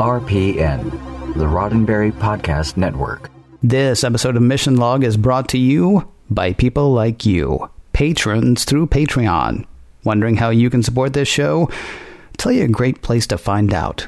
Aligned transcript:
RPN, 0.00 0.90
the 1.34 1.44
Roddenberry 1.44 2.10
Podcast 2.10 2.78
Network. 2.78 3.30
This 3.62 4.02
episode 4.02 4.34
of 4.34 4.40
Mission 4.40 4.76
Log 4.76 5.04
is 5.04 5.18
brought 5.18 5.46
to 5.50 5.58
you 5.58 6.10
by 6.30 6.54
people 6.54 6.94
like 6.94 7.26
you, 7.26 7.68
patrons 7.92 8.64
through 8.64 8.86
Patreon. 8.86 9.66
Wondering 10.02 10.36
how 10.36 10.48
you 10.48 10.70
can 10.70 10.82
support 10.82 11.12
this 11.12 11.28
show? 11.28 11.68
I'll 11.68 12.36
tell 12.38 12.50
you 12.50 12.64
a 12.64 12.68
great 12.68 13.02
place 13.02 13.26
to 13.26 13.36
find 13.36 13.74
out. 13.74 14.06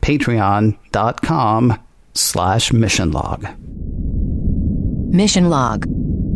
Patreon.com 0.00 1.78
slash 2.14 2.72
Mission 2.72 3.12
Log. 3.12 3.46
Mission 5.14 5.50
Log, 5.50 5.84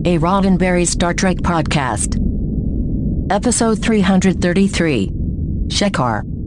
a 0.05 0.19
Roddenberry 0.19 0.87
Star 0.87 1.15
Trek 1.15 1.39
podcast. 1.39 2.19
Episode 3.33 3.83
333 3.83 5.09
Shakaar. 5.69 6.38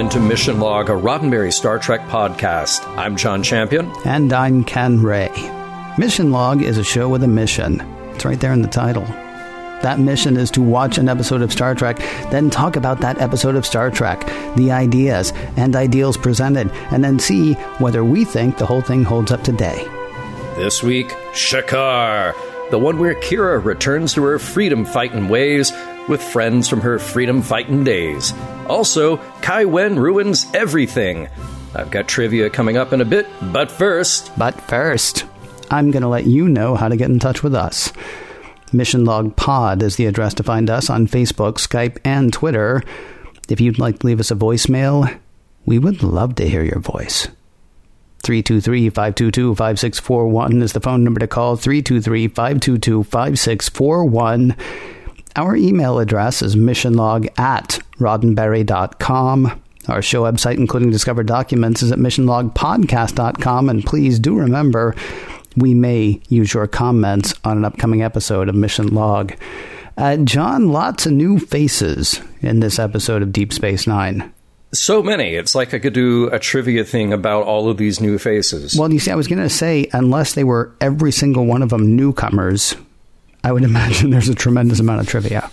Into 0.00 0.18
Mission 0.18 0.60
Log, 0.60 0.88
a 0.88 0.92
Roddenberry 0.92 1.52
Star 1.52 1.78
Trek 1.78 2.00
podcast. 2.08 2.86
I'm 2.96 3.18
John 3.18 3.42
Champion. 3.42 3.92
And 4.06 4.32
I'm 4.32 4.64
Ken 4.64 5.02
Ray. 5.02 5.28
Mission 5.98 6.32
Log 6.32 6.62
is 6.62 6.78
a 6.78 6.82
show 6.82 7.06
with 7.06 7.22
a 7.22 7.28
mission. 7.28 7.82
It's 8.14 8.24
right 8.24 8.40
there 8.40 8.54
in 8.54 8.62
the 8.62 8.68
title. 8.68 9.02
That 9.82 9.98
mission 10.00 10.38
is 10.38 10.50
to 10.52 10.62
watch 10.62 10.96
an 10.96 11.10
episode 11.10 11.42
of 11.42 11.52
Star 11.52 11.74
Trek, 11.74 11.98
then 12.30 12.48
talk 12.48 12.76
about 12.76 13.00
that 13.02 13.20
episode 13.20 13.56
of 13.56 13.66
Star 13.66 13.90
Trek, 13.90 14.24
the 14.56 14.72
ideas 14.72 15.34
and 15.58 15.76
ideals 15.76 16.16
presented, 16.16 16.70
and 16.90 17.04
then 17.04 17.18
see 17.18 17.52
whether 17.78 18.02
we 18.02 18.24
think 18.24 18.56
the 18.56 18.64
whole 18.64 18.80
thing 18.80 19.04
holds 19.04 19.30
up 19.30 19.42
today. 19.42 19.86
This 20.56 20.82
week, 20.82 21.10
Shakaar, 21.34 22.32
the 22.70 22.78
one 22.78 22.98
where 22.98 23.16
Kira 23.16 23.62
returns 23.62 24.14
to 24.14 24.22
her 24.22 24.38
freedom 24.38 24.86
fighting 24.86 25.28
ways 25.28 25.72
with 26.10 26.22
friends 26.22 26.68
from 26.68 26.82
her 26.82 26.98
freedom 26.98 27.40
fighting 27.40 27.84
days. 27.84 28.34
Also, 28.66 29.16
Kai 29.40 29.64
Winn 29.64 29.98
ruins 29.98 30.46
everything. 30.52 31.28
I've 31.74 31.90
got 31.90 32.08
trivia 32.08 32.50
coming 32.50 32.76
up 32.76 32.92
in 32.92 33.00
a 33.00 33.04
bit, 33.04 33.26
but 33.52 33.70
first. 33.70 34.36
But 34.36 34.60
first, 34.62 35.24
I'm 35.70 35.90
going 35.90 36.02
to 36.02 36.08
let 36.08 36.26
you 36.26 36.48
know 36.48 36.74
how 36.74 36.88
to 36.88 36.96
get 36.96 37.10
in 37.10 37.20
touch 37.20 37.42
with 37.42 37.54
us. 37.54 37.92
Mission 38.72 39.04
Log 39.04 39.36
Pod 39.36 39.82
is 39.82 39.96
the 39.96 40.06
address 40.06 40.34
to 40.34 40.42
find 40.42 40.68
us 40.68 40.90
on 40.90 41.06
Facebook, 41.06 41.54
Skype, 41.54 41.98
and 42.04 42.32
Twitter. 42.32 42.82
If 43.48 43.60
you'd 43.60 43.78
like 43.78 44.00
to 44.00 44.06
leave 44.06 44.20
us 44.20 44.30
a 44.30 44.36
voicemail, 44.36 45.16
we 45.64 45.78
would 45.78 46.02
love 46.02 46.34
to 46.36 46.48
hear 46.48 46.62
your 46.62 46.80
voice. 46.80 47.28
323 48.22 48.90
522 48.90 49.54
5641 49.54 50.62
is 50.62 50.72
the 50.72 50.80
phone 50.80 51.04
number 51.04 51.20
to 51.20 51.26
call. 51.26 51.56
323 51.56 52.28
522 52.28 53.04
5641. 53.04 54.56
Our 55.36 55.56
email 55.56 55.98
address 55.98 56.42
is 56.42 56.56
missionlog 56.56 57.28
at 57.38 57.78
roddenberry.com. 57.98 59.62
Our 59.88 60.02
show 60.02 60.22
website, 60.22 60.58
including 60.58 60.90
discovered 60.90 61.26
documents, 61.26 61.82
is 61.82 61.92
at 61.92 61.98
missionlogpodcast.com. 61.98 63.68
And 63.68 63.84
please 63.84 64.18
do 64.18 64.36
remember, 64.36 64.94
we 65.56 65.74
may 65.74 66.20
use 66.28 66.52
your 66.54 66.66
comments 66.66 67.34
on 67.44 67.58
an 67.58 67.64
upcoming 67.64 68.02
episode 68.02 68.48
of 68.48 68.54
Mission 68.54 68.88
Log. 68.88 69.34
Uh, 69.96 70.16
John, 70.18 70.70
lots 70.70 71.06
of 71.06 71.12
new 71.12 71.38
faces 71.38 72.20
in 72.40 72.60
this 72.60 72.78
episode 72.78 73.22
of 73.22 73.32
Deep 73.32 73.52
Space 73.52 73.86
Nine. 73.86 74.32
So 74.72 75.02
many. 75.02 75.34
It's 75.34 75.54
like 75.54 75.74
I 75.74 75.80
could 75.80 75.94
do 75.94 76.28
a 76.28 76.38
trivia 76.38 76.84
thing 76.84 77.12
about 77.12 77.44
all 77.44 77.68
of 77.68 77.76
these 77.76 78.00
new 78.00 78.18
faces. 78.18 78.76
Well, 78.78 78.92
you 78.92 79.00
see, 79.00 79.10
I 79.10 79.16
was 79.16 79.26
going 79.26 79.42
to 79.42 79.50
say, 79.50 79.88
unless 79.92 80.34
they 80.34 80.44
were 80.44 80.72
every 80.80 81.10
single 81.10 81.44
one 81.44 81.62
of 81.62 81.70
them 81.70 81.96
newcomers, 81.96 82.76
I 83.42 83.52
would 83.52 83.64
imagine 83.72 84.10
there's 84.10 84.28
a 84.28 84.34
tremendous 84.34 84.80
amount 84.80 85.00
of 85.00 85.08
trivia. 85.08 85.50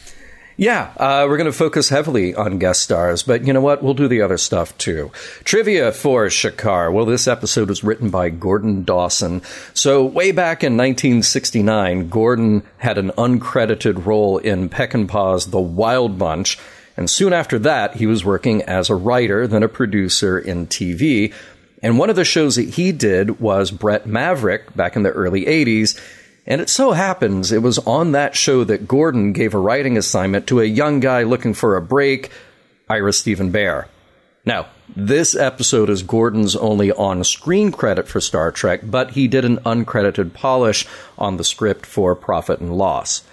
Yeah, 0.59 0.91
uh, 0.97 1.27
we're 1.29 1.37
going 1.37 1.51
to 1.51 1.53
focus 1.53 1.89
heavily 1.89 2.33
on 2.33 2.57
guest 2.57 2.81
stars, 2.81 3.21
but 3.21 3.45
you 3.45 3.53
know 3.53 3.61
what? 3.61 3.83
We'll 3.83 3.93
do 3.93 4.07
the 4.07 4.23
other 4.23 4.39
stuff 4.39 4.75
too. 4.79 5.11
Trivia 5.43 5.91
for 5.91 6.25
Shakaar. 6.25 6.91
Well, 6.91 7.05
this 7.05 7.27
episode 7.27 7.69
was 7.69 7.83
written 7.83 8.09
by 8.09 8.31
Gordon 8.31 8.83
Dawson. 8.83 9.43
So, 9.75 10.03
way 10.03 10.31
back 10.31 10.63
in 10.63 10.75
1969, 10.75 12.09
Gordon 12.09 12.63
had 12.77 12.97
an 12.97 13.11
uncredited 13.11 14.07
role 14.07 14.39
in 14.39 14.67
Peckinpah's 14.67 15.51
The 15.51 15.61
Wild 15.61 16.17
Bunch, 16.17 16.57
and 16.97 17.07
soon 17.07 17.33
after 17.33 17.59
that, 17.59 17.97
he 17.97 18.07
was 18.07 18.25
working 18.25 18.63
as 18.63 18.89
a 18.89 18.95
writer, 18.95 19.45
then 19.45 19.61
a 19.61 19.69
producer 19.69 20.39
in 20.39 20.65
TV. 20.65 21.35
And 21.83 21.99
one 21.99 22.09
of 22.09 22.15
the 22.15 22.25
shows 22.25 22.55
that 22.55 22.69
he 22.69 22.91
did 22.91 23.39
was 23.39 23.69
Brett 23.69 24.07
Maverick 24.07 24.75
back 24.75 24.95
in 24.95 25.03
the 25.03 25.11
early 25.11 25.45
80s. 25.45 26.01
And 26.47 26.61
it 26.61 26.69
so 26.69 26.93
happens 26.93 27.51
it 27.51 27.61
was 27.61 27.77
on 27.79 28.13
that 28.13 28.35
show 28.35 28.63
that 28.63 28.87
Gordon 28.87 29.33
gave 29.33 29.53
a 29.53 29.59
writing 29.59 29.97
assignment 29.97 30.47
to 30.47 30.61
a 30.61 30.65
young 30.65 31.01
guy 31.01 31.23
looking 31.23 31.53
for 31.53 31.75
a 31.75 31.81
break, 31.81 32.31
Ira 32.89 33.11
Stephen 33.11 33.51
Behr. 33.51 33.87
Now, 34.45 34.67
this 34.95 35.35
episode 35.35 35.89
is 35.89 36.03
Gordon's 36.03 36.55
only 36.55 36.93
on 36.93 37.25
screen 37.25 37.73
credit 37.73 38.07
for 38.07 38.21
Star 38.21 38.49
Trek, 38.49 38.79
but 38.85 39.11
he 39.11 39.27
did 39.27 39.43
an 39.43 39.57
uncredited 39.57 40.33
polish 40.33 40.87
on 41.17 41.35
the 41.35 41.43
script 41.43 41.85
for 41.85 42.15
Profit 42.15 42.61
and 42.61 42.77
Loss. 42.77 43.25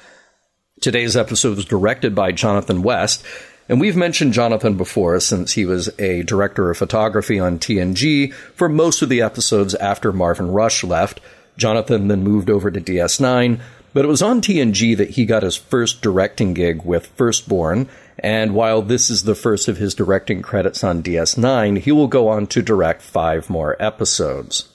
Today's 0.80 1.16
episode 1.16 1.54
was 1.54 1.64
directed 1.64 2.16
by 2.16 2.32
Jonathan 2.32 2.82
West, 2.82 3.24
and 3.68 3.80
we've 3.80 3.96
mentioned 3.96 4.32
Jonathan 4.32 4.76
before 4.76 5.20
since 5.20 5.52
he 5.52 5.64
was 5.64 5.88
a 6.00 6.24
director 6.24 6.68
of 6.68 6.78
photography 6.78 7.38
on 7.38 7.60
TNG 7.60 8.32
for 8.32 8.68
most 8.68 9.00
of 9.00 9.08
the 9.08 9.22
episodes 9.22 9.76
after 9.76 10.12
Marvin 10.12 10.50
Rush 10.50 10.82
left. 10.82 11.20
Jonathan 11.56 12.08
then 12.08 12.22
moved 12.22 12.50
over 12.50 12.70
to 12.70 12.80
DS9, 12.80 13.60
but 13.92 14.04
it 14.04 14.08
was 14.08 14.22
on 14.22 14.40
TNG 14.40 14.96
that 14.96 15.10
he 15.10 15.24
got 15.24 15.42
his 15.42 15.56
first 15.56 16.02
directing 16.02 16.54
gig 16.54 16.84
with 16.84 17.06
Firstborn, 17.06 17.88
and 18.18 18.54
while 18.54 18.82
this 18.82 19.10
is 19.10 19.24
the 19.24 19.34
first 19.34 19.68
of 19.68 19.76
his 19.76 19.94
directing 19.94 20.42
credits 20.42 20.82
on 20.82 21.02
DS9, 21.02 21.78
he 21.78 21.92
will 21.92 22.08
go 22.08 22.28
on 22.28 22.46
to 22.48 22.62
direct 22.62 23.02
five 23.02 23.48
more 23.48 23.76
episodes. 23.80 24.68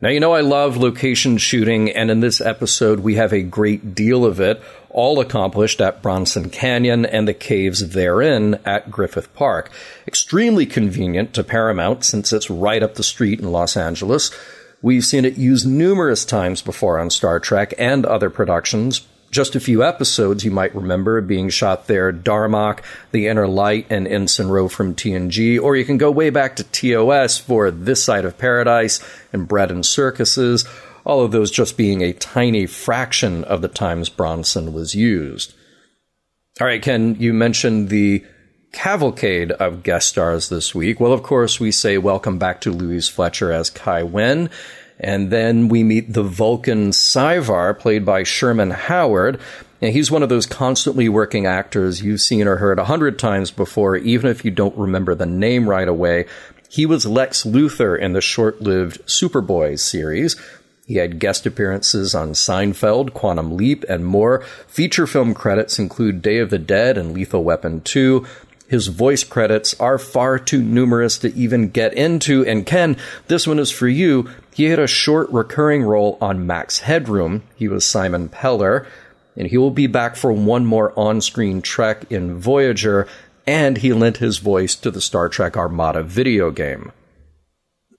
Now, 0.00 0.10
you 0.10 0.20
know, 0.20 0.32
I 0.32 0.42
love 0.42 0.76
location 0.76 1.38
shooting, 1.38 1.90
and 1.90 2.08
in 2.08 2.20
this 2.20 2.40
episode, 2.40 3.00
we 3.00 3.16
have 3.16 3.32
a 3.32 3.42
great 3.42 3.96
deal 3.96 4.24
of 4.24 4.38
it, 4.38 4.62
all 4.90 5.18
accomplished 5.18 5.80
at 5.80 6.02
Bronson 6.02 6.50
Canyon 6.50 7.04
and 7.04 7.26
the 7.26 7.34
caves 7.34 7.88
therein 7.88 8.60
at 8.64 8.92
Griffith 8.92 9.34
Park. 9.34 9.72
Extremely 10.06 10.66
convenient 10.66 11.34
to 11.34 11.42
Paramount 11.42 12.04
since 12.04 12.32
it's 12.32 12.48
right 12.48 12.80
up 12.80 12.94
the 12.94 13.02
street 13.02 13.40
in 13.40 13.50
Los 13.50 13.76
Angeles. 13.76 14.30
We've 14.80 15.04
seen 15.04 15.24
it 15.24 15.36
used 15.36 15.66
numerous 15.66 16.24
times 16.24 16.62
before 16.62 17.00
on 17.00 17.10
Star 17.10 17.40
Trek 17.40 17.74
and 17.78 18.06
other 18.06 18.30
productions. 18.30 19.06
Just 19.30 19.56
a 19.56 19.60
few 19.60 19.84
episodes 19.84 20.44
you 20.44 20.50
might 20.50 20.74
remember 20.74 21.20
being 21.20 21.48
shot 21.48 21.86
there 21.86 22.12
Darmok, 22.12 22.80
The 23.10 23.26
Inner 23.26 23.48
Light, 23.48 23.86
and 23.90 24.06
Ensign 24.06 24.48
Ro 24.48 24.68
from 24.68 24.94
TNG, 24.94 25.60
or 25.60 25.76
you 25.76 25.84
can 25.84 25.98
go 25.98 26.10
way 26.10 26.30
back 26.30 26.56
to 26.56 26.64
TOS 26.64 27.38
for 27.38 27.70
This 27.70 28.02
Side 28.02 28.24
of 28.24 28.38
Paradise 28.38 29.04
and 29.32 29.48
Bread 29.48 29.70
and 29.70 29.84
Circuses, 29.84 30.64
all 31.04 31.22
of 31.22 31.32
those 31.32 31.50
just 31.50 31.76
being 31.76 32.02
a 32.02 32.12
tiny 32.12 32.64
fraction 32.66 33.44
of 33.44 33.60
the 33.60 33.68
times 33.68 34.08
Bronson 34.08 34.72
was 34.72 34.94
used. 34.94 35.54
All 36.60 36.66
right, 36.66 36.82
Ken, 36.82 37.16
you 37.18 37.34
mentioned 37.34 37.88
the 37.88 38.24
cavalcade 38.72 39.52
of 39.52 39.82
guest 39.82 40.08
stars 40.08 40.48
this 40.48 40.74
week. 40.74 41.00
Well, 41.00 41.12
of 41.12 41.22
course, 41.22 41.58
we 41.58 41.72
say 41.72 41.98
welcome 41.98 42.38
back 42.38 42.60
to 42.62 42.72
Louise 42.72 43.08
Fletcher 43.08 43.52
as 43.52 43.70
Kai 43.70 44.02
Winn. 44.02 44.50
And 45.00 45.30
then 45.30 45.68
we 45.68 45.84
meet 45.84 46.12
the 46.12 46.24
Vulcan 46.24 46.90
Syvar, 46.90 47.78
played 47.78 48.04
by 48.04 48.24
Sherman 48.24 48.70
Howard. 48.70 49.40
And 49.80 49.92
he's 49.92 50.10
one 50.10 50.24
of 50.24 50.28
those 50.28 50.46
constantly 50.46 51.08
working 51.08 51.46
actors 51.46 52.02
you've 52.02 52.20
seen 52.20 52.48
or 52.48 52.56
heard 52.56 52.80
a 52.80 52.84
hundred 52.84 53.18
times 53.18 53.50
before, 53.50 53.96
even 53.96 54.28
if 54.28 54.44
you 54.44 54.50
don't 54.50 54.76
remember 54.76 55.14
the 55.14 55.26
name 55.26 55.68
right 55.68 55.86
away. 55.86 56.26
He 56.68 56.84
was 56.84 57.06
Lex 57.06 57.44
Luthor 57.44 57.98
in 57.98 58.12
the 58.12 58.20
short 58.20 58.60
lived 58.60 59.04
Superboy 59.06 59.78
series. 59.78 60.36
He 60.86 60.96
had 60.96 61.18
guest 61.18 61.46
appearances 61.46 62.14
on 62.14 62.32
Seinfeld, 62.32 63.12
Quantum 63.12 63.56
Leap, 63.56 63.84
and 63.88 64.06
more. 64.06 64.42
Feature 64.66 65.06
film 65.06 65.34
credits 65.34 65.78
include 65.78 66.22
Day 66.22 66.38
of 66.38 66.50
the 66.50 66.58
Dead 66.58 66.96
and 66.96 67.12
Lethal 67.12 67.44
Weapon 67.44 67.82
2. 67.82 68.26
His 68.68 68.88
voice 68.88 69.24
credits 69.24 69.74
are 69.80 69.98
far 69.98 70.38
too 70.38 70.60
numerous 70.62 71.18
to 71.18 71.34
even 71.34 71.70
get 71.70 71.94
into. 71.94 72.44
And 72.44 72.66
Ken, 72.66 72.98
this 73.26 73.46
one 73.46 73.58
is 73.58 73.70
for 73.70 73.88
you. 73.88 74.28
He 74.54 74.64
had 74.64 74.78
a 74.78 74.86
short 74.86 75.30
recurring 75.30 75.82
role 75.82 76.18
on 76.20 76.46
Max 76.46 76.80
Headroom. 76.80 77.42
He 77.56 77.66
was 77.66 77.86
Simon 77.86 78.28
Peller. 78.28 78.86
And 79.36 79.48
he 79.48 79.56
will 79.56 79.70
be 79.70 79.86
back 79.86 80.16
for 80.16 80.32
one 80.32 80.66
more 80.66 80.92
on 80.98 81.22
screen 81.22 81.62
trek 81.62 82.04
in 82.10 82.38
Voyager. 82.38 83.08
And 83.46 83.78
he 83.78 83.94
lent 83.94 84.18
his 84.18 84.38
voice 84.38 84.76
to 84.76 84.90
the 84.90 85.00
Star 85.00 85.30
Trek 85.30 85.56
Armada 85.56 86.02
video 86.02 86.50
game. 86.50 86.92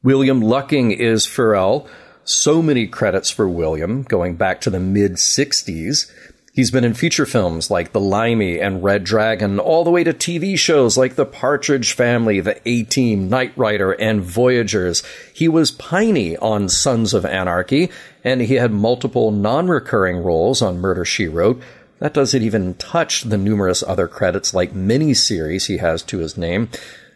William 0.03 0.39
Lucking 0.39 0.91
is 0.91 1.25
Pharrell. 1.25 1.87
So 2.23 2.61
many 2.61 2.85
credits 2.85 3.31
for 3.31 3.49
William, 3.49 4.03
going 4.03 4.35
back 4.35 4.61
to 4.61 4.69
the 4.69 4.79
mid 4.79 5.13
60s. 5.13 6.11
He's 6.51 6.71
been 6.71 6.83
in 6.83 6.95
feature 6.95 7.27
films 7.27 7.69
like 7.69 7.91
The 7.91 7.99
Limey 7.99 8.59
and 8.59 8.83
Red 8.83 9.03
Dragon, 9.03 9.59
all 9.59 9.83
the 9.83 9.91
way 9.91 10.03
to 10.03 10.13
TV 10.13 10.57
shows 10.57 10.97
like 10.97 11.15
The 11.15 11.25
Partridge 11.25 11.93
Family, 11.93 12.39
The 12.39 12.59
A 12.67 12.83
Team, 12.83 13.29
Knight 13.29 13.53
Rider, 13.55 13.91
and 13.91 14.21
Voyagers. 14.21 15.03
He 15.33 15.47
was 15.47 15.71
Piney 15.71 16.35
on 16.37 16.67
Sons 16.67 17.13
of 17.13 17.23
Anarchy, 17.23 17.91
and 18.23 18.41
he 18.41 18.55
had 18.55 18.71
multiple 18.71 19.29
non 19.29 19.67
recurring 19.67 20.17
roles 20.17 20.61
on 20.61 20.79
Murder 20.79 21.05
She 21.05 21.27
Wrote. 21.27 21.61
That 21.99 22.13
doesn't 22.13 22.41
even 22.41 22.73
touch 22.75 23.23
the 23.23 23.37
numerous 23.37 23.83
other 23.83 24.07
credits 24.07 24.53
like 24.53 24.73
miniseries 24.73 25.67
he 25.67 25.77
has 25.77 26.01
to 26.03 26.17
his 26.17 26.35
name. 26.35 26.69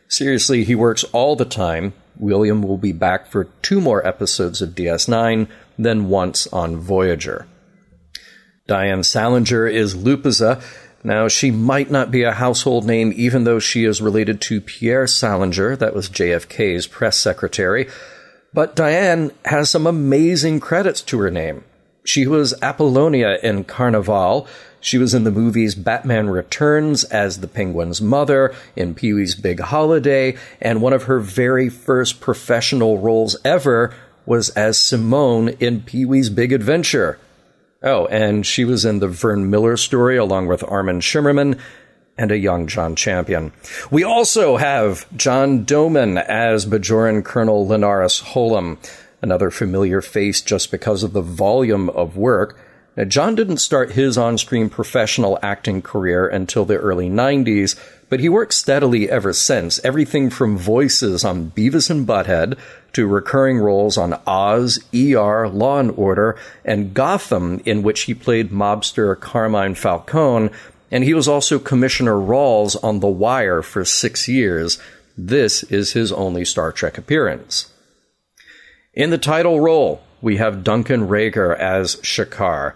Seriously, 0.07 0.63
he 0.63 0.75
works 0.75 1.03
all 1.05 1.35
the 1.35 1.45
time. 1.45 1.93
William 2.17 2.61
will 2.61 2.77
be 2.77 2.91
back 2.91 3.25
for 3.27 3.45
two 3.63 3.81
more 3.81 4.05
episodes 4.05 4.61
of 4.61 4.75
DS9, 4.75 5.47
then 5.79 6.07
once 6.09 6.45
on 6.47 6.77
Voyager. 6.77 7.47
Diane 8.65 9.03
Salinger 9.03 9.67
is 9.67 9.93
Lupaza. 9.93 10.63
Now, 11.03 11.27
she 11.27 11.51
might 11.51 11.91
not 11.91 12.11
be 12.11 12.23
a 12.23 12.31
household 12.31 12.85
name, 12.85 13.11
even 13.13 13.43
though 13.43 13.59
she 13.59 13.83
is 13.83 14.01
related 14.01 14.39
to 14.41 14.61
Pierre 14.61 15.05
Salinger, 15.05 15.75
that 15.75 15.93
was 15.93 16.07
JFK's 16.07 16.87
press 16.87 17.17
secretary. 17.17 17.89
But 18.53 18.73
Diane 18.73 19.31
has 19.43 19.69
some 19.69 19.85
amazing 19.85 20.61
credits 20.61 21.01
to 21.01 21.19
her 21.19 21.29
name. 21.29 21.65
She 22.05 22.25
was 22.25 22.53
Apollonia 22.61 23.37
in 23.43 23.65
Carnival. 23.65 24.47
She 24.79 24.97
was 24.97 25.13
in 25.13 25.25
the 25.25 25.31
movies 25.31 25.75
Batman 25.75 26.29
Returns 26.29 27.03
as 27.03 27.41
the 27.41 27.49
Penguin's 27.49 28.01
mother, 28.01 28.55
in 28.77 28.95
Pee 28.95 29.13
Wee's 29.13 29.35
Big 29.35 29.59
Holiday, 29.59 30.37
and 30.61 30.81
one 30.81 30.93
of 30.93 31.03
her 31.03 31.19
very 31.19 31.67
first 31.67 32.21
professional 32.21 32.97
roles 32.99 33.35
ever 33.43 33.93
was 34.25 34.51
as 34.51 34.77
Simone 34.77 35.49
in 35.49 35.81
Pee 35.81 36.05
Wee's 36.05 36.29
Big 36.29 36.53
Adventure. 36.53 37.19
Oh, 37.83 38.05
and 38.05 38.45
she 38.45 38.63
was 38.63 38.85
in 38.85 38.99
the 38.99 39.09
Vern 39.09 39.49
Miller 39.49 39.75
story 39.75 40.15
along 40.15 40.47
with 40.47 40.63
Armin 40.63 41.01
Shimerman 41.01 41.59
and 42.17 42.31
a 42.31 42.37
young 42.37 42.67
John 42.67 42.95
Champion. 42.95 43.51
We 43.91 44.03
also 44.03 44.55
have 44.55 45.05
John 45.17 45.65
Doman 45.65 46.17
as 46.17 46.65
Bajoran 46.65 47.25
Colonel 47.25 47.67
Lenaris 47.67 48.21
Holem, 48.21 48.77
another 49.21 49.51
familiar 49.51 50.01
face 50.01 50.41
just 50.41 50.71
because 50.71 51.03
of 51.03 51.13
the 51.13 51.21
volume 51.21 51.89
of 51.89 52.15
work. 52.15 52.57
Now, 52.95 53.05
John 53.05 53.35
didn't 53.35 53.57
start 53.57 53.93
his 53.93 54.17
on 54.17 54.37
screen 54.37 54.69
professional 54.69 55.39
acting 55.41 55.81
career 55.81 56.27
until 56.27 56.63
the 56.63 56.77
early 56.77 57.09
90s, 57.09 57.75
but 58.07 58.19
he 58.19 58.29
worked 58.29 58.53
steadily 58.53 59.09
ever 59.09 59.33
since. 59.33 59.83
Everything 59.83 60.29
from 60.29 60.57
voices 60.57 61.25
on 61.25 61.51
Beavis 61.51 61.89
and 61.89 62.07
Butthead 62.07 62.57
to 62.93 63.07
recurring 63.07 63.57
roles 63.57 63.97
on 63.97 64.19
Oz, 64.25 64.79
ER, 64.93 65.47
Law 65.47 65.79
and 65.79 65.91
Order, 65.97 66.37
and 66.63 66.93
Gotham, 66.93 67.61
in 67.65 67.83
which 67.83 68.01
he 68.01 68.13
played 68.13 68.51
mobster 68.51 69.19
Carmine 69.19 69.75
Falcone, 69.75 70.49
and 70.91 71.03
he 71.03 71.13
was 71.13 71.27
also 71.27 71.57
Commissioner 71.57 72.13
Rawls 72.13 72.81
on 72.83 72.99
The 72.99 73.07
Wire 73.07 73.63
for 73.63 73.83
six 73.83 74.27
years. 74.27 74.79
This 75.17 75.63
is 75.63 75.93
his 75.93 76.11
only 76.11 76.45
Star 76.45 76.71
Trek 76.71 76.97
appearance. 76.97 77.71
In 78.93 79.09
the 79.09 79.17
title 79.17 79.59
role, 79.59 80.03
we 80.21 80.37
have 80.37 80.63
Duncan 80.63 81.07
Regehr 81.07 81.57
as 81.57 81.95
Shakaar. 81.97 82.73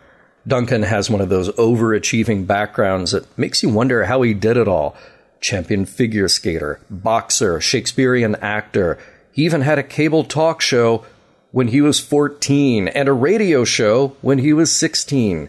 Duncan 0.47 0.81
has 0.83 1.09
one 1.09 1.21
of 1.21 1.29
those 1.29 1.49
overachieving 1.51 2.47
backgrounds 2.47 3.11
that 3.11 3.37
makes 3.37 3.61
you 3.61 3.69
wonder 3.69 4.05
how 4.05 4.23
he 4.23 4.33
did 4.33 4.57
it 4.57 4.67
all. 4.67 4.95
Champion 5.39 5.85
figure 5.85 6.27
skater, 6.27 6.79
boxer, 6.89 7.61
Shakespearean 7.61 8.35
actor. 8.37 8.97
He 9.37 9.45
even 9.45 9.61
had 9.61 9.77
a 9.77 9.83
cable 9.83 10.23
talk 10.23 10.61
show 10.61 11.05
when 11.51 11.67
he 11.67 11.79
was 11.79 11.99
14 11.99 12.87
and 12.87 13.07
a 13.07 13.13
radio 13.13 13.63
show 13.65 14.17
when 14.21 14.39
he 14.39 14.51
was 14.51 14.71
16. 14.71 15.47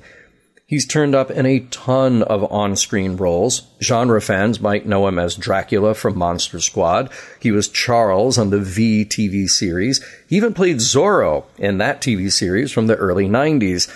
He's 0.67 0.87
turned 0.87 1.14
up 1.14 1.31
in 1.31 1.46
a 1.46 1.61
ton 1.61 2.23
of 2.23 2.44
on 2.52 2.76
screen 2.76 3.17
roles. 3.17 3.62
Genre 3.81 4.20
fans 4.20 4.61
might 4.61 4.85
know 4.85 5.08
him 5.08 5.19
as 5.19 5.37
Dracula 5.37 5.94
from 5.94 6.19
Monster 6.19 6.61
Squad. 6.61 7.11
He 7.40 7.50
was 7.50 7.67
Charles 7.67 8.37
on 8.37 8.50
the 8.50 8.61
V 8.61 9.06
TV 9.06 9.49
series. 9.49 10.05
He 10.29 10.37
even 10.37 10.52
played 10.52 10.81
Zorro 10.81 11.46
in 11.56 11.79
that 11.79 12.02
TV 12.02 12.31
series 12.31 12.70
from 12.70 12.88
the 12.88 12.96
early 12.96 13.26
90s. 13.26 13.88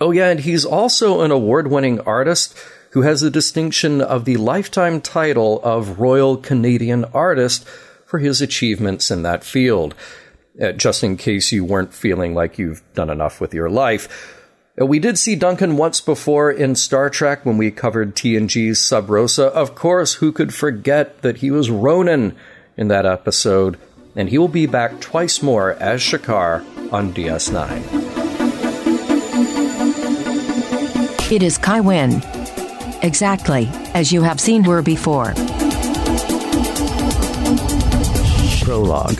Oh, 0.00 0.12
yeah, 0.12 0.30
and 0.30 0.40
he's 0.40 0.64
also 0.64 1.20
an 1.20 1.30
award 1.30 1.68
winning 1.68 2.00
artist 2.00 2.56
who 2.92 3.02
has 3.02 3.20
the 3.20 3.30
distinction 3.30 4.00
of 4.00 4.24
the 4.24 4.38
lifetime 4.38 5.02
title 5.02 5.60
of 5.62 6.00
Royal 6.00 6.38
Canadian 6.38 7.04
Artist 7.12 7.68
for 8.16 8.20
his 8.20 8.40
achievements 8.40 9.10
in 9.10 9.22
that 9.24 9.44
field. 9.44 9.94
Uh, 10.58 10.72
just 10.72 11.04
in 11.04 11.18
case 11.18 11.52
you 11.52 11.62
weren't 11.62 11.92
feeling 11.92 12.34
like 12.34 12.58
you've 12.58 12.82
done 12.94 13.10
enough 13.10 13.42
with 13.42 13.52
your 13.52 13.68
life. 13.68 14.32
Uh, 14.80 14.86
we 14.86 14.98
did 14.98 15.18
see 15.18 15.36
Duncan 15.36 15.76
once 15.76 16.00
before 16.00 16.50
in 16.50 16.74
Star 16.74 17.10
Trek 17.10 17.44
when 17.44 17.58
we 17.58 17.70
covered 17.70 18.16
TNG's 18.16 18.82
Sub 18.82 19.10
Rosa. 19.10 19.48
Of 19.48 19.74
course, 19.74 20.14
who 20.14 20.32
could 20.32 20.54
forget 20.54 21.20
that 21.20 21.36
he 21.38 21.50
was 21.50 21.68
Ronin 21.68 22.34
in 22.78 22.88
that 22.88 23.04
episode? 23.04 23.78
And 24.14 24.30
he 24.30 24.38
will 24.38 24.48
be 24.48 24.64
back 24.64 24.98
twice 25.00 25.42
more 25.42 25.72
as 25.72 26.00
Shakaar 26.00 26.64
on 26.90 27.12
DS9. 27.12 27.82
It 31.30 31.42
is 31.42 31.58
Kai 31.58 31.80
Winn. 31.80 32.22
Exactly, 33.02 33.68
as 33.92 34.10
you 34.10 34.22
have 34.22 34.40
seen 34.40 34.64
her 34.64 34.80
before. 34.80 35.34
Prologue 38.66 39.18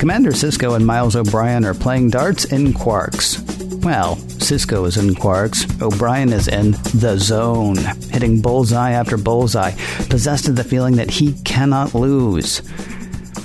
Commander 0.00 0.32
Sisko 0.32 0.74
and 0.74 0.84
Miles 0.84 1.14
O'Brien 1.14 1.64
are 1.64 1.72
playing 1.72 2.10
darts 2.10 2.46
in 2.46 2.72
Quarks. 2.72 3.38
Well, 3.84 4.16
Sisko 4.16 4.88
is 4.88 4.96
in 4.96 5.14
Quarks, 5.14 5.80
O'Brien 5.80 6.32
is 6.32 6.48
in 6.48 6.72
the 6.98 7.16
zone, 7.16 7.76
hitting 7.76 8.42
bullseye 8.42 8.90
after 8.90 9.16
bullseye, 9.16 9.70
possessed 10.10 10.48
of 10.48 10.56
the 10.56 10.64
feeling 10.64 10.96
that 10.96 11.10
he 11.10 11.34
cannot 11.44 11.94
lose. 11.94 12.60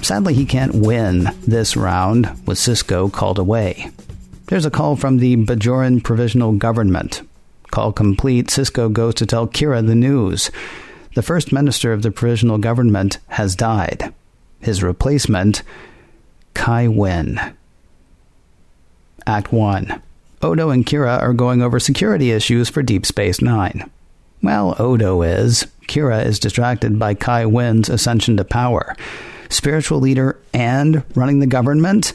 Sadly, 0.02 0.34
he 0.34 0.48
can't 0.48 0.74
win 0.74 1.30
this 1.46 1.78
round, 1.78 2.26
with 2.48 2.58
Sisko 2.58 3.14
called 3.14 3.38
away. 3.38 3.92
There's 4.48 4.66
a 4.66 4.72
call 4.72 4.96
from 4.96 5.20
the 5.20 5.36
Bajoran 5.36 6.04
Provisional 6.04 6.54
Government. 6.54 7.22
Call 7.70 7.94
complete, 7.94 8.48
Sisko 8.48 8.92
goes 8.92 9.14
to 9.16 9.28
tell 9.28 9.48
Kira 9.48 9.86
the 9.86 9.94
news. 9.94 10.50
The 11.14 11.22
first 11.22 11.54
minister 11.54 11.94
of 11.94 12.02
the 12.02 12.10
provisional 12.10 12.58
government 12.58 13.20
has 13.28 13.56
died. 13.56 14.12
His 14.64 14.82
replacement, 14.82 15.62
Kai 16.54 16.88
Winn. 16.88 17.40
Act 19.28 19.52
1. 19.52 20.02
Odo 20.42 20.70
and 20.70 20.86
Kira 20.86 21.22
are 21.22 21.34
going 21.34 21.62
over 21.62 21.80
security 21.80 22.32
issues 22.32 22.70
for 22.70 22.82
Deep 22.82 23.06
Space 23.06 23.42
Nine. 23.42 23.90
Well, 24.42 24.76
Odo 24.80 25.22
is. 25.22 25.68
Kira 25.88 26.26
is 26.26 26.40
distracted 26.40 26.98
by 26.98 27.14
Kai 27.14 27.46
Winn's 27.46 27.90
ascension 27.90 28.38
to 28.38 28.44
power. 28.44 28.96
Spiritual 29.50 30.00
leader 30.00 30.40
and 30.54 31.04
running 31.16 31.40
the 31.40 31.48
government? 31.48 32.14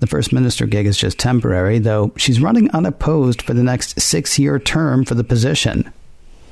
The 0.00 0.06
First 0.06 0.32
Minister 0.32 0.66
gig 0.66 0.86
is 0.86 0.96
just 0.96 1.18
temporary, 1.18 1.78
though 1.78 2.12
she's 2.16 2.40
running 2.40 2.70
unopposed 2.70 3.42
for 3.42 3.52
the 3.54 3.62
next 3.62 4.00
six 4.00 4.38
year 4.38 4.58
term 4.58 5.04
for 5.04 5.14
the 5.14 5.24
position. 5.24 5.92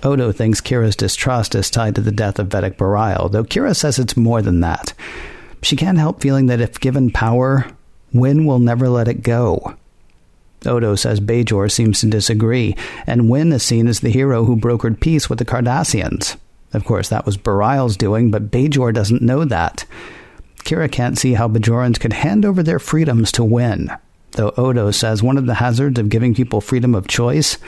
Odo 0.03 0.33
thinks 0.33 0.61
Kira's 0.61 0.97
distrust 0.97 1.55
is 1.55 1.71
tied 1.71 1.95
to 1.95 2.01
the 2.01 2.13
death 2.13 2.39
of 2.39 2.49
Vedek 2.49 2.77
Bareil, 2.77 3.31
though 3.31 3.45
Kira 3.45 3.75
says 3.75 3.99
it's 3.99 4.17
more 4.17 4.43
than 4.43 4.61
that. 4.61 4.93
She 5.63 5.77
can't 5.77 5.99
help 5.99 6.21
feeling 6.21 6.47
that 6.47 6.61
if 6.61 6.81
given 6.81 7.11
power, 7.11 7.67
Winn 8.13 8.45
will 8.45 8.59
never 8.59 8.89
let 8.89 9.09
it 9.09 9.23
go. 9.23 9.77
Odo 10.65 10.95
says 10.95 11.21
Bajor 11.21 11.71
seems 11.71 12.01
to 12.01 12.07
disagree, 12.07 12.77
and 13.07 13.31
Winn 13.31 13.53
is 13.53 13.63
seen 13.63 13.87
as 13.87 14.01
the 14.01 14.11
hero 14.11 14.45
who 14.45 14.57
brokered 14.57 15.01
peace 15.01 15.29
with 15.29 15.39
the 15.39 15.45
Cardassians. 15.45 16.37
Of 16.73 16.85
course, 16.85 17.09
that 17.09 17.27
was 17.27 17.37
Bareil's 17.37 17.97
doing, 17.97 18.31
but 18.31 18.51
Bajor 18.51 18.93
doesn't 18.93 19.23
know 19.23 19.45
that. 19.45 19.85
Kira 20.65 20.91
can't 20.91 21.19
see 21.19 21.35
how 21.35 21.49
Bajorans 21.49 22.01
could 22.01 22.13
hand 22.13 22.45
over 22.45 22.63
their 22.63 22.79
freedoms 22.79 23.31
to 23.33 23.45
Winn, 23.45 23.91
though 24.33 24.53
Odo 24.57 24.91
says 24.91 25.23
one 25.23 25.39
of 25.39 25.47
the 25.47 25.55
hazards 25.55 25.99
of 25.99 26.09
giving 26.09 26.35
people 26.35 26.61
freedom 26.61 26.95
of 26.95 27.07
choice 27.07 27.59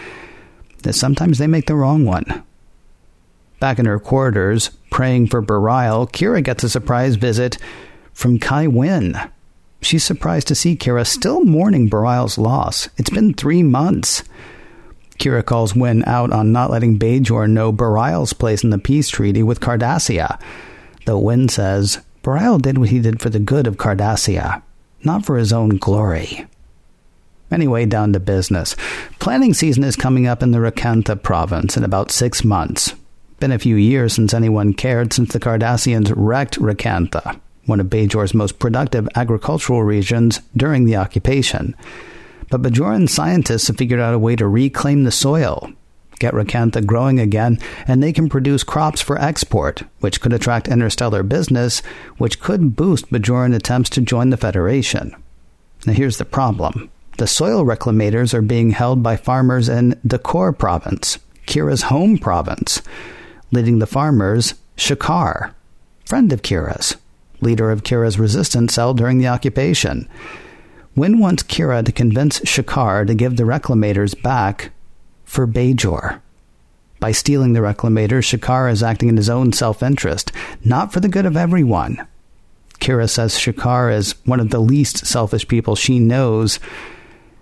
is 0.87 0.99
sometimes 0.99 1.39
they 1.39 1.47
make 1.47 1.67
the 1.67 1.75
wrong 1.75 2.05
one. 2.05 2.45
Back 3.61 3.79
in 3.79 3.87
her 3.87 3.99
quarters, 3.99 4.71
praying 4.91 5.29
for 5.29 5.43
Bareil, 5.43 6.11
Kira 6.11 6.43
gets 6.43 6.63
a 6.63 6.69
surprise 6.69 7.17
visit 7.17 7.59
from 8.13 8.39
Kai 8.39 8.67
Winn. 8.67 9.19
She's 9.81 10.05
surprised 10.05 10.49
to 10.49 10.55
see 10.55 10.77
Kira 10.77 11.07
still 11.07 11.45
mourning 11.45 11.89
Bareil's 11.91 12.39
loss. 12.39 12.89
It's 12.97 13.11
been 13.11 13.35
three 13.35 13.63
months. 13.63 14.23
Kira 15.19 15.45
calls 15.45 15.75
Winn 15.75 16.05
out 16.07 16.33
on 16.33 16.53
not 16.53 16.71
letting 16.71 16.99
Bajor 16.99 17.51
know 17.51 17.73
Bareil's 17.73 18.33
place 18.33 18.63
in 18.63 18.71
the 18.71 18.79
peace 18.79 19.09
treaty 19.09 19.43
with 19.43 19.61
Cardassia, 19.61 20.41
though 21.07 21.19
Winn 21.19 21.49
says 21.49 21.99
Bareil 22.23 22.61
did 22.61 22.79
what 22.79 22.91
he 22.91 23.01
did 23.01 23.21
for 23.21 23.31
the 23.31 23.41
good 23.41 23.67
of 23.67 23.77
Cardassia, 23.77 24.63
not 25.03 25.25
for 25.25 25.37
his 25.37 25.53
own 25.53 25.79
glory. 25.79 26.47
Anyway, 27.51 27.87
down 27.87 28.13
to 28.13 28.21
business. 28.21 28.77
Planning 29.19 29.55
season 29.55 29.85
is 29.85 29.97
coming 29.97 30.27
up 30.27 30.43
in 30.43 30.51
the 30.51 30.59
Rakantha 30.59 31.23
province 31.23 31.77
in 31.77 31.85
about 31.85 32.11
six 32.11 32.45
months. 32.45 32.95
Been 33.41 33.53
a 33.53 33.59
few 33.59 33.77
years 33.77 34.13
since 34.13 34.35
anyone 34.35 34.75
cared 34.75 35.13
since 35.13 35.33
the 35.33 35.41
Cardassians 35.41 36.13
wrecked 36.15 36.59
Rakantha, 36.59 37.41
one 37.67 37.81
of 37.81 37.87
Bajor's 37.87 38.35
most 38.35 38.59
productive 38.59 39.09
agricultural 39.15 39.83
regions 39.83 40.41
during 40.57 40.85
the 40.85 40.97
occupation. 40.97 41.75
But 42.51 42.63
Bajoran 42.63 43.09
scientists 43.09 43.69
have 43.69 43.77
figured 43.77 44.01
out 44.01 44.15
a 44.15 44.19
way 44.19 44.35
to 44.37 44.49
reclaim 44.49 45.05
the 45.05 45.11
soil. 45.11 45.71
get 46.19 46.35
Rakantha 46.35 46.85
growing 46.85 47.21
again, 47.21 47.59
and 47.87 48.03
they 48.03 48.13
can 48.13 48.29
produce 48.29 48.65
crops 48.65 49.01
for 49.01 49.19
export, 49.19 49.83
which 50.01 50.21
could 50.21 50.33
attract 50.33 50.69
interstellar 50.69 51.23
business, 51.23 51.81
which 52.19 52.41
could 52.41 52.77
boost 52.77 53.11
Bajoran 53.11 53.55
attempts 53.55 53.91
to 53.91 54.01
join 54.01 54.31
the 54.31 54.37
Federation. 54.37 55.15
Now 55.87 55.93
here's 55.93 56.19
the 56.19 56.25
problem. 56.25 56.91
The 57.19 57.27
soil 57.27 57.65
reclamators 57.65 58.33
are 58.33 58.43
being 58.43 58.71
held 58.71 59.03
by 59.03 59.17
farmers 59.17 59.69
in 59.69 59.99
Dakor 60.07 60.57
province, 60.57 61.19
Kira's 61.49 61.83
home 61.83 62.17
province. 62.17 62.81
Leading 63.51 63.81
the 63.81 63.89
farmers, 63.89 64.55
Shakaar, 64.77 65.53
friend 66.05 66.33
of 66.33 66.43
Kira's, 66.43 66.97
leader 67.41 67.73
of 67.73 67.83
Kira's 67.83 68.21
resistance 68.21 68.75
cell 68.75 68.95
during 68.95 69.19
the 69.19 69.27
occupation. 69.27 70.09
Winn 70.95 71.19
wants 71.19 71.43
Kira 71.43 71.85
to 71.85 71.91
convince 71.91 72.39
Shakaar 72.41 73.05
to 73.09 73.15
give 73.15 73.37
the 73.37 73.43
reclamators 73.43 74.21
back 74.23 74.71
for 75.25 75.45
Bajor. 75.45 76.21
By 77.01 77.11
stealing 77.11 77.53
the 77.53 77.61
reclamators, 77.61 78.29
Shakaar 78.31 78.71
is 78.71 78.85
acting 78.85 79.09
in 79.09 79.17
his 79.17 79.29
own 79.29 79.53
self 79.53 79.83
interest, 79.83 80.31
not 80.65 80.93
for 80.93 81.01
the 81.01 81.09
good 81.09 81.27
of 81.27 81.37
everyone. 81.37 82.07
Kira 82.79 83.11
says 83.11 83.35
Shakaar 83.35 83.93
is 83.93 84.15
one 84.25 84.39
of 84.39 84.51
the 84.51 84.61
least 84.61 85.05
selfish 85.05 85.49
people 85.49 85.75
she 85.75 85.99
knows. 85.99 86.61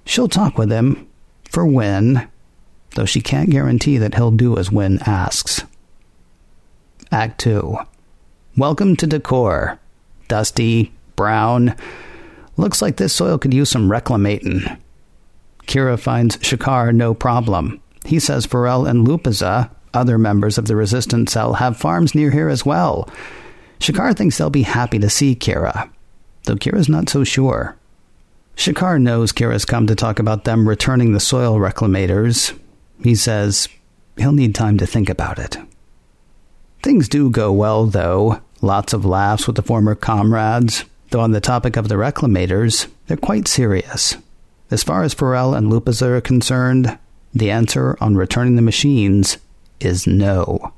She'll 0.07 0.29
talk 0.29 0.57
with 0.57 0.71
him 0.71 1.07
for 1.51 1.67
Winn, 1.67 2.29
though 2.95 3.05
she 3.05 3.21
can't 3.21 3.51
guarantee 3.51 3.99
that 3.99 4.15
he'll 4.15 4.31
do 4.31 4.57
as 4.57 4.71
Winn 4.71 5.01
asks. 5.05 5.65
Act 7.11 7.41
2 7.41 7.77
Welcome 8.57 8.95
to 8.97 9.07
Dakor. 9.07 9.79
Dusty, 10.29 10.93
brown. 11.17 11.75
Looks 12.57 12.81
like 12.81 12.97
this 12.97 13.13
soil 13.13 13.37
could 13.37 13.53
use 13.53 13.69
some 13.69 13.91
reclamating. 13.91 14.79
Kira 15.67 15.99
finds 15.99 16.37
Shakaar 16.37 16.95
no 16.95 17.13
problem. 17.13 17.81
He 18.05 18.21
says 18.21 18.47
Furel 18.47 18.87
and 18.87 19.07
Lupaza, 19.07 19.71
other 19.93 20.19
members 20.19 20.57
of 20.57 20.67
the 20.67 20.77
resistance 20.77 21.33
cell, 21.33 21.55
have 21.55 21.77
farms 21.77 22.15
near 22.15 22.31
here 22.31 22.49
as 22.49 22.65
well. 22.65 23.11
Shakaar 23.81 24.17
thinks 24.17 24.39
they'll 24.39 24.51
be 24.51 24.63
happy 24.63 25.01
to 25.01 25.11
see 25.11 25.35
Kira, 25.35 25.91
though 26.45 26.55
Kira's 26.55 26.89
not 26.89 27.09
so 27.09 27.25
sure. 27.25 27.77
Shakaar 28.57 29.01
knows 29.01 29.33
Kira's 29.33 29.65
come 29.65 29.87
to 29.87 29.95
talk 29.95 30.19
about 30.19 30.45
them 30.45 30.69
returning 30.69 31.13
the 31.13 31.21
soil 31.21 31.59
reclamators. 31.59 32.59
He 33.03 33.15
says 33.15 33.69
he'll 34.17 34.33
need 34.33 34.55
time 34.55 34.79
to 34.79 34.87
think 34.87 35.09
about 35.09 35.39
it. 35.39 35.59
Things 36.83 37.09
do 37.09 37.31
go 37.31 37.53
well, 37.53 37.87
though. 37.87 38.41
Lots 38.63 38.93
of 38.93 39.05
laughs 39.05 39.47
with 39.47 39.57
the 39.57 39.63
former 39.63 39.95
comrades, 39.95 40.85
though 41.11 41.21
on 41.21 41.33
the 41.33 41.41
topic 41.41 41.77
of 41.77 41.89
the 41.89 41.97
reclamators, 41.97 42.89
they're 43.07 43.17
quite 43.17 43.47
serious. 43.47 44.17
As 44.71 44.83
far 44.83 45.03
as 45.03 45.15
Furel 45.15 45.55
and 45.55 45.69
Lupus 45.69 46.01
are 46.03 46.21
concerned, 46.21 46.99
the 47.35 47.51
answer 47.51 47.97
on 48.01 48.17
returning 48.17 48.57
the 48.57 48.63
machines 48.63 49.37
is 49.79 50.07
no. 50.07 50.73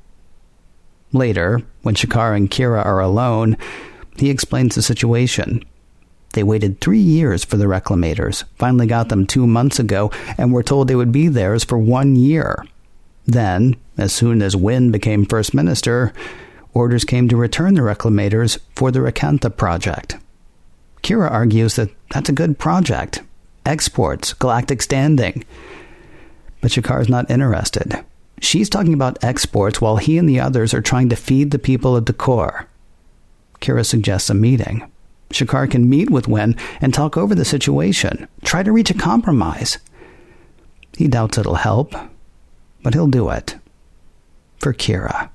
Later, 1.13 1.61
when 1.81 1.95
Shakaar 1.95 2.35
and 2.35 2.51
Kira 2.51 2.85
are 2.85 2.99
alone, 2.99 3.57
he 4.17 4.29
explains 4.29 4.75
the 4.75 4.81
situation. 4.81 5.63
They 6.33 6.43
waited 6.43 6.79
three 6.79 6.99
years 6.99 7.43
for 7.43 7.57
the 7.57 7.65
reclamators, 7.65 8.43
finally 8.55 8.85
got 8.85 9.09
them 9.09 9.25
two 9.25 9.47
months 9.47 9.79
ago, 9.79 10.11
and 10.37 10.53
were 10.53 10.63
told 10.63 10.87
they 10.87 10.95
would 10.95 11.11
be 11.11 11.27
theirs 11.27 11.63
for 11.63 11.77
one 11.77 12.15
year. 12.15 12.65
Then, 13.25 13.75
as 13.97 14.13
soon 14.13 14.41
as 14.41 14.55
Winn 14.55 14.91
became 14.91 15.25
First 15.25 15.53
Minister, 15.53 16.13
orders 16.73 17.03
came 17.03 17.27
to 17.29 17.35
return 17.35 17.73
the 17.73 17.81
reclamators 17.81 18.59
for 18.75 18.91
the 18.91 18.99
Rakantha 18.99 19.55
project. 19.55 20.17
Kira 21.03 21.29
argues 21.31 21.75
that 21.75 21.89
that's 22.11 22.29
a 22.29 22.33
good 22.33 22.59
project. 22.59 23.21
Exports, 23.65 24.33
galactic 24.33 24.81
standing. 24.81 25.43
But 26.61 26.71
Shakaar's 26.71 27.09
not 27.09 27.29
interested. 27.29 28.03
She's 28.41 28.69
talking 28.69 28.93
about 28.93 29.23
exports 29.23 29.81
while 29.81 29.97
he 29.97 30.17
and 30.17 30.27
the 30.27 30.39
others 30.39 30.73
are 30.73 30.81
trying 30.81 31.09
to 31.09 31.15
feed 31.15 31.51
the 31.51 31.59
people 31.59 31.95
of 31.95 32.05
Dakor. 32.05 32.65
Kira 33.61 33.85
suggests 33.85 34.29
a 34.29 34.33
meeting. 34.33 34.89
Shakaar 35.29 35.69
can 35.69 35.89
meet 35.89 36.09
with 36.09 36.27
Winn 36.27 36.55
and 36.81 36.93
talk 36.93 37.17
over 37.17 37.35
the 37.35 37.45
situation, 37.45 38.27
try 38.43 38.63
to 38.63 38.71
reach 38.71 38.89
a 38.89 38.95
compromise. 38.95 39.77
He 40.97 41.07
doubts 41.07 41.37
it'll 41.37 41.55
help, 41.55 41.93
but 42.83 42.93
he'll 42.93 43.07
do 43.07 43.29
it. 43.29 43.55
For 44.59 44.73
Kira. 44.73 45.29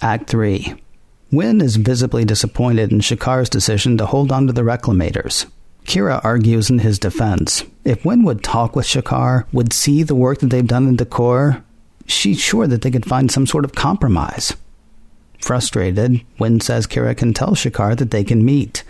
Act 0.00 0.30
3 0.30 0.74
Winn 1.32 1.60
is 1.60 1.76
visibly 1.76 2.24
disappointed 2.24 2.90
in 2.92 3.00
Shakaar's 3.00 3.48
decision 3.48 3.96
to 3.98 4.06
hold 4.06 4.32
on 4.32 4.46
to 4.46 4.52
the 4.52 4.62
reclamators. 4.62 5.46
Kira 5.84 6.20
argues 6.24 6.70
in 6.70 6.80
his 6.80 6.98
defense. 6.98 7.64
If 7.84 8.04
Wynn 8.04 8.24
would 8.24 8.42
talk 8.42 8.76
with 8.76 8.86
Shakaar, 8.86 9.44
would 9.52 9.72
see 9.72 10.02
the 10.02 10.14
work 10.14 10.38
that 10.38 10.50
they've 10.50 10.66
done 10.66 10.88
in 10.88 10.96
Dakor, 10.96 11.62
she's 12.06 12.40
sure 12.40 12.66
that 12.66 12.82
they 12.82 12.90
could 12.90 13.06
find 13.06 13.30
some 13.30 13.46
sort 13.46 13.64
of 13.64 13.74
compromise. 13.74 14.54
Frustrated, 15.40 16.24
Winn 16.38 16.60
says 16.60 16.86
Kira 16.86 17.16
can 17.16 17.32
tell 17.32 17.50
Shakaar 17.50 17.96
that 17.98 18.10
they 18.10 18.24
can 18.24 18.44
meet. 18.44 18.84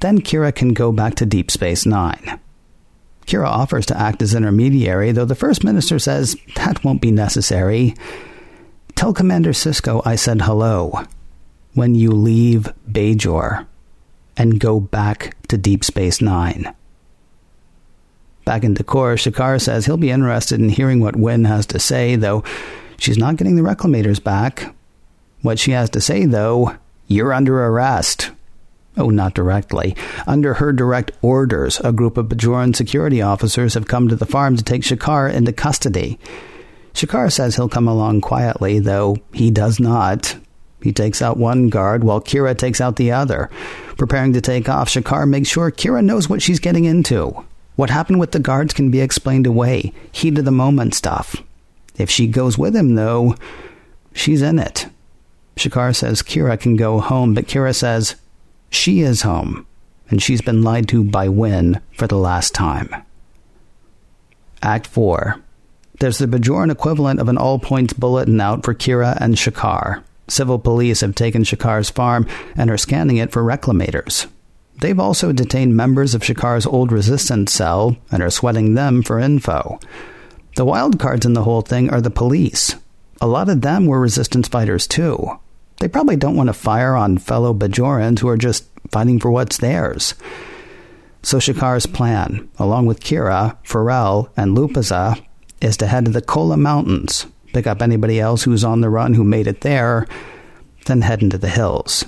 Then 0.00 0.20
Kira 0.20 0.54
can 0.54 0.72
go 0.72 0.92
back 0.92 1.14
to 1.16 1.26
Deep 1.26 1.50
Space 1.50 1.84
Nine. 1.84 2.38
Kira 3.26 3.46
offers 3.46 3.84
to 3.86 4.00
act 4.00 4.22
as 4.22 4.34
intermediary, 4.34 5.12
though 5.12 5.24
the 5.24 5.34
First 5.34 5.64
Minister 5.64 5.98
says 5.98 6.36
that 6.56 6.82
won't 6.84 7.02
be 7.02 7.10
necessary. 7.10 7.94
Tell 8.94 9.12
Commander 9.12 9.50
Sisko 9.50 10.00
I 10.04 10.16
said 10.16 10.40
hello. 10.40 11.02
When 11.74 11.94
you 11.94 12.10
leave 12.10 12.72
Bajor 12.90 13.66
and 14.36 14.58
go 14.58 14.80
back 14.80 15.36
to 15.48 15.58
Deep 15.58 15.84
Space 15.84 16.20
Nine. 16.20 16.74
Back 18.44 18.64
in 18.64 18.74
Dakor, 18.74 19.16
Shakaar 19.16 19.60
says 19.60 19.84
he'll 19.84 19.98
be 19.98 20.10
interested 20.10 20.58
in 20.58 20.70
hearing 20.70 21.00
what 21.00 21.16
Winn 21.16 21.44
has 21.44 21.66
to 21.66 21.78
say, 21.78 22.16
though 22.16 22.42
she's 22.98 23.18
not 23.18 23.36
getting 23.36 23.56
the 23.56 23.62
reclamators 23.62 24.22
back. 24.22 24.74
What 25.42 25.58
she 25.58 25.72
has 25.72 25.90
to 25.90 26.00
say, 26.00 26.24
though, 26.24 26.76
you're 27.06 27.32
under 27.32 27.64
arrest. 27.64 28.30
Oh, 28.96 29.10
not 29.10 29.34
directly. 29.34 29.94
Under 30.26 30.54
her 30.54 30.72
direct 30.72 31.12
orders, 31.22 31.80
a 31.80 31.92
group 31.92 32.16
of 32.16 32.26
Bajoran 32.26 32.74
security 32.74 33.22
officers 33.22 33.74
have 33.74 33.86
come 33.86 34.08
to 34.08 34.16
the 34.16 34.26
farm 34.26 34.56
to 34.56 34.64
take 34.64 34.82
Shakaar 34.82 35.32
into 35.32 35.52
custody. 35.52 36.18
Shakaar 36.94 37.32
says 37.32 37.54
he'll 37.54 37.68
come 37.68 37.86
along 37.86 38.22
quietly, 38.22 38.80
though 38.80 39.16
he 39.32 39.52
does 39.52 39.78
not. 39.78 40.36
He 40.82 40.92
takes 40.92 41.22
out 41.22 41.36
one 41.36 41.68
guard 41.68 42.02
while 42.02 42.20
Kira 42.20 42.56
takes 42.58 42.80
out 42.80 42.96
the 42.96 43.12
other. 43.12 43.50
Preparing 43.96 44.32
to 44.32 44.40
take 44.40 44.68
off, 44.68 44.88
Shakaar 44.88 45.28
makes 45.28 45.48
sure 45.48 45.70
Kira 45.70 46.04
knows 46.04 46.28
what 46.28 46.42
she's 46.42 46.58
getting 46.60 46.84
into. 46.84 47.44
What 47.76 47.90
happened 47.90 48.18
with 48.18 48.32
the 48.32 48.40
guards 48.40 48.74
can 48.74 48.90
be 48.90 49.00
explained 49.00 49.46
away. 49.46 49.92
Heat 50.10 50.38
of 50.38 50.44
the 50.44 50.50
moment 50.50 50.94
stuff. 50.94 51.36
If 51.96 52.10
she 52.10 52.26
goes 52.26 52.58
with 52.58 52.74
him, 52.74 52.96
though, 52.96 53.36
she's 54.12 54.42
in 54.42 54.58
it. 54.58 54.88
Shakaar 55.58 55.94
says 55.94 56.22
Kira 56.22 56.58
can 56.58 56.76
go 56.76 57.00
home, 57.00 57.34
but 57.34 57.46
Kira 57.46 57.74
says 57.74 58.16
she 58.70 59.00
is 59.00 59.22
home, 59.22 59.66
and 60.08 60.22
she's 60.22 60.40
been 60.40 60.62
lied 60.62 60.88
to 60.88 61.04
by 61.04 61.28
Winn 61.28 61.80
for 61.92 62.06
the 62.06 62.16
last 62.16 62.54
time. 62.54 62.94
Act 64.62 64.86
4. 64.86 65.40
There's 66.00 66.18
the 66.18 66.26
Bajoran 66.26 66.70
equivalent 66.70 67.20
of 67.20 67.28
an 67.28 67.38
all 67.38 67.58
points 67.58 67.92
bulletin 67.92 68.40
out 68.40 68.64
for 68.64 68.74
Kira 68.74 69.16
and 69.20 69.34
Shakaar. 69.34 70.02
Civil 70.28 70.58
police 70.58 71.00
have 71.00 71.14
taken 71.14 71.42
Shakaar's 71.42 71.90
farm 71.90 72.26
and 72.56 72.70
are 72.70 72.76
scanning 72.76 73.16
it 73.16 73.32
for 73.32 73.42
reclamators. 73.42 74.26
They've 74.80 75.00
also 75.00 75.32
detained 75.32 75.76
members 75.76 76.14
of 76.14 76.22
Shakaar's 76.22 76.66
old 76.66 76.92
resistance 76.92 77.52
cell 77.52 77.96
and 78.12 78.22
are 78.22 78.30
sweating 78.30 78.74
them 78.74 79.02
for 79.02 79.18
info. 79.18 79.80
The 80.54 80.64
wild 80.64 81.00
cards 81.00 81.26
in 81.26 81.32
the 81.32 81.42
whole 81.42 81.62
thing 81.62 81.90
are 81.90 82.00
the 82.00 82.10
police. 82.10 82.76
A 83.20 83.26
lot 83.26 83.48
of 83.48 83.62
them 83.62 83.86
were 83.86 84.00
resistance 84.00 84.46
fighters 84.46 84.86
too. 84.86 85.38
They 85.80 85.88
probably 85.88 86.16
don't 86.16 86.36
want 86.36 86.48
to 86.48 86.54
fire 86.54 86.94
on 86.94 87.18
fellow 87.18 87.54
Bajorans 87.54 88.18
who 88.18 88.28
are 88.28 88.36
just 88.36 88.66
fighting 88.90 89.20
for 89.20 89.30
what's 89.30 89.58
theirs. 89.58 90.14
So 91.22 91.38
Shakaar's 91.38 91.86
plan, 91.86 92.48
along 92.58 92.86
with 92.86 93.00
Kira, 93.00 93.56
Furel, 93.64 94.30
and 94.36 94.56
Lupaza, 94.56 95.22
is 95.60 95.76
to 95.78 95.86
head 95.86 96.06
to 96.06 96.10
the 96.10 96.22
Kola 96.22 96.56
Mountains 96.56 97.26
pick 97.52 97.66
up 97.66 97.82
anybody 97.82 98.20
else 98.20 98.44
who's 98.44 98.64
on 98.64 98.80
the 98.80 98.90
run 98.90 99.14
who 99.14 99.24
made 99.24 99.46
it 99.46 99.62
there, 99.62 100.06
then 100.86 101.02
head 101.02 101.22
into 101.22 101.38
the 101.38 101.48
hills. 101.48 102.04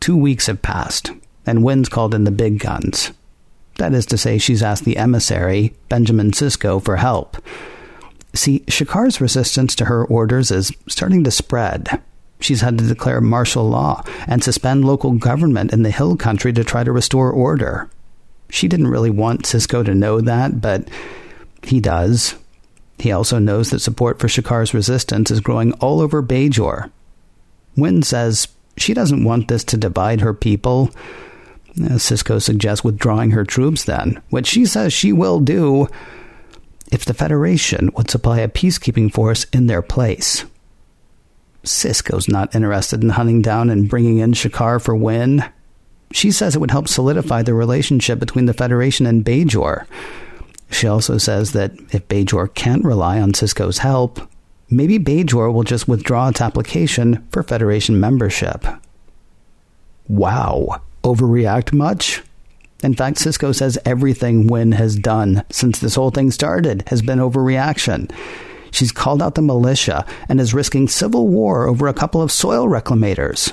Two 0.00 0.16
weeks 0.16 0.46
have 0.46 0.62
passed, 0.62 1.10
and 1.44 1.64
Winn's 1.64 1.88
called 1.88 2.14
in 2.14 2.24
the 2.24 2.30
big 2.30 2.58
guns. 2.58 3.12
That 3.78 3.92
is 3.92 4.06
to 4.06 4.18
say, 4.18 4.38
she's 4.38 4.62
asked 4.62 4.84
the 4.84 4.96
emissary, 4.96 5.74
Benjamin 5.88 6.30
Sisko, 6.30 6.82
for 6.82 6.96
help. 6.96 7.36
See, 8.34 8.60
Shakaar's 8.60 9.20
resistance 9.20 9.74
to 9.76 9.86
her 9.86 10.04
orders 10.04 10.50
is 10.50 10.72
starting 10.88 11.24
to 11.24 11.30
spread. 11.30 12.00
She's 12.40 12.60
had 12.60 12.78
to 12.78 12.86
declare 12.86 13.20
martial 13.20 13.68
law 13.68 14.02
and 14.26 14.44
suspend 14.44 14.84
local 14.84 15.12
government 15.12 15.72
in 15.72 15.82
the 15.82 15.90
hill 15.90 16.16
country 16.16 16.52
to 16.52 16.64
try 16.64 16.84
to 16.84 16.92
restore 16.92 17.30
order. 17.30 17.88
She 18.50 18.68
didn't 18.68 18.88
really 18.88 19.10
want 19.10 19.42
Sisko 19.42 19.84
to 19.84 19.94
know 19.94 20.20
that, 20.20 20.60
but 20.60 20.88
he 21.62 21.80
does. 21.80 22.34
He 22.98 23.10
also 23.10 23.38
knows 23.38 23.70
that 23.70 23.80
support 23.80 24.20
for 24.20 24.28
Shakaar's 24.28 24.72
resistance 24.74 25.30
is 25.30 25.40
growing 25.40 25.72
all 25.74 26.00
over 26.00 26.22
Bajor. 26.22 26.90
Winn 27.76 28.02
says 28.02 28.48
she 28.76 28.94
doesn't 28.94 29.24
want 29.24 29.48
this 29.48 29.64
to 29.64 29.76
divide 29.76 30.20
her 30.20 30.32
people. 30.32 30.90
Sisko 31.76 32.40
suggests 32.40 32.84
withdrawing 32.84 33.32
her 33.32 33.44
troops 33.44 33.84
then, 33.84 34.22
which 34.30 34.46
she 34.46 34.64
says 34.64 34.92
she 34.92 35.12
will 35.12 35.40
do. 35.40 35.88
if 36.92 37.04
the 37.04 37.14
Federation 37.14 37.90
would 37.96 38.10
supply 38.10 38.38
a 38.38 38.48
peacekeeping 38.48 39.12
force 39.12 39.44
in 39.52 39.66
their 39.66 39.82
place. 39.82 40.44
Sisko's 41.66 42.28
not 42.28 42.54
interested 42.54 43.02
in 43.02 43.10
hunting 43.10 43.42
down 43.42 43.70
and 43.70 43.88
bringing 43.88 44.18
in 44.18 44.32
Shakaar 44.32 44.82
for 44.82 44.94
Winn. 44.94 45.44
She 46.12 46.30
says 46.30 46.54
it 46.54 46.60
would 46.60 46.70
help 46.70 46.88
solidify 46.88 47.42
the 47.42 47.54
relationship 47.54 48.18
between 48.18 48.46
the 48.46 48.54
Federation 48.54 49.06
and 49.06 49.24
Bajor. 49.24 49.86
She 50.70 50.86
also 50.86 51.18
says 51.18 51.52
that 51.52 51.72
if 51.92 52.08
Bajor 52.08 52.52
can't 52.54 52.84
rely 52.84 53.20
on 53.20 53.32
Sisko's 53.32 53.78
help, 53.78 54.20
maybe 54.70 54.98
Bajor 54.98 55.52
will 55.52 55.62
just 55.62 55.88
withdraw 55.88 56.28
its 56.28 56.40
application 56.40 57.26
for 57.30 57.42
Federation 57.42 58.00
membership. 58.00 58.64
Wow, 60.08 60.80
overreact 61.02 61.72
much? 61.72 62.22
In 62.82 62.94
fact, 62.94 63.18
Sisko 63.18 63.54
says 63.54 63.78
everything 63.84 64.46
Winn 64.46 64.72
has 64.72 64.96
done 64.96 65.44
since 65.50 65.78
this 65.78 65.94
whole 65.94 66.10
thing 66.10 66.30
started 66.30 66.84
has 66.88 67.02
been 67.02 67.18
overreaction. 67.18 68.10
She's 68.76 68.92
called 68.92 69.22
out 69.22 69.36
the 69.36 69.40
militia 69.40 70.04
and 70.28 70.38
is 70.38 70.52
risking 70.52 70.86
civil 70.86 71.28
war 71.28 71.66
over 71.66 71.88
a 71.88 71.94
couple 71.94 72.20
of 72.20 72.30
soil 72.30 72.68
reclamators. 72.68 73.50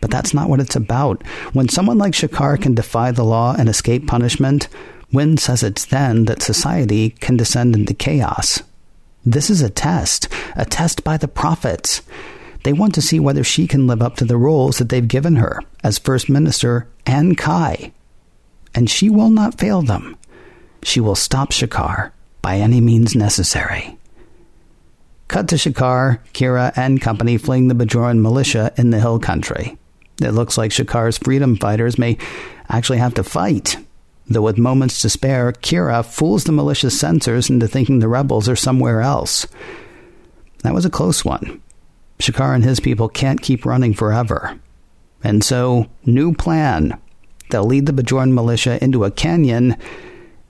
But 0.00 0.10
that's 0.10 0.34
not 0.34 0.48
what 0.48 0.58
it's 0.58 0.74
about. 0.74 1.24
When 1.52 1.68
someone 1.68 1.98
like 1.98 2.14
Shakaar 2.14 2.60
can 2.60 2.74
defy 2.74 3.12
the 3.12 3.22
law 3.22 3.54
and 3.56 3.68
escape 3.68 4.08
punishment, 4.08 4.66
Winn 5.12 5.36
says 5.36 5.62
it's 5.62 5.84
then 5.84 6.24
that 6.24 6.42
society 6.42 7.10
can 7.10 7.36
descend 7.36 7.76
into 7.76 7.94
chaos. 7.94 8.60
This 9.24 9.50
is 9.50 9.62
a 9.62 9.70
test, 9.70 10.26
a 10.56 10.64
test 10.64 11.04
by 11.04 11.16
the 11.16 11.28
prophets. 11.28 12.02
They 12.64 12.72
want 12.72 12.92
to 12.96 13.02
see 13.02 13.20
whether 13.20 13.44
she 13.44 13.68
can 13.68 13.86
live 13.86 14.02
up 14.02 14.16
to 14.16 14.24
the 14.24 14.36
roles 14.36 14.78
that 14.78 14.88
they've 14.88 15.06
given 15.06 15.36
her 15.36 15.60
as 15.84 15.96
First 15.96 16.28
Minister 16.28 16.88
and 17.06 17.38
Kai. 17.38 17.92
And 18.74 18.90
she 18.90 19.08
will 19.08 19.30
not 19.30 19.60
fail 19.60 19.82
them. 19.82 20.16
She 20.82 20.98
will 20.98 21.14
stop 21.14 21.52
Shakaar 21.52 22.10
by 22.42 22.56
any 22.56 22.80
means 22.80 23.14
necessary. 23.14 23.96
Cut 25.30 25.46
to 25.50 25.54
Shakaar, 25.54 26.18
Kira, 26.32 26.76
and 26.76 27.00
company 27.00 27.38
fleeing 27.38 27.68
the 27.68 27.74
Bajoran 27.76 28.20
militia 28.20 28.72
in 28.76 28.90
the 28.90 28.98
hill 28.98 29.20
country. 29.20 29.78
It 30.20 30.32
looks 30.32 30.58
like 30.58 30.72
Shakaar's 30.72 31.18
freedom 31.18 31.54
fighters 31.54 31.96
may 31.96 32.18
actually 32.68 32.98
have 32.98 33.14
to 33.14 33.22
fight. 33.22 33.76
Though 34.26 34.42
with 34.42 34.58
moments 34.58 35.00
to 35.02 35.08
spare, 35.08 35.52
Kira 35.52 36.04
fools 36.04 36.42
the 36.42 36.50
malicious 36.50 37.00
sensors 37.00 37.48
into 37.48 37.68
thinking 37.68 38.00
the 38.00 38.08
rebels 38.08 38.48
are 38.48 38.56
somewhere 38.56 39.02
else. 39.02 39.46
That 40.64 40.74
was 40.74 40.84
a 40.84 40.90
close 40.90 41.24
one. 41.24 41.62
Shakaar 42.18 42.52
and 42.52 42.64
his 42.64 42.80
people 42.80 43.08
can't 43.08 43.40
keep 43.40 43.64
running 43.64 43.94
forever. 43.94 44.58
And 45.22 45.44
so, 45.44 45.88
new 46.04 46.34
plan. 46.34 47.00
They'll 47.50 47.62
lead 47.62 47.86
the 47.86 47.92
Bajoran 47.92 48.32
militia 48.32 48.82
into 48.82 49.04
a 49.04 49.12
canyon, 49.12 49.76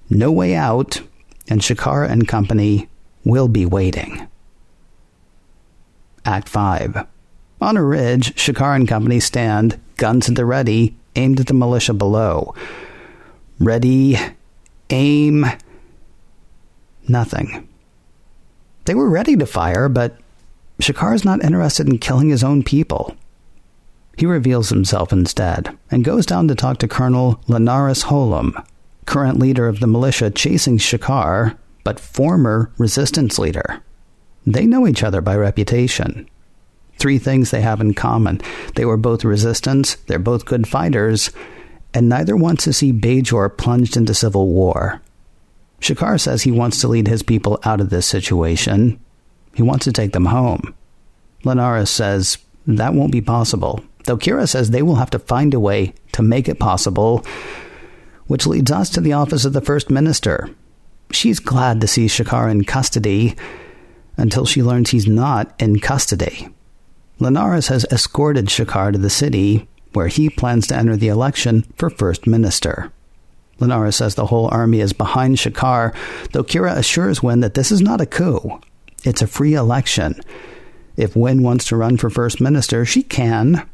no 0.08 0.32
way 0.32 0.54
out, 0.54 1.02
and 1.50 1.60
Shakaar 1.60 2.08
and 2.08 2.26
company 2.26 2.88
will 3.25 3.49
be 3.49 3.66
waiting. 3.66 4.26
Act 6.25 6.49
5 6.49 7.07
on 7.61 7.77
a 7.77 7.85
ridge, 7.85 8.35
Shakaar 8.35 8.75
and 8.75 8.89
company 8.89 9.21
stand, 9.21 9.79
guns 9.97 10.29
at 10.29 10.35
the 10.35 10.47
ready, 10.47 10.97
aimed 11.15 11.41
at 11.41 11.47
the 11.47 11.55
militia 11.55 11.93
below. 11.93 12.55
Ready, 13.59 14.17
aim, 14.89 15.47
nothing. 17.07 17.69
They 18.87 18.95
were 18.95 19.11
ready 19.11 19.37
to 19.37 19.47
fire, 19.47 19.89
but 19.89 20.19
Shakaar 20.81 21.15
is 21.15 21.25
not 21.25 21.45
interested 21.45 21.87
in 21.87 21.99
killing 21.99 22.31
his 22.31 22.43
own 22.43 22.62
people. 22.62 23.15
He 24.17 24.25
reveals 24.27 24.71
himself 24.71 25.12
instead 25.12 25.77
and 25.91 26.05
goes 26.05 26.27
down 26.27 26.49
to 26.49 26.55
talk 26.55 26.79
to 26.79 26.89
Colonel 26.89 27.41
Lenaris 27.47 28.05
Holem, 28.05 28.65
current 29.05 29.39
leader 29.39 29.69
of 29.69 29.81
the 29.81 29.87
militia 29.87 30.31
chasing 30.31 30.79
Shakaar, 30.79 31.57
but 31.85 32.00
former 32.00 32.71
resistance 32.79 33.39
leader. 33.39 33.83
They 34.52 34.66
know 34.66 34.87
each 34.87 35.02
other 35.02 35.21
by 35.21 35.37
reputation 35.37 36.28
three 37.00 37.19
things 37.19 37.50
they 37.50 37.62
have 37.62 37.80
in 37.80 37.95
common. 37.95 38.40
They 38.76 38.85
were 38.85 38.99
both 38.99 39.25
resistance, 39.25 39.97
they're 40.07 40.19
both 40.19 40.45
good 40.45 40.69
fighters, 40.69 41.30
and 41.95 42.08
neither 42.08 42.36
wants 42.36 42.65
to 42.65 42.73
see 42.73 42.93
Bajor 42.93 43.56
plunged 43.56 43.97
into 43.97 44.15
civil 44.15 44.47
war. 44.47 45.00
Shakaar 45.80 46.21
says 46.21 46.43
he 46.43 46.52
wants 46.52 46.80
to 46.80 46.89
lead 46.89 47.08
his 47.08 47.23
people 47.23 47.58
out 47.65 47.80
of 47.80 47.91
this 47.91 48.06
situation. 48.06 49.00
He 49.54 49.63
wants 49.63 49.86
to 49.86 49.93
take 49.93 50.13
them 50.13 50.26
home. 50.26 50.75
Lenaris 51.43 51.89
says 51.89 52.39
that 52.67 52.93
won't 52.93 53.13
be 53.13 53.23
possible, 53.23 53.82
though 54.04 54.19
Kira 54.19 54.47
says 54.47 54.71
they 54.71 54.82
will 54.82 54.97
have 54.97 55.10
to 55.10 55.19
find 55.19 55.54
a 55.54 55.60
way 55.60 55.95
to 56.13 56.23
make 56.23 56.49
it 56.49 56.60
possible, 56.60 57.25
which 58.26 58.47
leads 58.47 58.71
us 58.71 58.91
to 58.91 59.00
the 59.00 59.15
office 59.15 59.47
of 59.47 59.54
the 59.54 59.63
First 59.63 59.89
Minister. 59.91 60.50
She's 61.10 61.41
glad 61.41 61.80
to 61.80 61.89
see 61.89 62.06
Shakaar 62.06 62.50
in 62.50 62.65
custody 62.65 63.34
until 64.21 64.45
she 64.45 64.63
learns 64.63 64.91
he's 64.91 65.06
not 65.06 65.52
in 65.59 65.80
custody. 65.80 66.49
Lenaris 67.19 67.69
has 67.69 67.87
escorted 67.91 68.47
Shakaar 68.47 68.93
to 68.93 68.99
the 68.99 69.11
city, 69.11 69.69
where 69.93 70.09
he 70.09 70.30
plans 70.30 70.67
to 70.69 70.76
enter 70.76 70.97
the 70.97 71.09
election 71.09 71.63
for 71.76 71.91
First 71.91 72.26
Minister. 72.26 72.93
Lenaris 73.59 73.95
says 73.95 74.15
the 74.15 74.26
whole 74.26 74.49
army 74.52 74.80
is 74.80 74.93
behind 74.93 75.37
Shakaar, 75.37 75.95
though 76.33 76.45
Kira 76.45 76.76
assures 76.76 77.23
Winn 77.23 77.41
that 77.41 77.54
this 77.54 77.73
is 77.73 77.80
not 77.80 78.00
a 78.00 78.06
coup. 78.06 78.61
It's 79.04 79.23
a 79.23 79.26
free 79.26 79.54
election. 79.54 80.21
If 80.97 81.17
Winn 81.17 81.43
wants 81.43 81.67
to 81.67 81.76
run 81.76 81.97
for 81.97 82.11
First 82.11 82.41
Minister, 82.41 82.85
she 82.85 83.02
can. 83.02 83.67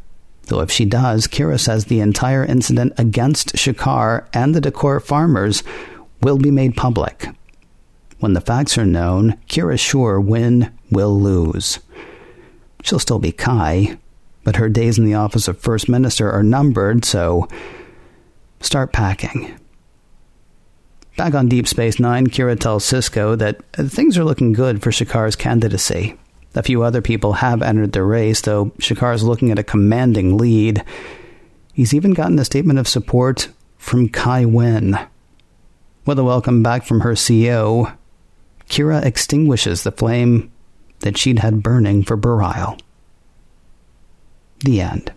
Though 0.45 0.61
if 0.61 0.71
she 0.71 0.85
does, 0.85 1.27
Kira 1.27 1.59
says 1.59 1.85
the 1.87 2.01
entire 2.01 2.45
incident 2.45 2.95
against 2.99 3.55
Shakaar 3.57 4.27
and 4.33 4.55
the 4.55 4.61
Dakor 4.61 5.03
farmers 5.03 5.65
will 6.21 6.39
be 6.39 6.51
made 6.51 6.77
public. 6.77 7.29
When 8.19 8.33
the 8.33 8.41
facts 8.41 8.79
are 8.79 8.87
known, 8.87 9.37
Kira's 9.49 9.81
sure 9.81 10.19
Winn 10.21 10.73
will 10.91 11.21
lose. 11.21 11.79
She'll 12.83 12.99
still 12.99 13.19
be 13.19 13.33
Kai, 13.33 13.99
but 14.43 14.57
her 14.57 14.69
days 14.69 14.99
in 14.99 15.05
the 15.05 15.15
office 15.15 15.49
of 15.49 15.59
First 15.59 15.89
Minister 15.89 16.31
are 16.31 16.43
numbered, 16.43 17.05
so 17.05 17.49
start 18.61 18.93
packing. 18.93 19.59
Back 21.17 21.35
on 21.35 21.49
Deep 21.49 21.67
Space 21.67 21.99
Nine, 21.99 22.27
Kira 22.27 22.59
tells 22.59 22.85
Sisko 22.85 23.37
that 23.39 23.63
things 23.75 24.17
are 24.17 24.25
looking 24.25 24.53
good 24.53 24.83
for 24.83 24.91
Shakaar's 24.91 25.37
candidacy. 25.37 26.19
A 26.55 26.63
few 26.63 26.83
other 26.83 27.03
people 27.03 27.35
have 27.35 27.61
entered 27.61 27.93
the 27.93 28.03
race, 28.03 28.41
though 28.41 28.67
Shakaar's 28.79 29.25
looking 29.25 29.51
at 29.51 29.59
a 29.59 29.65
commanding 29.65 30.39
lead. 30.39 30.83
He's 31.75 31.93
even 31.93 32.15
gotten 32.15 32.39
a 32.39 32.45
statement 32.45 32.79
of 32.79 32.89
support 32.89 33.49
from 33.77 34.09
Kai 34.09 34.47
Winn. 34.47 34.99
With 36.07 36.19
a 36.19 36.25
welcome 36.25 36.63
back 36.63 36.85
from 36.85 37.01
her 37.01 37.13
CEO, 37.13 37.96
Kira 38.69 39.05
extinguishes 39.05 39.83
the 39.83 39.93
flame 39.93 40.51
that 41.01 41.17
she'd 41.17 41.39
had 41.39 41.63
burning 41.63 42.03
for 42.03 42.17
Bareil. 42.17 42.81
The 44.61 44.81
end. 44.81 45.13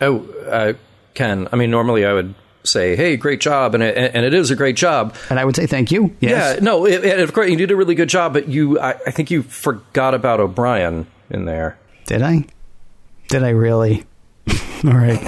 Oh, 0.00 0.20
uh, 0.48 0.72
Ken, 1.14 1.48
I 1.52 1.56
mean, 1.56 1.70
normally 1.70 2.04
I 2.04 2.12
would 2.12 2.34
say, 2.64 2.96
"Hey, 2.96 3.16
great 3.16 3.40
job," 3.40 3.74
and 3.74 3.82
it, 3.82 3.96
and 4.14 4.24
it 4.24 4.34
is 4.34 4.50
a 4.50 4.56
great 4.56 4.76
job. 4.76 5.14
And 5.30 5.38
I 5.38 5.44
would 5.44 5.56
say 5.56 5.66
thank 5.66 5.90
you. 5.90 6.14
Yes. 6.20 6.56
Yeah, 6.56 6.64
no, 6.64 6.86
it, 6.86 7.20
of 7.20 7.32
course 7.32 7.50
you 7.50 7.56
did 7.56 7.70
a 7.70 7.76
really 7.76 7.94
good 7.94 8.08
job, 8.08 8.32
but 8.32 8.48
you, 8.48 8.80
I, 8.80 8.90
I 9.06 9.10
think 9.10 9.30
you 9.30 9.42
forgot 9.42 10.14
about 10.14 10.40
O'Brien 10.40 11.06
in 11.30 11.44
there. 11.44 11.78
Did 12.06 12.22
I? 12.22 12.44
Did 13.28 13.42
I 13.42 13.50
really? 13.50 14.04
All 14.84 14.92
right. 14.92 15.20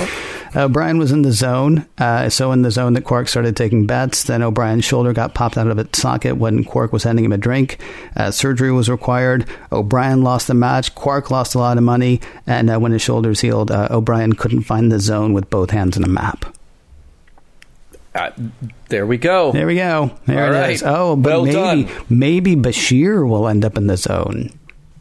O'Brien 0.57 0.99
was 0.99 1.11
in 1.11 1.23
the 1.23 1.33
zone, 1.33 1.85
uh, 1.99 2.29
so 2.29 2.53
in 2.53 2.63
the 2.63 2.71
zone 2.71 2.93
that 2.93 3.03
Quark 3.05 3.29
started 3.29 3.57
taking 3.57 3.87
bets. 3.87 4.25
Then 4.25 4.43
O'Brien's 4.43 4.85
shoulder 4.85 5.13
got 5.13 5.35
popped 5.35 5.59
out 5.59 5.67
of 5.67 5.79
its 5.79 6.01
socket 6.01 6.37
when 6.37 6.65
Quark 6.65 6.93
was 6.93 7.03
handing 7.03 7.25
him 7.25 7.33
a 7.33 7.37
drink. 7.39 7.81
Uh, 8.17 8.31
surgery 8.31 8.71
was 8.71 8.89
required. 8.89 9.47
O'Brien 9.73 10.23
lost 10.23 10.47
the 10.47 10.55
match. 10.55 10.95
Quark 10.95 11.31
lost 11.31 11.55
a 11.55 11.59
lot 11.59 11.77
of 11.77 11.83
money, 11.83 12.21
and 12.47 12.71
uh, 12.71 12.79
when 12.79 12.93
his 12.93 13.03
shoulders 13.03 13.41
healed, 13.41 13.71
uh, 13.71 13.89
O'Brien 13.91 14.35
couldn't 14.35 14.63
find 14.63 14.93
the 14.93 15.01
zone 15.01 15.33
with 15.33 15.51
both 15.51 15.71
hands 15.71 15.97
in 15.97 16.05
a 16.05 16.09
map. 16.09 16.45
Uh, 18.15 18.31
there 18.91 19.07
we 19.07 19.17
go. 19.19 19.51
There 19.51 19.67
we 19.67 19.75
go. 19.75 20.17
There 20.27 20.47
All 20.47 20.53
it 20.53 20.57
right. 20.57 20.71
is. 20.71 20.85
Oh, 20.87 21.17
but 21.17 21.31
Well 21.31 21.45
maybe 21.47 21.85
done. 21.85 22.05
maybe 22.09 22.55
Bashir 22.55 23.29
will 23.29 23.49
end 23.49 23.65
up 23.65 23.77
in 23.77 23.89
the 23.89 23.97
zone. 23.97 24.51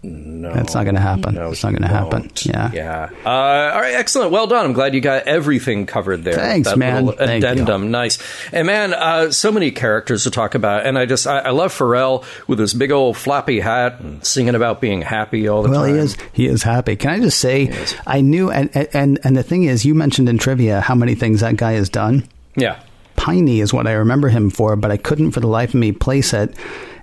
No, 0.06 0.52
That's 0.54 0.74
not 0.74 0.84
going 0.84 0.96
to 0.96 1.02
happen. 1.02 1.36
No, 1.36 1.52
it's 1.52 1.64
not 1.64 1.70
going 1.72 1.84
to 1.84 1.88
happen. 1.88 2.30
Yeah. 2.42 2.72
yeah. 2.74 3.10
Uh, 3.26 3.30
all 3.74 3.80
right, 3.82 3.94
excellent. 3.96 4.32
Well 4.32 4.48
done. 4.48 4.66
I'm 4.66 4.74
glad 4.74 4.94
you 4.94 5.00
got 5.00 5.28
everything 5.30 5.86
covered 5.86 6.26
there. 6.26 6.34
Thanks, 6.34 6.68
that 6.70 6.78
man. 6.78 7.06
Little 7.06 7.26
Thank 7.26 7.42
you. 7.42 7.50
addendum, 7.50 7.90
nice. 7.90 8.18
And 8.52 8.68
man, 8.68 8.94
uh, 8.94 9.32
so 9.32 9.50
many 9.50 9.72
characters 9.72 10.24
to 10.26 10.32
talk 10.32 10.56
about, 10.56 10.86
and 10.86 10.98
I 11.00 11.06
just 11.06 11.26
I, 11.26 11.40
I 11.40 11.50
love 11.52 11.72
Pharrell 11.74 12.26
with 12.50 12.60
his 12.60 12.74
big 12.74 12.92
old 12.92 13.16
floppy 13.16 13.62
hat 13.62 14.02
and 14.02 14.26
singing 14.26 14.56
about 14.56 14.82
being 14.82 15.02
happy 15.02 15.48
all 15.48 15.64
the 15.64 15.70
Well, 15.70 15.84
time. 15.84 15.92
Well, 15.92 16.00
he 16.00 16.04
is. 16.06 16.18
He 16.34 16.48
is 16.48 16.64
happy. 16.64 16.98
Can 16.98 17.12
I 17.12 17.20
just 17.22 17.40
say. 17.40 17.74
I 18.06 18.20
knew, 18.20 18.52
and, 18.52 18.70
and 18.94 19.20
and 19.24 19.38
the 19.38 19.44
thing 19.44 19.64
is, 19.64 19.86
you 19.86 19.96
mentioned 19.96 20.28
in 20.28 20.38
trivia 20.38 20.82
how 20.82 20.96
many 20.96 21.16
things 21.16 21.40
that 21.40 21.56
guy 21.56 21.74
has 21.74 21.88
done. 21.88 22.28
Yeah. 22.58 22.82
Piney 23.16 23.62
is 23.62 23.74
what 23.74 23.88
I 23.88 23.94
remember 23.94 24.28
him 24.28 24.50
for, 24.50 24.76
but 24.76 24.92
I 24.92 24.98
couldn't 24.98 25.32
for 25.32 25.40
the 25.40 25.48
life 25.48 25.70
of 25.70 25.76
me 25.76 25.94
place 25.94 26.34
it. 26.34 26.54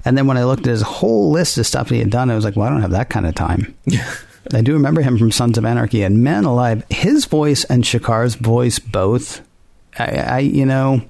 And 0.05 0.17
then 0.17 0.27
when 0.27 0.37
I 0.37 0.45
looked 0.45 0.67
at 0.67 0.71
his 0.71 0.83
whole 0.83 1.31
list 1.31 1.59
of 1.59 1.67
stuff 1.67 1.91
he 1.91 1.99
had 1.99 2.11
done, 2.11 2.31
I 2.31 2.35
was 2.35 2.45
like, 2.45 2.57
well, 2.57 2.67
I 2.67 2.71
don't 2.71 2.81
have 2.83 2.91
that 2.93 3.11
kind 3.11 3.27
of 3.27 3.35
time. 3.35 3.75
I 4.55 4.63
do 4.63 4.73
remember 4.73 5.03
him 5.03 5.19
from 5.19 5.31
Sons 5.31 5.59
of 5.59 5.65
Anarchy, 5.65 6.03
and 6.03 6.25
man 6.25 6.45
alive, 6.45 6.83
his 6.91 7.27
voice 7.27 7.65
and 7.65 7.85
Shakaar's 7.85 8.35
voice 8.37 8.79
both, 8.79 9.43
I, 9.99 10.05
I 10.17 10.39
you 10.39 10.65
know, 10.65 11.03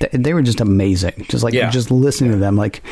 They, 0.00 0.08
they 0.12 0.34
were 0.34 0.42
just 0.42 0.60
amazing. 0.60 1.26
Just 1.28 1.42
like 1.42 1.54
Yeah. 1.54 1.70
just 1.70 1.90
listening 1.90 2.32
to 2.32 2.36
them, 2.36 2.56
like 2.56 2.82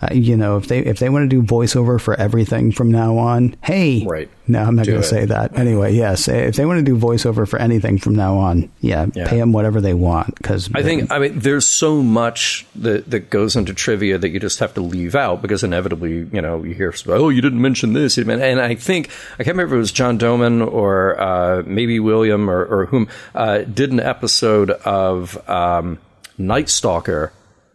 uh, 0.00 0.08
you 0.12 0.36
know, 0.36 0.56
if 0.56 0.68
they 0.68 0.78
if 0.78 0.98
they 0.98 1.08
want 1.08 1.28
to 1.28 1.40
do 1.40 1.42
voiceover 1.42 2.00
for 2.00 2.14
everything 2.14 2.70
from 2.72 2.90
now 2.92 3.16
on, 3.18 3.56
hey, 3.62 4.04
Right. 4.06 4.28
No, 4.50 4.62
I'm 4.62 4.76
not 4.76 4.86
going 4.86 5.02
to 5.02 5.06
say 5.06 5.26
that. 5.26 5.58
Anyway, 5.58 5.92
yes, 5.94 6.26
if 6.26 6.56
they 6.56 6.64
want 6.64 6.78
to 6.78 6.82
do 6.84 6.96
voiceover 6.96 7.46
for 7.46 7.58
anything 7.58 7.98
from 7.98 8.14
now 8.14 8.38
on, 8.38 8.70
yeah, 8.80 9.06
Yeah. 9.14 9.28
pay 9.28 9.36
them 9.38 9.52
whatever 9.52 9.80
they 9.82 9.92
want 9.92 10.34
because 10.36 10.70
I 10.74 10.82
think 10.82 11.10
I 11.12 11.18
mean 11.18 11.38
there's 11.40 11.66
so 11.66 12.02
much 12.02 12.64
that 12.76 13.10
that 13.10 13.28
goes 13.30 13.56
into 13.56 13.74
trivia 13.74 14.16
that 14.18 14.30
you 14.30 14.40
just 14.40 14.60
have 14.60 14.72
to 14.74 14.80
leave 14.80 15.14
out 15.14 15.42
because 15.42 15.62
inevitably 15.64 16.28
you 16.32 16.40
know 16.40 16.62
you 16.64 16.72
hear 16.74 16.94
oh 17.08 17.28
you 17.28 17.42
didn't 17.42 17.60
mention 17.60 17.92
this 17.92 18.16
you 18.16 18.24
didn't 18.24 18.38
men-" 18.40 18.50
and 18.52 18.60
I 18.60 18.74
think 18.74 19.10
I 19.34 19.44
can't 19.44 19.56
remember 19.56 19.74
if 19.74 19.78
it 19.78 19.80
was 19.80 19.92
John 19.92 20.16
Doman 20.16 20.62
or 20.62 21.20
uh, 21.20 21.62
maybe 21.66 22.00
William 22.00 22.48
or, 22.48 22.64
or 22.64 22.86
whom 22.86 23.08
uh, 23.34 23.58
did 23.58 23.92
an 23.92 24.00
episode 24.00 24.70
of 24.70 25.36
um, 25.48 25.98
Night 26.38 26.68
Stalker, 26.70 27.32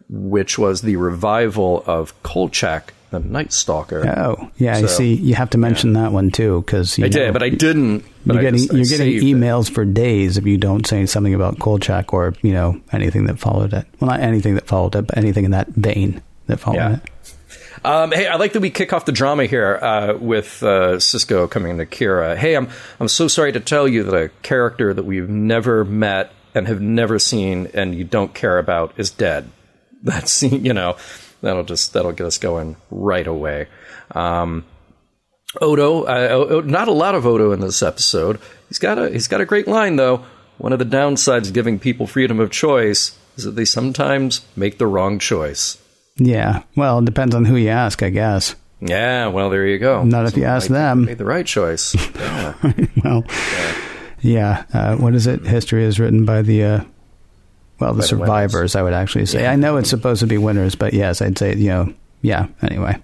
which 0.08 0.58
was 0.58 0.82
the 0.82 0.96
revival 0.96 1.82
of 1.86 2.20
Kolchak 2.22 2.92
the 3.10 3.20
Night 3.20 3.52
Stalker. 3.52 4.06
Oh, 4.08 4.50
yeah. 4.56 4.78
you 4.78 4.88
see, 4.88 5.14
you 5.14 5.34
have 5.36 5.50
to 5.50 5.58
mention 5.58 5.92
that 5.92 6.10
one 6.10 6.30
too 6.32 6.62
because 6.62 6.98
I 6.98 7.06
did, 7.08 7.32
but 7.32 7.42
I 7.44 7.48
didn't. 7.48 8.04
But 8.26 8.34
You're 8.34 8.40
I 8.40 8.42
getting 8.44 8.58
just- 8.58 8.72
I 8.72 8.76
you're 8.76 8.84
getting 8.86 9.20
saved 9.20 9.24
it. 9.24 9.26
emails 9.36 9.70
for 9.70 9.84
days 9.84 10.36
if 10.36 10.46
you 10.46 10.56
don't 10.56 10.84
say 10.86 11.06
something 11.06 11.32
about 11.34 11.58
Kolchak 11.60 12.12
or 12.12 12.34
you 12.42 12.52
know 12.52 12.80
anything 12.92 13.26
that 13.26 13.38
followed 13.38 13.72
it. 13.72 13.86
Well, 14.00 14.10
not 14.10 14.20
anything 14.20 14.56
that 14.56 14.66
followed 14.66 14.96
it, 14.96 15.06
but 15.06 15.16
anything 15.16 15.44
in 15.44 15.52
that 15.52 15.68
vein 15.68 16.22
that 16.48 16.58
followed 16.58 16.76
Yeah. 16.76 16.94
it. 16.96 17.00
Um, 17.84 18.12
hey, 18.12 18.26
I'd 18.26 18.40
like 18.40 18.54
that 18.54 18.60
we 18.60 18.70
kick 18.70 18.92
off 18.94 19.04
the 19.04 19.12
drama 19.12 19.44
here 19.44 19.78
uh, 19.82 20.14
with 20.18 20.62
uh, 20.62 20.96
Sisko 20.96 21.50
coming 21.50 21.76
to 21.78 21.84
Kira. 21.86 22.34
Hey, 22.36 22.54
I'm 22.56 22.68
I'm 22.98 23.08
so 23.08 23.28
sorry 23.28 23.52
to 23.52 23.60
tell 23.60 23.86
you 23.86 24.02
that 24.04 24.14
a 24.14 24.28
character 24.42 24.92
that 24.94 25.04
we've 25.04 25.28
never 25.28 25.84
met 25.84 26.32
and 26.54 26.66
have 26.66 26.80
never 26.80 27.18
seen 27.18 27.68
and 27.74 27.94
you 27.94 28.02
don't 28.04 28.32
care 28.34 28.58
about 28.58 28.92
is 28.96 29.10
dead. 29.10 29.50
That's 30.04 30.42
you 30.42 30.72
know 30.72 30.96
that'll 31.40 31.64
just 31.64 31.94
that'll 31.94 32.12
get 32.12 32.26
us 32.26 32.38
going 32.38 32.76
right 32.90 33.26
away. 33.26 33.68
Um, 34.12 34.64
Odo, 35.60 36.02
uh, 36.04 36.62
not 36.64 36.88
a 36.88 36.92
lot 36.92 37.14
of 37.14 37.26
Odo 37.26 37.52
in 37.52 37.60
this 37.60 37.82
episode. 37.82 38.38
He's 38.68 38.78
got 38.78 38.98
a 38.98 39.10
he's 39.10 39.28
got 39.28 39.40
a 39.40 39.46
great 39.46 39.66
line 39.66 39.96
though. 39.96 40.24
One 40.58 40.72
of 40.72 40.78
the 40.78 40.84
downsides 40.84 41.48
of 41.48 41.54
giving 41.54 41.78
people 41.78 42.06
freedom 42.06 42.38
of 42.38 42.50
choice 42.50 43.18
is 43.36 43.44
that 43.44 43.52
they 43.52 43.64
sometimes 43.64 44.46
make 44.54 44.78
the 44.78 44.86
wrong 44.86 45.18
choice. 45.18 45.78
Yeah. 46.16 46.62
Well, 46.76 47.00
it 47.00 47.06
depends 47.06 47.34
on 47.34 47.44
who 47.44 47.56
you 47.56 47.70
ask, 47.70 48.02
I 48.02 48.10
guess. 48.10 48.54
Yeah, 48.80 49.28
well, 49.28 49.50
there 49.50 49.66
you 49.66 49.78
go. 49.78 50.04
Not 50.04 50.26
if 50.26 50.36
you 50.36 50.44
ask 50.44 50.68
them. 50.68 51.06
Made 51.06 51.18
the 51.18 51.24
right 51.24 51.46
choice. 51.46 51.94
Yeah. 52.14 52.54
well, 53.02 53.24
yeah. 54.20 54.64
Uh, 54.72 54.96
what 54.96 55.14
is 55.14 55.26
it? 55.26 55.44
History 55.44 55.84
is 55.84 55.98
written 55.98 56.24
by 56.24 56.42
the 56.42 56.64
uh, 56.64 56.84
well, 57.78 57.94
the 57.94 58.02
survivors. 58.02 58.76
I 58.76 58.82
would 58.82 58.92
actually 58.94 59.26
say. 59.26 59.46
I 59.46 59.56
know 59.56 59.76
it's 59.76 59.90
supposed 59.90 60.20
to 60.20 60.26
be 60.26 60.38
winners, 60.38 60.74
but 60.74 60.92
yes, 60.94 61.20
I'd 61.22 61.38
say 61.38 61.54
you 61.56 61.68
know, 61.68 61.94
yeah. 62.22 62.46
Anyway, 62.62 62.96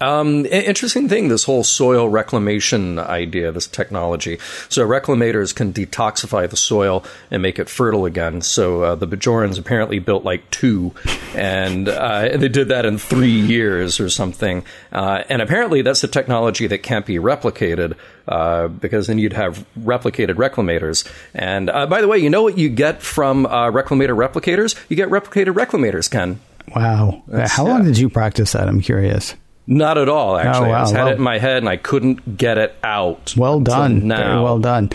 Um, 0.00 0.44
interesting 0.46 1.08
thing, 1.08 1.28
this 1.28 1.44
whole 1.44 1.64
soil 1.64 2.08
reclamation 2.08 2.98
idea, 2.98 3.50
this 3.52 3.66
technology. 3.66 4.38
So 4.68 4.86
reclamators 4.86 5.54
can 5.54 5.72
detoxify 5.72 6.48
the 6.48 6.56
soil 6.56 7.04
and 7.30 7.42
make 7.42 7.58
it 7.58 7.68
fertile 7.68 8.04
again. 8.04 8.42
So 8.42 8.82
uh, 8.82 8.94
the 8.94 9.06
Bajorans 9.06 9.58
apparently 9.58 9.98
built 9.98 10.24
like 10.24 10.50
two, 10.50 10.94
and 11.34 11.88
uh, 11.88 12.36
they 12.36 12.48
did 12.48 12.68
that 12.68 12.84
in 12.84 12.98
three 12.98 13.30
years 13.30 13.98
or 13.98 14.10
something. 14.10 14.64
Uh, 14.92 15.22
and 15.28 15.40
apparently 15.40 15.82
that's 15.82 16.04
a 16.04 16.08
technology 16.08 16.66
that 16.66 16.82
can't 16.82 17.06
be 17.06 17.16
replicated 17.16 17.96
uh, 18.28 18.68
because 18.68 19.06
then 19.06 19.18
you'd 19.18 19.32
have 19.32 19.64
replicated 19.78 20.34
reclamators. 20.34 21.10
And 21.32 21.70
uh, 21.70 21.86
by 21.86 22.00
the 22.02 22.08
way, 22.08 22.18
you 22.18 22.28
know 22.28 22.42
what 22.42 22.58
you 22.58 22.68
get 22.68 23.02
from 23.02 23.46
uh, 23.46 23.70
reclamator 23.70 24.16
replicators? 24.16 24.76
You 24.90 24.96
get 24.96 25.08
replicated 25.08 25.54
reclamators, 25.54 26.10
Ken. 26.10 26.40
wow. 26.74 27.22
How 27.46 27.64
long 27.64 27.80
yeah. 27.80 27.86
did 27.86 27.98
you 27.98 28.10
practice 28.10 28.52
that? 28.52 28.68
I'm 28.68 28.80
curious. 28.80 29.34
Not 29.68 29.98
at 29.98 30.08
all, 30.08 30.36
actually. 30.36 30.68
Oh, 30.68 30.70
wow. 30.70 30.76
I 30.76 30.80
just 30.82 30.94
had 30.94 31.04
Well- 31.04 31.12
it 31.12 31.16
in 31.16 31.22
my 31.22 31.38
head 31.38 31.56
and 31.58 31.68
I 31.68 31.76
couldn't 31.76 32.36
get 32.38 32.56
it 32.58 32.74
out. 32.84 33.34
Well 33.36 33.60
done. 33.60 34.06
Now. 34.06 34.16
Very 34.16 34.42
well 34.42 34.58
done. 34.60 34.90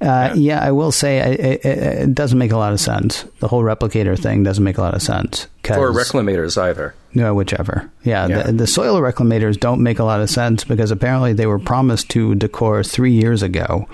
Uh, 0.00 0.32
yeah. 0.36 0.60
I 0.64 0.70
will 0.72 0.92
say 0.92 1.18
it, 1.18 1.40
it, 1.40 1.64
it 1.64 2.14
doesn't 2.14 2.38
make 2.38 2.52
a 2.52 2.56
lot 2.56 2.72
of 2.72 2.80
sense. 2.80 3.24
The 3.40 3.48
whole 3.48 3.62
replicator 3.62 4.18
thing 4.18 4.42
doesn't 4.42 4.62
make 4.62 4.78
a 4.78 4.80
lot 4.80 4.94
of 4.94 5.02
sense. 5.02 5.46
Or 5.70 5.92
reclamators 5.92 6.60
either. 6.60 6.94
No, 7.14 7.34
whichever. 7.34 7.90
Yeah, 8.04 8.26
Yeah. 8.28 8.42
The, 8.44 8.52
the 8.52 8.66
soil 8.66 9.00
reclamators 9.00 9.58
don't 9.58 9.82
make 9.82 9.98
a 9.98 10.04
lot 10.04 10.20
of 10.20 10.30
sense 10.30 10.64
because 10.64 10.90
apparently 10.90 11.32
they 11.32 11.46
were 11.46 11.58
promised 11.58 12.08
to 12.10 12.34
Dakor 12.34 12.88
three 12.88 13.12
years 13.12 13.42
ago. 13.42 13.86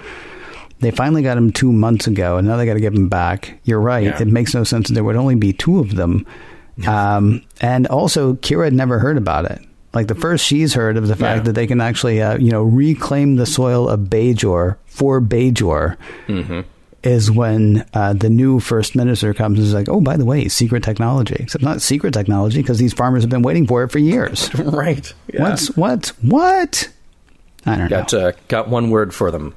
They 0.80 0.90
finally 0.92 1.22
got 1.22 1.34
them 1.34 1.50
two 1.52 1.72
months 1.72 2.06
ago, 2.06 2.36
and 2.36 2.46
now 2.46 2.56
they 2.56 2.64
got 2.64 2.74
to 2.74 2.80
give 2.80 2.94
them 2.94 3.08
back. 3.08 3.58
You're 3.64 3.80
right. 3.80 4.04
Yeah. 4.04 4.22
It 4.22 4.28
makes 4.28 4.54
no 4.54 4.62
sense 4.62 4.88
there 4.88 5.02
would 5.02 5.16
only 5.16 5.34
be 5.34 5.52
two 5.52 5.80
of 5.80 5.96
them. 5.96 6.24
Um, 6.86 7.42
and 7.60 7.88
also, 7.88 8.34
Kira 8.34 8.64
had 8.66 8.72
never 8.72 9.00
heard 9.00 9.16
about 9.16 9.46
it. 9.50 9.60
Like 9.94 10.06
the 10.08 10.14
first 10.14 10.44
she's 10.44 10.74
heard 10.74 10.96
of 10.96 11.08
the 11.08 11.16
fact 11.16 11.38
Yeah. 11.38 11.42
that 11.44 11.52
they 11.52 11.66
can 11.66 11.80
actually, 11.80 12.20
uh, 12.20 12.36
you 12.38 12.50
know, 12.50 12.62
reclaim 12.62 13.36
the 13.36 13.46
soil 13.46 13.88
of 13.88 14.00
Bajor 14.00 14.76
for 14.86 15.20
Bajor. 15.20 15.96
Mm-hmm. 16.26 16.60
Is 17.04 17.30
when 17.30 17.86
uh, 17.94 18.12
the 18.12 18.28
new 18.28 18.58
first 18.58 18.96
minister 18.96 19.32
comes 19.32 19.58
and 19.60 19.66
is 19.68 19.72
like, 19.72 19.88
oh, 19.88 20.00
by 20.00 20.16
the 20.16 20.24
way, 20.24 20.48
secret 20.48 20.82
technology. 20.82 21.36
Except 21.38 21.62
not 21.62 21.80
secret 21.80 22.12
technology 22.12 22.60
because 22.60 22.78
these 22.78 22.92
farmers 22.92 23.22
have 23.22 23.30
been 23.30 23.42
waiting 23.42 23.68
for 23.68 23.84
it 23.84 23.88
for 23.92 24.00
years. 24.00 24.52
right. 24.58 25.14
Yeah. 25.32 25.42
What's 25.42 25.76
what? 25.76 26.08
What? 26.22 26.90
I 27.64 27.76
don't 27.76 27.88
got 27.88 28.12
know. 28.12 28.28
uh, 28.28 28.32
got 28.48 28.68
one 28.68 28.90
word 28.90 29.14
for 29.14 29.30
them: 29.30 29.54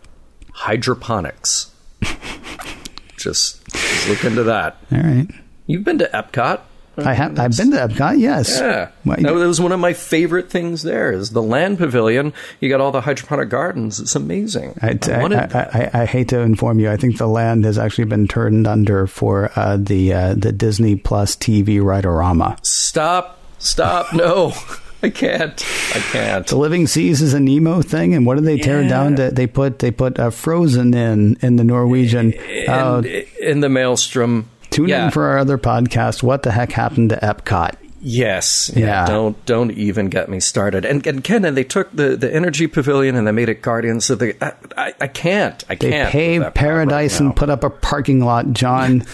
hydroponics. 0.53 1.71
just, 3.17 3.65
just 3.71 4.07
look 4.09 4.23
into 4.23 4.43
that. 4.43 4.77
All 4.91 4.99
right. 4.99 5.27
You've 5.65 5.83
been 5.83 5.97
to 5.99 6.09
Epcot. 6.13 6.61
I 6.97 7.13
have. 7.13 7.39
I've 7.39 7.55
been 7.55 7.71
to 7.71 7.77
Epcot. 7.77 8.19
Yes. 8.19 8.59
Yeah, 8.59 8.89
Well, 9.05 9.17
that 9.17 9.47
was 9.47 9.61
one 9.61 9.71
of 9.71 9.79
my 9.79 9.93
favorite 9.93 10.49
things. 10.49 10.83
There 10.83 11.11
is 11.11 11.29
the 11.31 11.41
land 11.41 11.77
pavilion. 11.77 12.33
You 12.59 12.67
got 12.69 12.81
all 12.81 12.91
the 12.91 13.01
hydroponic 13.01 13.49
gardens. 13.49 13.99
It's 13.99 14.13
amazing. 14.15 14.77
I, 14.81 14.99
I, 15.03 15.23
I, 15.23 15.89
I, 15.93 16.01
I 16.01 16.05
hate 16.05 16.27
to 16.29 16.39
inform 16.39 16.79
you. 16.79 16.91
I 16.91 16.97
think 16.97 17.17
the 17.17 17.27
land 17.27 17.63
has 17.65 17.77
actually 17.77 18.05
been 18.05 18.27
turned 18.27 18.67
under 18.67 19.07
for 19.07 19.51
uh, 19.55 19.77
the 19.77 20.13
uh, 20.13 20.33
the 20.35 20.51
Disney 20.51 20.95
Plus 20.97 21.35
TV 21.37 21.79
Riderama. 21.79 22.57
stop, 22.65 23.39
stop! 23.59 24.13
No, 24.13 24.53
I 25.03 25.09
can't. 25.09 25.63
I 25.95 25.99
can't. 26.11 26.45
The 26.45 26.57
Living 26.57 26.87
Seas 26.87 27.21
is 27.21 27.33
a 27.33 27.39
Nemo 27.39 27.81
thing, 27.81 28.13
and 28.13 28.25
what 28.25 28.35
did 28.35 28.43
they 28.45 28.57
tear 28.57 28.81
Yeah. 28.81 28.89
down? 28.89 29.15
To, 29.15 29.31
they 29.31 29.47
put 29.47 29.79
they 29.79 29.91
put 29.91 30.19
uh, 30.19 30.29
Frozen 30.29 30.93
in 30.93 31.37
in 31.41 31.55
the 31.55 31.63
Norwegian. 31.63 32.33
And 32.67 33.05
in 33.05 33.61
the 33.61 33.69
maelstrom. 33.69 34.49
Tune 34.71 34.87
yeah. 34.89 35.05
in 35.05 35.11
for 35.11 35.23
our 35.25 35.37
other 35.37 35.57
podcast. 35.57 36.23
What 36.23 36.43
the 36.43 36.51
heck 36.51 36.71
happened 36.71 37.11
to 37.11 37.17
Epcot? 37.17 37.75
Yes. 38.03 38.71
Yeah. 38.75 39.05
Don't 39.05 39.45
don't 39.45 39.71
even 39.71 40.09
get 40.09 40.27
me 40.27 40.39
started. 40.39 40.85
And 40.85 41.05
and 41.05 41.23
Ken, 41.23 41.45
and 41.45 41.55
they 41.55 41.63
took 41.63 41.91
the, 41.91 42.17
the 42.17 42.33
energy 42.33 42.65
pavilion 42.65 43.15
and 43.15 43.27
they 43.27 43.31
made 43.31 43.49
it 43.49 43.61
Guardians. 43.61 44.05
So 44.05 44.15
they, 44.15 44.33
I, 44.41 44.53
I, 44.75 44.93
I 45.01 45.07
can't. 45.07 45.63
I 45.69 45.75
They 45.75 45.91
can't. 45.91 46.07
with 46.07 46.11
paved 46.11 46.55
paradise 46.55 47.17
property 47.17 47.27
and 47.27 47.35
put 47.35 47.49
up 47.51 47.63
a 47.63 47.69
parking 47.69 48.21
lot, 48.21 48.51
John, 48.53 49.01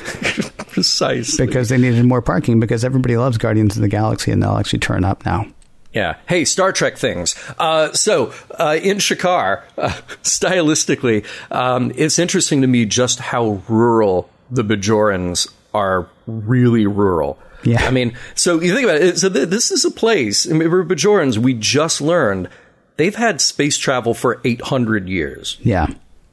precisely 0.69 1.45
because 1.45 1.67
they 1.67 1.77
needed 1.77 2.05
more 2.05 2.21
parking 2.21 2.61
because 2.61 2.85
everybody 2.85 3.17
loves 3.17 3.37
Guardians 3.37 3.75
of 3.75 3.81
the 3.81 3.89
Galaxy, 3.89 4.31
and 4.31 4.41
they'll 4.41 4.57
actually 4.57 4.79
turn 4.79 5.03
up 5.03 5.25
now. 5.25 5.45
Yeah. 5.91 6.17
Hey, 6.27 6.45
Star 6.45 6.71
Trek 6.71 6.97
things. 6.97 7.35
Uh, 7.57 7.91
so, 7.93 8.31
uh, 8.51 8.77
in 8.81 8.97
Shakaar, 8.97 9.63
uh, 9.77 9.89
stylistically, 10.23 11.25
um, 11.51 11.91
it's 11.95 12.19
interesting 12.19 12.61
to 12.61 12.67
me 12.67 12.85
just 12.85 13.19
how 13.19 13.63
rural 13.67 14.29
the 14.51 14.63
Bajorans 14.63 15.51
are. 15.73 16.07
Really 16.29 16.85
rural. 16.85 17.39
Yeah. 17.63 17.85
I 17.85 17.91
mean, 17.91 18.17
so 18.35 18.59
you 18.59 18.73
think 18.75 18.83
about 18.83 19.01
it. 19.01 19.17
So 19.17 19.29
th- 19.29 19.47
this 19.47 19.71
is 19.71 19.85
a 19.85 19.91
place. 19.91 20.45
I 20.45 20.53
mean, 20.53 20.69
we're 20.69 20.83
Bajorans. 20.83 21.37
We 21.37 21.53
just 21.53 22.01
learned 22.01 22.49
they've 22.97 23.15
had 23.15 23.39
space 23.39 23.77
travel 23.77 24.13
for 24.13 24.41
eight 24.43 24.59
hundred 24.61 25.07
years. 25.07 25.57
Yeah. 25.61 25.87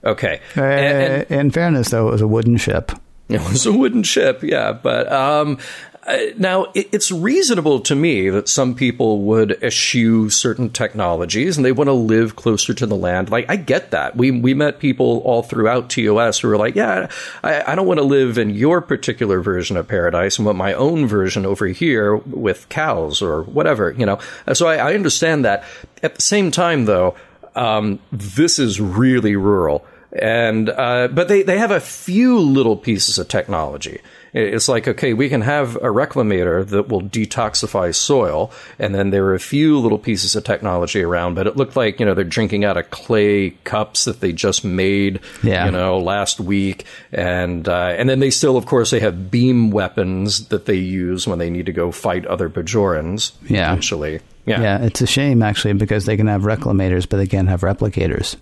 Okay. 0.05 0.40
Uh, 0.57 0.62
And- 0.62 1.24
and- 1.31 1.40
in 1.40 1.50
fairness, 1.53 1.90
though, 1.90 2.09
it 2.09 2.11
was 2.11 2.20
a 2.22 2.27
wooden 2.27 2.57
ship. 2.57 2.90
it 3.29 3.40
was 3.40 3.66
a 3.66 3.72
wooden 3.72 4.03
ship, 4.03 4.42
yeah. 4.42 4.72
But 4.72 5.11
um, 5.12 5.59
now 6.37 6.67
it, 6.75 6.88
it's 6.93 7.11
reasonable 7.11 7.81
to 7.81 7.95
me 7.95 8.29
that 8.29 8.49
some 8.49 8.75
people 8.75 9.23
would 9.23 9.53
eschew 9.62 10.29
certain 10.29 10.69
technologies 10.71 11.57
and 11.57 11.64
they 11.64 11.73
want 11.73 11.88
to 11.88 11.93
live 11.95 12.37
closer 12.37 12.75
to 12.75 12.87
the 12.87 12.97
land. 12.97 13.31
Like 13.31 13.47
I 13.49 13.57
get 13.57 13.90
that. 13.93 14.17
We 14.17 14.31
we 14.31 14.55
met 14.55 14.79
people 14.79 15.23
all 15.25 15.43
throughout 15.43 15.88
TOS 15.90 16.38
who 16.40 16.49
were 16.49 16.57
like, 16.59 16.75
yeah, 16.75 17.09
I, 17.43 17.73
I 17.73 17.75
don't 17.75 17.87
want 17.87 17.99
to 18.01 18.05
live 18.05 18.37
in 18.37 18.51
your 18.51 18.81
particular 18.81 19.40
version 19.40 19.77
of 19.77 19.88
paradise. 19.88 20.38
and 20.38 20.47
want 20.47 20.59
my 20.59 20.75
own 20.75 21.07
version 21.07 21.47
over 21.47 21.67
here 21.67 22.17
with 22.17 22.69
cows 22.69 23.23
or 23.23 23.43
whatever, 23.45 23.93
you 23.93 24.05
know. 24.05 24.19
Uh, 24.47 24.55
So 24.55 24.67
I, 24.67 24.77
I 24.77 24.95
understand 24.95 25.45
that. 25.45 25.64
At 26.03 26.17
the 26.17 26.23
same 26.23 26.51
time, 26.51 26.85
though, 26.85 27.14
um, 27.55 27.99
this 28.12 28.59
is 28.59 28.81
really 28.81 29.37
rural. 29.37 29.87
and 30.12 30.69
uh, 30.71 31.09
but 31.09 31.29
they 31.29 31.43
they 31.43 31.59
have 31.59 31.71
a 31.73 31.81
few 31.81 32.38
little 32.38 32.77
pieces 32.77 33.19
of 33.19 33.29
technology. 33.29 34.01
It's 34.35 34.68
like, 34.68 34.88
okay, 34.88 35.14
we 35.14 35.29
can 35.29 35.42
have 35.42 35.77
a 35.77 35.88
reclamator 35.88 36.66
that 36.68 36.88
will 36.88 37.03
detoxify 37.03 37.94
soil, 37.94 38.51
and 38.81 38.94
then 38.94 39.11
there 39.11 39.25
are 39.27 39.35
a 39.35 39.40
few 39.40 39.79
little 39.79 39.99
pieces 39.99 40.35
of 40.35 40.42
technology 40.42 41.03
around, 41.03 41.35
but 41.35 41.47
it 41.47 41.57
looked 41.57 41.77
like, 41.77 42.01
you 42.01 42.07
know, 42.07 42.14
they're 42.14 42.25
drinking 42.25 42.64
out 42.64 42.77
of 42.77 42.90
clay 42.90 43.51
cups 43.62 44.05
that 44.07 44.20
they 44.20 44.33
just 44.33 44.64
made, 44.64 45.20
Yeah. 45.44 45.66
you 45.66 45.70
know, 45.70 45.99
last 45.99 46.40
week. 46.40 46.85
And, 47.12 47.68
uh, 47.68 47.94
and 47.97 48.09
then 48.09 48.18
they 48.18 48.31
still, 48.31 48.57
of 48.57 48.66
course, 48.66 48.90
they 48.90 49.01
have 49.01 49.31
beam 49.31 49.70
weapons 49.70 50.49
that 50.49 50.66
they 50.66 50.75
use 50.75 51.29
when 51.29 51.38
they 51.38 51.49
need 51.49 51.66
to 51.66 51.73
go 51.73 51.92
fight 51.92 52.27
other 52.27 52.49
Bajorans, 52.51 53.33
Yeah. 53.49 53.68
potentially. 53.68 54.20
Yeah. 54.47 54.61
Yeah, 54.61 54.83
it's 54.85 55.01
a 55.01 55.07
shame 55.07 55.42
actually 55.42 55.75
because 55.75 56.07
they 56.07 56.16
can 56.16 56.27
have 56.27 56.42
reclamators, 56.42 57.09
but 57.09 57.16
they 57.18 57.27
can't 57.27 57.49
have 57.49 57.61
replicators. 57.62 58.37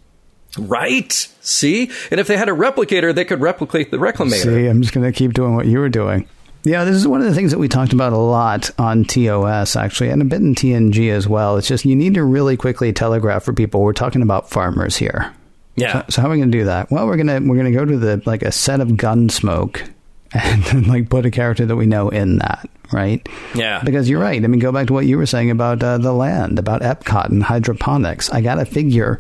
Right? 0.59 1.13
See? 1.41 1.91
And 2.11 2.21
if 2.21 2.27
they 2.27 2.37
had 2.37 2.49
a 2.49 2.53
replicator, 2.53 3.15
they 3.15 3.25
could 3.25 3.41
replicate 3.41 3.91
the 3.91 3.97
reclamator. 3.97 4.43
See, 4.43 4.67
I'm 4.67 4.83
just 4.83 4.95
going 4.95 5.11
to 5.11 5.17
keep 5.17 5.33
doing 5.33 5.57
what 5.57 5.67
you 5.67 5.79
were 5.79 5.89
doing. 5.89 6.29
Yeah, 6.65 6.85
this 6.85 6.95
is 6.95 7.09
one 7.09 7.21
of 7.21 7.27
the 7.27 7.35
things 7.35 7.51
that 7.51 7.59
we 7.59 7.67
talked 7.67 7.93
about 7.93 8.13
a 8.13 8.19
lot 8.19 8.71
on 8.79 9.05
TOS, 9.05 9.75
actually, 9.75 10.11
and 10.11 10.23
a 10.23 10.25
bit 10.25 10.41
in 10.41 10.55
TNG 10.55 11.11
as 11.11 11.27
well. 11.27 11.57
It's 11.57 11.67
just 11.67 11.85
you 11.85 11.97
need 11.97 12.15
to 12.15 12.23
really 12.23 12.57
quickly 12.57 12.93
telegraph 12.93 13.43
for 13.43 13.53
people. 13.53 13.83
We're 13.83 13.93
talking 13.93 14.23
about 14.23 14.49
farmers 14.49 14.97
here. 14.97 15.35
Yeah. 15.75 16.05
So 16.09 16.23
how 16.23 16.29
are 16.29 16.31
we 16.31 16.37
going 16.37 16.53
to 16.53 16.59
do 16.59 16.65
that? 16.67 16.91
Well, 16.91 17.07
we're 17.07 17.17
gonna 17.17 17.41
we're 17.41 17.57
gonna 17.57 17.73
go 17.73 17.85
to 17.85 17.97
the 17.97 18.23
like 18.27 18.43
a 18.43 18.53
set 18.53 18.81
of 18.81 18.89
Gunsmoke, 18.91 19.91
and 20.33 20.87
like 20.87 21.09
put 21.09 21.27
a 21.27 21.31
character 21.31 21.67
that 21.67 21.77
we 21.77 21.87
know 21.87 22.09
in 22.09 22.39
that, 22.39 22.69
right? 22.93 23.27
Yeah. 23.55 23.83
Because 23.83 24.09
you're 24.09 24.21
right. 24.21 24.43
I 24.43 24.47
mean, 24.47 24.61
go 24.61 24.73
back 24.73 24.87
to 24.87 24.93
what 24.93 25.07
you 25.07 25.19
were 25.19 25.27
saying 25.27 25.51
about 25.51 25.83
uh, 25.83 25.99
the 25.99 26.13
land, 26.13 26.59
about 26.59 26.83
Epcot 26.83 27.29
and 27.31 27.43
hydroponics. 27.43 28.31
I 28.31 28.41
got 28.41 28.57
to 28.57 28.65
figure, 28.65 29.19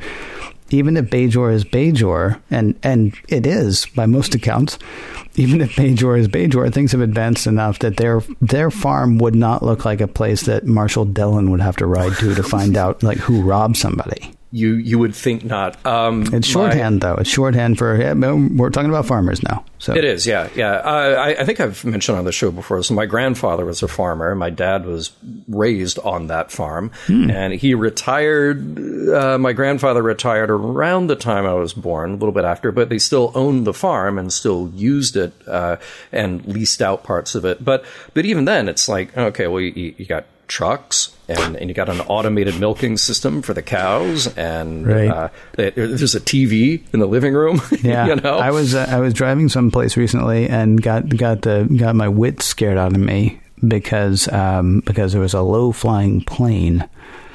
even 0.73 0.97
if 0.97 1.07
Bajor 1.07 1.53
is 1.53 1.65
Bajor, 1.65 2.41
and 2.51 2.79
and 2.83 3.15
it 3.29 3.47
is 3.47 3.87
by 3.95 4.07
most 4.07 4.35
accounts, 4.35 4.79
even 5.37 5.61
if 5.61 5.77
Bajor 5.77 6.19
is 6.19 6.29
Bajor, 6.29 6.73
things 6.73 6.93
have 6.93 7.01
advanced 7.01 7.47
enough 7.47 7.79
that 7.81 7.97
their 7.97 8.23
their 8.41 8.71
farm 8.71 9.19
would 9.19 9.35
not 9.35 9.63
look 9.63 9.85
like 9.85 10.01
a 10.01 10.09
place 10.09 10.43
that 10.43 10.67
Marshall 10.67 11.05
Dillon 11.05 11.51
would 11.51 11.61
have 11.61 11.77
to 11.77 11.87
ride 11.87 12.15
to 12.19 12.35
to 12.35 12.43
find 12.43 12.77
out 12.77 13.03
like 13.03 13.19
who 13.19 13.43
robbed 13.43 13.77
somebody. 13.77 14.33
You 14.55 14.75
you 14.75 14.99
would 14.99 15.15
think 15.15 15.45
not. 15.45 15.85
Um, 15.87 16.23
It's 16.25 16.33
my- 16.33 16.41
shorthand 16.41 17.01
though. 17.01 17.15
It's 17.15 17.31
shorthand 17.31 17.79
for 17.79 17.97
yeah, 17.97 18.13
we're 18.13 18.69
talking 18.69 18.91
about 18.91 19.07
farmers 19.07 19.43
now. 19.43 19.65
So 19.79 19.97
It 19.97 20.05
is, 20.05 20.27
yeah, 20.27 20.49
yeah. 20.55 20.75
Uh, 20.75 21.17
I, 21.19 21.29
I 21.41 21.45
think 21.45 21.59
I've 21.59 21.85
mentioned 21.85 22.17
on 22.19 22.25
the 22.25 22.31
show 22.31 22.53
before. 22.53 22.81
So 22.85 22.95
my 22.95 23.07
grandfather 23.07 23.65
was 23.65 23.83
a 23.83 23.89
farmer. 23.89 24.35
My 24.37 24.51
dad 24.51 24.85
was 24.87 25.11
raised 25.49 25.99
on 26.01 26.29
that 26.29 26.53
farm, 26.53 26.93
and 27.09 27.53
he 27.55 27.75
retired. 27.75 28.79
Uh, 29.09 29.39
my 29.39 29.53
grandfather 29.53 30.03
retired 30.03 30.51
around 30.51 31.07
the 31.09 31.17
time 31.17 31.47
I 31.47 31.55
was 31.55 31.73
born, 31.73 32.11
a 32.11 32.15
little 32.15 32.33
bit 32.33 32.45
after, 32.45 32.71
but 32.71 32.91
they 32.91 32.99
still 32.99 33.33
owned 33.35 33.67
the 33.67 33.75
farm 33.75 34.19
and 34.19 34.33
still 34.33 34.71
used 34.75 35.17
it 35.17 35.33
uh, 35.49 35.77
and 36.13 36.45
leased 36.47 36.81
out 36.83 37.03
parts 37.03 37.35
of 37.35 37.45
it. 37.45 37.65
But 37.65 37.85
but 38.15 38.25
even 38.25 38.45
then, 38.45 38.69
it's 38.69 38.89
like 38.89 39.17
okay, 39.17 39.47
well, 39.49 39.61
you, 39.61 39.95
you 39.97 40.05
got 40.05 40.27
trucks 40.47 41.17
and, 41.29 41.57
and 41.57 41.69
you 41.69 41.75
got 41.75 41.89
an 41.89 42.01
automated 42.03 42.59
milking 42.61 42.97
system 42.97 43.43
for 43.43 43.55
the 43.55 43.63
cows 43.63 44.27
and 44.37 44.87
Right. 44.87 45.09
uh, 45.09 45.29
there's 45.55 46.15
a 46.15 46.21
TV 46.21 46.83
in 46.93 47.01
the 47.01 47.07
living 47.07 47.35
room. 47.35 47.61
Yeah, 47.83 48.07
you 48.07 48.17
know, 48.17 48.39
I 48.39 48.51
was 48.51 48.75
uh, 48.75 48.87
I 48.91 48.99
was 49.01 49.15
driving 49.15 49.49
someplace 49.49 49.97
recently 49.97 50.49
and 50.49 50.81
got 50.83 51.09
got 51.09 51.43
the 51.43 51.65
got 51.79 51.95
my 51.97 52.09
wits 52.09 52.45
scared 52.47 52.79
out 52.79 52.93
of 52.93 52.99
me 52.99 53.41
because 53.67 54.29
um, 54.29 54.81
because 54.85 55.13
there 55.13 55.21
was 55.21 55.35
a 55.35 55.43
low 55.43 55.73
flying 55.73 56.23
plane. 56.23 56.89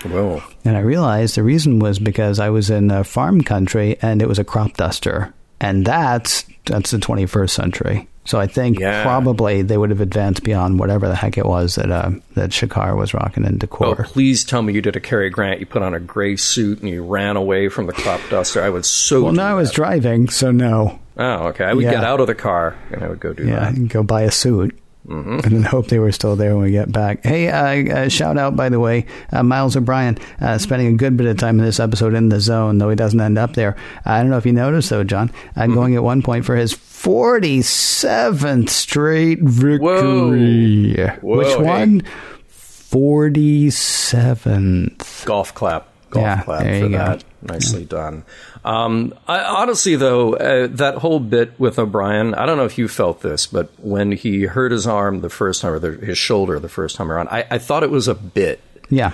Whoa. 0.05 0.43
And 0.63 0.77
I 0.77 0.81
realized 0.81 1.35
the 1.35 1.43
reason 1.43 1.79
was 1.79 1.97
because 1.99 2.39
I 2.39 2.49
was 2.49 2.69
in 2.69 2.91
a 2.91 3.03
farm 3.03 3.41
country 3.41 3.97
and 4.01 4.21
it 4.21 4.27
was 4.27 4.37
a 4.39 4.43
crop 4.43 4.77
duster, 4.77 5.33
and 5.59 5.85
that's 5.85 6.45
that's 6.65 6.91
the 6.91 6.97
21st 6.97 7.49
century. 7.49 8.07
So 8.27 8.39
I 8.39 8.45
think 8.45 8.77
Yeah. 8.79 9.03
probably 9.03 9.61
they 9.61 9.77
would 9.77 9.89
have 9.89 10.01
advanced 10.01 10.43
beyond 10.43 10.79
whatever 10.79 11.07
the 11.07 11.15
heck 11.15 11.37
it 11.37 11.45
was 11.45 11.75
that 11.75 11.89
uh, 11.89 12.11
that 12.35 12.49
Shakaar 12.51 12.95
was 12.97 13.13
rocking 13.13 13.45
in 13.45 13.57
Dakor. 13.57 13.99
Oh, 13.99 14.03
please 14.03 14.43
tell 14.43 14.61
me 14.61 14.73
you 14.73 14.81
did 14.81 14.95
a 14.95 14.99
Cary 14.99 15.29
Grant. 15.29 15.59
You 15.61 15.65
put 15.65 15.81
on 15.81 15.93
a 15.93 15.99
gray 15.99 16.35
suit 16.35 16.81
and 16.81 16.89
you 16.89 17.03
ran 17.05 17.37
away 17.37 17.69
from 17.69 17.85
the 17.87 17.93
crop 17.93 18.19
duster. 18.29 18.61
I 18.61 18.69
was 18.69 18.85
so. 18.85 19.23
well, 19.23 19.33
no, 19.33 19.43
I 19.43 19.53
was 19.53 19.71
driving, 19.71 20.27
so 20.29 20.51
no. 20.51 20.99
Oh, 21.17 21.47
okay. 21.47 21.63
I 21.63 21.73
would 21.73 21.83
Yeah. 21.85 21.91
get 21.91 22.03
out 22.03 22.19
of 22.19 22.27
the 22.27 22.35
car 22.35 22.75
and 22.91 23.01
I 23.03 23.07
would 23.07 23.19
go 23.21 23.31
do 23.33 23.45
Yeah, 23.47 23.59
that. 23.61 23.73
and 23.75 23.89
go 23.89 24.03
buy 24.03 24.23
a 24.23 24.31
suit. 24.31 24.77
And 25.09 25.41
then 25.41 25.63
hope 25.63 25.87
they 25.87 25.99
were 25.99 26.11
still 26.11 26.35
there 26.35 26.53
when 26.53 26.65
we 26.65 26.71
get 26.71 26.91
back. 26.91 27.23
Hey, 27.23 27.47
uh, 27.47 27.95
uh, 27.95 28.09
shout 28.09 28.37
out, 28.37 28.57
by 28.57 28.67
the 28.67 28.77
way, 28.77 29.05
uh, 29.31 29.41
Miles 29.41 29.77
O'Brien, 29.77 30.17
uh, 30.41 30.57
spending 30.57 30.87
a 30.89 30.97
good 30.97 31.15
bit 31.15 31.27
of 31.27 31.37
time 31.37 31.57
in 31.59 31.65
this 31.65 31.79
episode 31.79 32.13
in 32.13 32.27
the 32.27 32.41
zone, 32.41 32.77
though 32.77 32.89
he 32.89 32.97
doesn't 32.97 33.21
end 33.21 33.37
up 33.37 33.53
there. 33.53 33.77
I 34.03 34.19
don't 34.19 34.29
know 34.29 34.35
if 34.35 34.45
you 34.45 34.51
noticed, 34.51 34.89
though, 34.89 35.05
John, 35.05 35.31
uh, 35.55 35.67
going 35.67 35.95
at 35.95 36.03
one 36.03 36.21
point 36.23 36.43
for 36.43 36.57
his 36.57 36.73
47th 36.97 38.69
straight 38.69 39.39
victory. 39.41 40.95
Whoa, 41.21 41.37
Which 41.37 41.47
hey. 41.47 41.55
one? 41.63 42.01
47th. 42.51 45.25
Golf 45.25 45.53
clap. 45.53 45.87
Golf 46.09 46.23
Yeah, 46.25 46.41
clap 46.43 46.61
for 46.63 46.69
you 46.73 46.89
go. 46.89 46.97
that. 46.97 47.23
Nicely 47.43 47.85
done. 47.85 48.23
Um, 48.65 49.13
I, 49.27 49.41
honestly, 49.43 49.95
though, 49.95 50.33
uh, 50.35 50.67
that 50.71 50.95
whole 50.95 51.19
bit 51.19 51.51
with 51.59 51.77
O'Brien, 51.79 52.33
I 52.33 52.45
don't 52.47 52.57
know 52.57 52.65
if 52.65 52.77
you 52.79 52.87
felt 52.87 53.21
this, 53.21 53.45
but 53.47 53.69
when 53.79 54.11
he 54.13 54.43
hurt 54.43 54.71
his 54.71 54.87
arm 54.87 55.21
the 55.21 55.29
first 55.29 55.61
time, 55.61 55.73
or 55.73 55.79
the, 55.79 55.91
his 55.91 56.17
shoulder 56.17 56.57
the 56.59 56.69
first 56.69 56.95
time 56.95 57.11
around, 57.11 57.27
I, 57.29 57.45
I 57.51 57.57
thought 57.59 57.83
it 57.83 57.91
was 57.91 58.07
a 58.07 58.15
bit. 58.15 58.59
Yeah. 58.89 59.11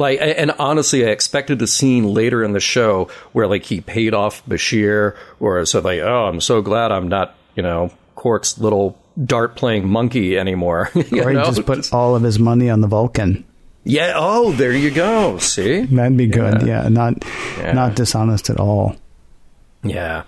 Like, 0.00 0.18
and 0.20 0.50
honestly, 0.58 1.04
I 1.06 1.10
expected 1.10 1.62
a 1.62 1.66
scene 1.68 2.12
later 2.12 2.42
in 2.42 2.52
the 2.52 2.60
show 2.60 3.08
where, 3.32 3.46
like, 3.46 3.62
he 3.64 3.80
paid 3.80 4.14
off 4.14 4.44
Bashir, 4.46 5.14
or 5.38 5.64
said, 5.66 5.84
like, 5.84 6.00
"Oh, 6.00 6.24
I'm 6.26 6.40
so 6.40 6.60
glad 6.62 6.90
I'm 6.90 7.06
not, 7.08 7.34
you 7.54 7.62
know, 7.62 7.90
Quark's 8.16 8.58
little 8.58 8.98
dart 9.24 9.54
playing 9.56 9.88
monkey 9.88 10.36
anymore." 10.38 10.90
Or 10.96 11.02
he 11.04 11.12
know? 11.36 11.44
just 11.44 11.64
put 11.66 11.92
all 11.92 12.16
of 12.16 12.22
his 12.22 12.38
money 12.38 12.68
on 12.70 12.80
the 12.80 12.88
Vulcan. 12.88 13.44
yeah. 13.84 14.14
Oh, 14.16 14.52
there 14.52 14.72
you 14.72 14.90
go. 14.90 15.38
See, 15.38 15.82
That'd 15.82 16.16
be 16.16 16.26
good. 16.26 16.62
Yeah, 16.66 16.88
not 16.88 17.22
Yeah. 17.58 17.72
not 17.72 17.94
dishonest 17.94 18.50
at 18.50 18.58
all. 18.58 18.96
yeah. 19.84 20.24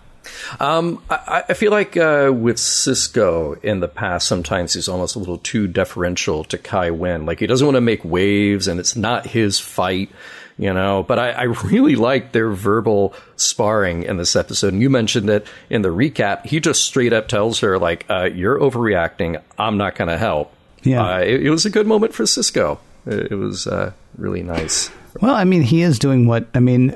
Um, 0.60 1.02
I, 1.10 1.44
I 1.48 1.54
feel 1.54 1.70
like 1.70 1.96
uh, 1.96 2.30
with 2.34 2.56
Sisko 2.56 3.62
in 3.62 3.80
the 3.80 3.88
past, 3.88 4.28
sometimes 4.28 4.74
he's 4.74 4.88
almost 4.88 5.16
a 5.16 5.18
little 5.18 5.38
too 5.38 5.66
deferential 5.66 6.44
to 6.44 6.58
Kai 6.58 6.90
Winn. 6.90 7.26
Like 7.26 7.40
he 7.40 7.46
doesn't 7.46 7.66
want 7.66 7.76
to 7.76 7.80
make 7.80 8.04
waves, 8.04 8.68
and 8.68 8.78
it's 8.78 8.96
not 8.96 9.26
his 9.26 9.58
fight, 9.58 10.10
you 10.58 10.72
know. 10.72 11.02
But 11.02 11.18
I, 11.18 11.30
I 11.30 11.42
really 11.44 11.96
like 11.96 12.32
their 12.32 12.50
verbal 12.50 13.14
sparring 13.36 14.04
in 14.04 14.16
this 14.16 14.36
episode. 14.36 14.72
And 14.72 14.82
you 14.82 14.90
mentioned 14.90 15.28
it 15.30 15.46
in 15.70 15.82
the 15.82 15.88
recap. 15.88 16.46
He 16.46 16.60
just 16.60 16.84
straight 16.84 17.12
up 17.12 17.28
tells 17.28 17.60
her, 17.60 17.78
like, 17.78 18.06
uh, 18.08 18.24
"You're 18.32 18.58
overreacting. 18.58 19.40
I'm 19.58 19.76
not 19.76 19.96
going 19.96 20.08
to 20.08 20.18
help." 20.18 20.54
Yeah. 20.82 21.04
uh, 21.04 21.18
it, 21.20 21.46
it 21.46 21.50
was 21.50 21.64
a 21.64 21.70
good 21.70 21.86
moment 21.86 22.12
for 22.12 22.24
Sisko. 22.24 22.78
It, 23.06 23.32
it 23.32 23.36
was 23.36 23.66
uh, 23.66 23.92
really 24.16 24.42
nice. 24.42 24.90
Well, 25.22 25.34
I 25.34 25.44
mean, 25.44 25.62
he 25.62 25.82
is 25.82 25.98
doing 25.98 26.26
what 26.26 26.48
I 26.52 26.58
mean. 26.60 26.90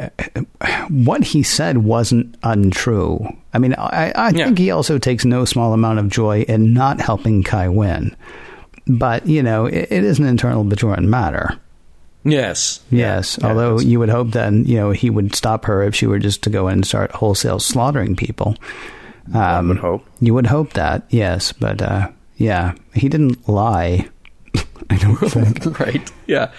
What 0.90 1.22
he 1.24 1.42
said 1.42 1.78
wasn't 1.78 2.36
untrue. 2.42 3.24
I 3.54 3.58
mean, 3.58 3.74
I, 3.78 4.12
I 4.14 4.30
Yeah. 4.30 4.46
think 4.46 4.58
he 4.58 4.70
also 4.70 4.98
takes 4.98 5.24
no 5.24 5.44
small 5.44 5.72
amount 5.72 6.00
of 6.00 6.08
joy 6.08 6.42
in 6.42 6.74
not 6.74 7.00
helping 7.00 7.42
Kai 7.44 7.68
Winn. 7.68 8.14
But 8.88 9.26
you 9.26 9.42
know, 9.42 9.66
it, 9.66 9.88
it 9.90 10.04
is 10.04 10.18
an 10.18 10.26
internal 10.26 10.64
Bajoran 10.64 11.04
matter. 11.04 11.56
Yes. 12.24 12.80
Yes, 12.90 13.38
Yeah, 13.40 13.48
although 13.48 13.70
that's- 13.76 13.84
you 13.84 14.00
would 14.00 14.08
hope 14.08 14.32
then 14.32 14.64
you 14.64 14.76
know 14.76 14.90
he 14.90 15.08
would 15.10 15.34
stop 15.36 15.64
her 15.66 15.82
if 15.84 15.94
she 15.94 16.06
were 16.08 16.18
just 16.18 16.42
to 16.42 16.50
go 16.50 16.66
in 16.66 16.74
and 16.74 16.86
start 16.86 17.12
wholesale 17.12 17.60
slaughtering 17.60 18.16
people. 18.16 18.56
I 19.34 19.60
would 19.60 19.78
hope. 19.78 20.04
You 20.20 20.34
would 20.34 20.46
hope 20.46 20.72
that, 20.74 21.02
yes, 21.10 21.52
but 21.52 21.80
uh, 21.82 22.08
yeah, 22.36 22.74
he 22.94 23.08
didn't 23.08 23.48
lie. 23.48 24.08
I 24.90 24.96
don't 24.98 25.16
think. 25.30 25.78
right. 25.80 26.12
Yeah. 26.26 26.50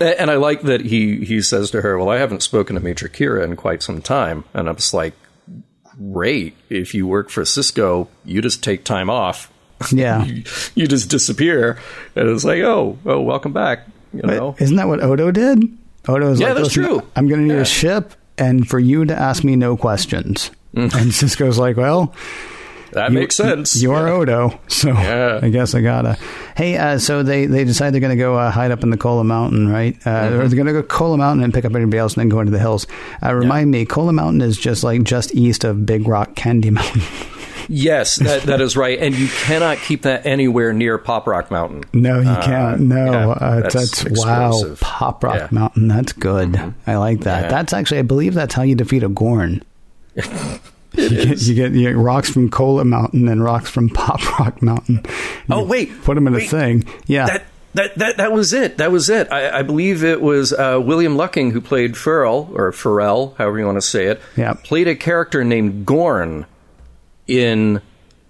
And 0.00 0.30
I 0.30 0.36
like 0.36 0.62
that 0.62 0.80
he 0.80 1.24
he 1.24 1.42
says 1.42 1.70
to 1.72 1.82
her, 1.82 1.98
"Well, 1.98 2.08
I 2.08 2.16
haven't 2.18 2.42
spoken 2.42 2.74
to 2.74 2.80
Major 2.82 3.06
Kira 3.08 3.44
in 3.44 3.54
quite 3.56 3.82
some 3.82 4.00
time," 4.00 4.44
and 4.54 4.68
I'm 4.68 4.76
just 4.76 4.94
like, 4.94 5.12
"Great! 6.12 6.54
If 6.68 6.94
you 6.94 7.06
work 7.06 7.28
for 7.30 7.42
Sisko, 7.42 8.08
you 8.24 8.40
just 8.40 8.62
take 8.62 8.84
time 8.84 9.10
off. 9.10 9.52
Yeah. 9.92 10.24
you, 10.26 10.44
you 10.74 10.86
just 10.86 11.10
disappear." 11.10 11.78
And 12.16 12.28
it's 12.30 12.44
like, 12.44 12.62
"Oh, 12.62 12.98
oh, 13.04 13.20
welcome 13.20 13.52
back." 13.52 13.86
You 14.12 14.22
know. 14.22 14.56
Isn't 14.58 14.76
that 14.76 14.88
what 14.88 15.02
Odo 15.02 15.30
did? 15.30 15.62
Odo 16.08 16.30
was 16.30 16.40
Yeah, 16.40 16.48
like, 16.48 16.56
that's 16.56 16.72
true. 16.72 17.02
I'm 17.14 17.28
going 17.28 17.40
to 17.42 17.46
need 17.46 17.54
Yeah. 17.54 17.60
a 17.60 17.64
ship, 17.66 18.14
and 18.38 18.66
for 18.66 18.78
you 18.78 19.04
to 19.04 19.14
ask 19.14 19.44
me 19.44 19.54
no 19.56 19.76
questions." 19.76 20.50
Mm. 20.74 20.94
And 20.94 21.10
Sisko's 21.10 21.58
like, 21.58 21.76
"Well, 21.76 22.14
that 22.92 23.10
you- 23.12 23.18
makes 23.18 23.36
sense. 23.36 23.80
You 23.80 23.92
are 23.92 24.08
Odo, 24.08 24.58
so 24.68 24.88
Yeah. 24.88 25.40
I 25.42 25.48
guess 25.48 25.74
I 25.74 25.80
gotta." 25.80 26.16
Hey, 26.56 26.76
uh, 26.76 26.98
so 26.98 27.22
they 27.22 27.46
they 27.46 27.64
decide 27.64 27.92
they're 27.94 28.00
going 28.00 28.16
to 28.16 28.22
go 28.22 28.36
uh, 28.36 28.50
hide 28.50 28.70
up 28.70 28.82
in 28.82 28.90
the 28.90 28.96
Kola 28.98 29.24
Mountain, 29.24 29.68
right? 29.68 29.96
Uh, 30.04 30.10
Mm-hmm. 30.10 30.34
Or 30.40 30.48
they're 30.48 30.56
going 30.56 30.66
to 30.66 30.72
go 30.72 30.82
Kola 30.82 31.16
Mountain 31.16 31.42
and 31.44 31.54
pick 31.54 31.64
up 31.64 31.74
everybody 31.74 31.98
else, 31.98 32.14
and 32.14 32.20
then 32.22 32.28
go 32.28 32.40
into 32.40 32.52
the 32.52 32.58
hills. 32.58 32.86
Uh, 33.24 33.34
remind 33.34 33.70
me, 33.70 33.84
Kola 33.86 34.12
Mountain 34.12 34.42
is 34.42 34.58
just 34.58 34.84
like 34.84 35.02
just 35.04 35.34
east 35.34 35.64
of 35.64 35.86
Big 35.86 36.06
Rock 36.06 36.34
Candy 36.34 36.70
Mountain. 36.70 37.02
Yes, 37.72 38.16
that 38.16 38.42
that 38.44 38.60
is 38.60 38.76
right, 38.76 38.98
and 38.98 39.14
you 39.14 39.28
cannot 39.28 39.78
keep 39.78 40.02
that 40.02 40.26
anywhere 40.26 40.72
near 40.72 40.98
Pop 40.98 41.28
Rock 41.28 41.52
Mountain. 41.52 41.84
No, 41.92 42.20
you 42.20 42.28
Uh, 42.28 42.42
can't. 42.44 42.80
No, 42.80 43.04
yeah, 43.12 43.28
uh, 43.28 43.60
that's 43.60 44.02
that's, 44.02 44.24
wow. 44.26 44.74
Pop 44.80 45.22
Rock 45.22 45.34
Yeah. 45.36 45.44
Mm-hmm. 45.46 45.54
Mountain. 45.54 45.88
That's 45.88 46.12
good. 46.12 46.74
I 46.88 46.96
like 46.96 47.20
that. 47.20 47.42
Yeah. 47.44 47.48
That's 47.48 47.72
actually, 47.72 47.98
I 47.98 48.02
believe, 48.02 48.34
that's 48.34 48.54
how 48.54 48.62
you 48.62 48.74
defeat 48.74 49.04
a 49.04 49.08
Gorn. 49.08 49.62
you, 50.94 51.08
get, 51.08 51.42
you, 51.42 51.54
get, 51.54 51.72
you 51.72 51.88
get 51.88 51.96
rocks 51.96 52.30
from 52.30 52.50
Cola 52.50 52.84
Mountain 52.84 53.28
and 53.28 53.42
rocks 53.42 53.70
from 53.70 53.88
Pop 53.94 54.38
Rock 54.38 54.62
Mountain. 54.62 55.04
Oh 55.48 55.64
wait, 55.64 56.02
put 56.02 56.14
them 56.14 56.26
in 56.26 56.34
wait, 56.34 56.46
a 56.46 56.50
thing. 56.50 56.84
Yeah, 57.06 57.26
that 57.26 57.44
that 57.74 57.98
that 57.98 58.16
that 58.16 58.32
was 58.32 58.52
it. 58.52 58.78
That 58.78 58.90
was 58.90 59.08
it. 59.08 59.30
I, 59.30 59.60
I 59.60 59.62
believe 59.62 60.02
it 60.02 60.20
was 60.20 60.52
uh, 60.52 60.80
William 60.82 61.16
Lucking 61.16 61.52
who 61.52 61.60
played 61.60 61.92
Pharrell 61.94 62.50
or 62.54 62.72
Pharrell, 62.72 63.36
however 63.36 63.58
you 63.58 63.66
want 63.66 63.76
to 63.76 63.82
say 63.82 64.06
it. 64.06 64.20
Yeah. 64.36 64.54
played 64.54 64.88
a 64.88 64.96
character 64.96 65.44
named 65.44 65.86
Gorn 65.86 66.46
in 67.26 67.80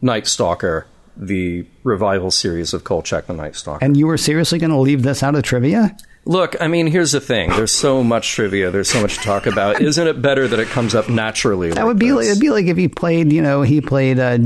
Night 0.02 0.26
Stalker, 0.26 0.86
the 1.16 1.66
revival 1.84 2.30
series 2.30 2.74
of 2.74 2.84
Kolchak 2.84 3.26
the 3.26 3.32
Night 3.32 3.56
Stalker. 3.56 3.82
and 3.84 3.96
you 3.96 4.06
were 4.06 4.18
seriously 4.18 4.58
going 4.58 4.70
to 4.70 4.78
leave 4.78 5.02
this 5.02 5.22
out 5.22 5.34
of 5.34 5.42
trivia? 5.42 5.96
Look, 6.26 6.54
I 6.60 6.68
mean, 6.68 6.86
here's 6.86 7.12
the 7.12 7.20
thing. 7.20 7.50
There's 7.50 7.72
so 7.72 8.04
much 8.04 8.30
trivia. 8.32 8.70
There's 8.70 8.90
so 8.90 9.00
much 9.00 9.16
to 9.16 9.22
talk 9.22 9.46
about. 9.46 9.80
Isn't 9.80 10.06
it 10.06 10.20
better 10.20 10.46
that 10.46 10.58
it 10.60 10.68
comes 10.68 10.94
up 10.94 11.08
naturally? 11.08 11.70
That 11.70 11.86
would 11.86 11.98
be 11.98 12.12
like, 12.12 12.26
it'd 12.26 12.40
be 12.40 12.50
like 12.50 12.66
if 12.66 12.76
he 12.76 12.88
played, 12.88 13.32
you 13.32 13.40
know, 13.42 13.62
he 13.62 13.80
played 13.80 14.18
uh, 14.18 14.38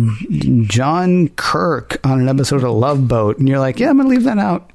John 0.62 1.28
Kirk 1.30 1.98
on 2.06 2.20
an 2.20 2.28
episode 2.28 2.62
of 2.62 2.70
Love 2.70 3.08
Boat, 3.08 3.38
and 3.38 3.48
you're 3.48 3.58
like, 3.58 3.80
yeah, 3.80 3.90
I'm 3.90 3.96
going 3.96 4.08
to 4.08 4.10
leave 4.10 4.24
that 4.24 4.38
out. 4.38 4.70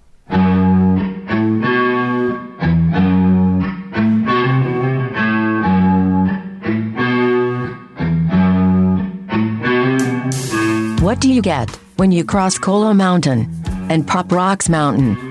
What 11.01 11.21
do 11.21 11.33
you 11.33 11.41
get 11.41 11.69
when 11.95 12.12
you 12.12 12.23
cross 12.23 12.57
Cola 12.57 12.93
Mountain 12.93 13.49
and 13.89 14.05
Pop 14.05 14.31
Rocks 14.31 14.69
Mountain? 14.69 15.28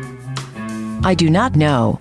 I 1.05 1.15
do 1.15 1.31
not 1.31 1.57
know, 1.57 1.99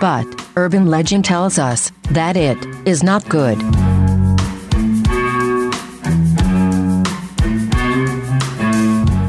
but 0.00 0.26
urban 0.56 0.86
legend 0.86 1.24
tells 1.24 1.58
us 1.58 1.90
that 2.10 2.36
it 2.36 2.58
is 2.86 3.02
not 3.02 3.28
good. 3.28 3.58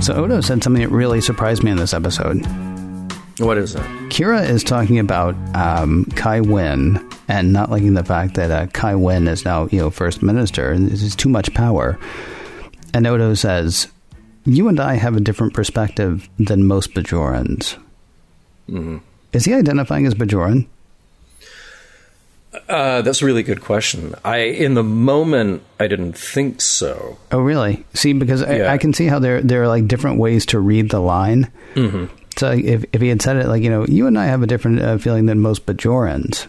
So 0.04 0.14
Odo 0.14 0.42
said 0.42 0.64
something 0.64 0.84
that 0.84 0.92
really 0.92 1.20
surprised 1.22 1.64
me 1.64 1.72
in 1.72 1.78
this 1.78 1.94
episode. 1.94 2.46
What 3.40 3.58
is 3.58 3.76
it? 3.76 3.82
Kira 4.10 4.48
is 4.48 4.64
talking 4.64 5.00
about 5.00 5.36
um, 5.56 6.06
Kai 6.16 6.42
Winn 6.42 7.04
and 7.28 7.52
not 7.52 7.72
liking 7.72 7.96
the 7.96 8.04
fact 8.04 8.36
that 8.36 8.52
uh, 8.52 8.68
Kai 8.68 8.96
Winn 8.96 9.28
is 9.28 9.46
now, 9.46 9.68
you 9.72 9.80
know, 9.80 9.90
first 9.90 10.22
minister 10.22 10.72
and 10.72 10.90
this 10.90 11.02
is 11.02 11.16
too 11.16 11.30
much 11.30 11.54
power. 11.54 11.98
And 12.94 13.08
Odo 13.08 13.34
says, 13.34 13.88
"You 14.46 14.68
and 14.68 14.80
I 14.80 14.94
have 14.94 15.18
a 15.18 15.20
different 15.20 15.54
perspective 15.54 16.30
than 16.38 16.68
most 16.68 16.94
Bajorans." 16.94 17.78
Mm-hmm. 18.70 18.98
Is 19.34 19.46
he 19.46 19.54
identifying 19.54 20.06
as 20.06 20.14
Bajoran? 20.14 20.68
Uh, 22.70 23.02
that's 23.02 23.22
a 23.22 23.26
really 23.26 23.44
good 23.44 23.62
question. 23.62 24.16
I, 24.24 24.38
in 24.38 24.76
the 24.76 24.84
moment, 24.84 25.62
I 25.80 25.88
didn't 25.88 26.14
think 26.18 26.62
so. 26.62 27.18
Oh, 27.32 27.40
really? 27.40 27.86
See, 27.94 28.14
because 28.14 28.42
Yeah. 28.42 28.70
I, 28.70 28.74
I 28.74 28.78
can 28.78 28.94
see 28.94 29.08
how 29.08 29.20
there 29.20 29.42
there 29.42 29.62
are 29.62 29.68
like 29.68 29.88
different 29.88 30.20
ways 30.20 30.46
to 30.48 30.60
read 30.60 30.90
the 30.90 31.02
line. 31.02 31.52
Mm-hmm. 31.76 32.06
So 32.38 32.52
if 32.52 32.86
if 32.94 33.02
he 33.02 33.10
had 33.10 33.22
said 33.22 33.36
it 33.38 33.48
like 33.48 33.62
you 33.62 33.70
know, 33.70 33.86
you 33.86 34.08
and 34.08 34.18
I 34.18 34.26
have 34.28 34.42
a 34.42 34.48
different 34.48 34.82
uh, 34.82 34.98
feeling 34.98 35.26
than 35.26 35.42
most 35.42 35.66
Bajorans, 35.66 36.48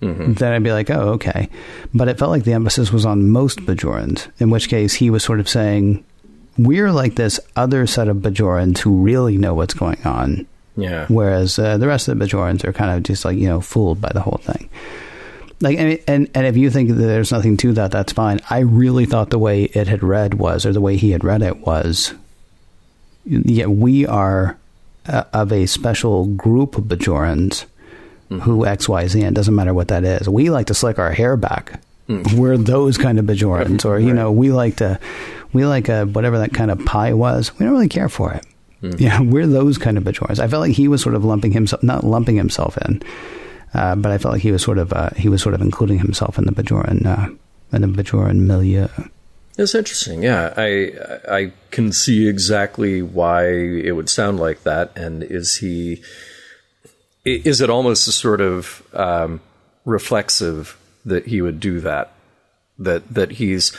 then 0.00 0.52
I'd 0.52 0.62
be 0.62 0.72
like, 0.72 0.90
oh, 0.90 1.12
okay. 1.14 1.48
But 1.94 2.08
it 2.08 2.18
felt 2.18 2.30
like 2.30 2.44
the 2.44 2.52
emphasis 2.52 2.92
was 2.92 3.06
on 3.06 3.30
most 3.30 3.60
Bajorans, 3.60 4.28
in 4.38 4.50
which 4.50 4.68
case 4.68 4.92
he 4.94 5.08
was 5.08 5.24
sort 5.24 5.40
of 5.40 5.48
saying, 5.48 6.04
we're 6.58 6.92
like 6.92 7.14
this 7.14 7.40
other 7.56 7.86
set 7.86 8.08
of 8.08 8.18
Bajorans 8.18 8.78
who 8.78 9.00
really 9.02 9.38
know 9.38 9.54
what's 9.54 9.72
going 9.72 10.04
on, 10.04 10.46
Yeah. 10.76 11.06
whereas 11.08 11.58
uh, 11.58 11.78
the 11.78 11.86
rest 11.86 12.08
of 12.08 12.18
the 12.18 12.24
Bajorans 12.24 12.64
are 12.64 12.72
kind 12.72 12.90
of 12.90 13.02
just 13.04 13.24
like 13.24 13.38
you 13.38 13.46
know 13.46 13.60
fooled 13.60 14.00
by 14.00 14.10
the 14.12 14.20
whole 14.20 14.40
thing. 14.42 14.68
Like 15.60 15.78
and, 15.78 15.98
and 16.08 16.28
and 16.34 16.46
if 16.46 16.56
you 16.56 16.68
think 16.70 16.88
that 16.88 16.94
there's 16.94 17.30
nothing 17.32 17.56
to 17.58 17.72
that, 17.74 17.90
that's 17.92 18.12
fine. 18.12 18.40
I 18.50 18.58
really 18.60 19.06
thought 19.06 19.30
the 19.30 19.38
way 19.38 19.64
it 19.64 19.86
had 19.86 20.02
read 20.02 20.34
was, 20.34 20.66
or 20.66 20.72
the 20.72 20.80
way 20.80 20.96
he 20.96 21.12
had 21.12 21.22
read 21.22 21.42
it 21.42 21.58
was, 21.58 22.12
yeah, 23.24 23.66
we 23.66 24.04
are 24.06 24.58
uh, 25.06 25.24
of 25.32 25.52
a 25.52 25.66
special 25.66 26.26
group 26.26 26.76
of 26.76 26.84
Bajorans 26.84 27.66
who 28.42 28.66
X 28.66 28.88
Y 28.88 29.06
Z, 29.06 29.22
and 29.22 29.36
doesn't 29.36 29.54
matter 29.54 29.72
what 29.72 29.88
that 29.88 30.02
is. 30.02 30.28
We 30.28 30.50
like 30.50 30.66
to 30.66 30.74
slick 30.74 30.98
our 30.98 31.12
hair 31.12 31.36
back. 31.36 31.80
We're 32.34 32.56
those 32.58 32.98
kind 32.98 33.18
of 33.20 33.26
Bajorans, 33.26 33.84
or 33.88 34.00
you 34.00 34.12
know, 34.12 34.32
we 34.32 34.50
like 34.50 34.76
to, 34.76 34.98
we 35.52 35.64
like 35.66 35.88
a, 35.88 36.04
whatever 36.04 36.38
that 36.38 36.52
kind 36.52 36.70
of 36.72 36.84
pie 36.84 37.12
was. 37.12 37.56
We 37.56 37.64
don't 37.64 37.72
really 37.72 37.88
care 37.88 38.08
for 38.08 38.32
it. 38.32 38.44
Yeah, 38.98 39.20
we're 39.22 39.46
those 39.46 39.78
kind 39.78 39.98
of 39.98 40.04
Bajorans. 40.04 40.38
I 40.38 40.48
felt 40.48 40.60
like 40.60 40.72
he 40.72 40.88
was 40.88 41.02
sort 41.02 41.14
of 41.14 41.24
lumping 41.24 41.52
himself, 41.52 41.82
not 41.82 42.04
lumping 42.04 42.36
himself 42.36 42.76
in, 42.78 43.02
uh, 43.72 43.96
but 43.96 44.12
I 44.12 44.18
felt 44.18 44.32
like 44.32 44.42
he 44.42 44.52
was 44.52 44.62
sort 44.62 44.78
of, 44.78 44.92
uh, 44.92 45.10
he 45.16 45.28
was 45.28 45.42
sort 45.42 45.54
of 45.54 45.60
including 45.60 45.98
himself 45.98 46.38
in 46.38 46.44
the 46.44 46.52
Bajoran, 46.52 47.06
uh, 47.06 47.28
in 47.72 47.82
the 47.82 48.02
Bajoran 48.02 48.40
milieu. 48.40 48.88
It's 49.56 49.74
interesting. 49.74 50.22
Yeah, 50.22 50.52
I 50.56 50.92
I 51.30 51.52
can 51.70 51.92
see 51.92 52.26
exactly 52.26 53.02
why 53.02 53.46
it 53.46 53.92
would 53.92 54.08
sound 54.10 54.40
like 54.40 54.64
that. 54.64 54.96
And 54.96 55.22
is 55.22 55.56
he? 55.56 56.02
Is 57.24 57.60
it 57.60 57.70
almost 57.70 58.08
a 58.08 58.12
sort 58.12 58.40
of 58.40 58.82
um, 58.92 59.40
reflexive 59.84 60.76
that 61.04 61.26
he 61.26 61.40
would 61.40 61.60
do 61.60 61.80
that? 61.80 62.12
That 62.78 63.14
that 63.14 63.32
he's 63.32 63.70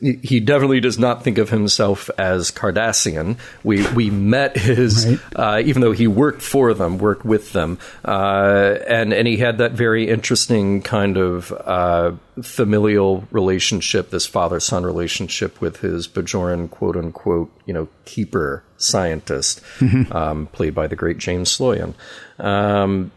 he 0.00 0.40
definitely 0.40 0.80
does 0.80 0.98
not 0.98 1.22
think 1.22 1.38
of 1.38 1.48
himself 1.50 2.10
as 2.18 2.50
Cardassian. 2.50 3.38
We 3.62 3.86
we 3.92 4.10
met 4.10 4.56
his, 4.56 5.06
Right. 5.06 5.18
uh, 5.36 5.62
even 5.64 5.82
though 5.82 5.92
he 5.92 6.06
worked 6.08 6.42
for 6.42 6.74
them, 6.74 6.98
worked 6.98 7.24
with 7.24 7.52
them, 7.52 7.78
uh, 8.04 8.74
and 8.88 9.12
and 9.14 9.26
he 9.28 9.36
had 9.38 9.58
that 9.58 9.72
very 9.72 10.08
interesting 10.08 10.82
kind 10.82 11.16
of 11.16 11.52
uh, 11.52 12.12
familial 12.42 13.26
relationship, 13.30 14.10
this 14.10 14.26
father 14.26 14.58
son 14.60 14.84
relationship 14.84 15.60
with 15.60 15.78
his 15.78 16.08
Bajoran 16.08 16.68
quote 16.70 16.96
unquote 16.96 17.50
you 17.64 17.72
know 17.72 17.88
keeper 18.04 18.64
scientist, 18.76 19.62
um, 20.10 20.48
played 20.48 20.74
by 20.74 20.86
the 20.88 20.96
great 20.96 21.18
James 21.18 21.56
Sloyan. 21.56 21.94
Um, 22.38 23.12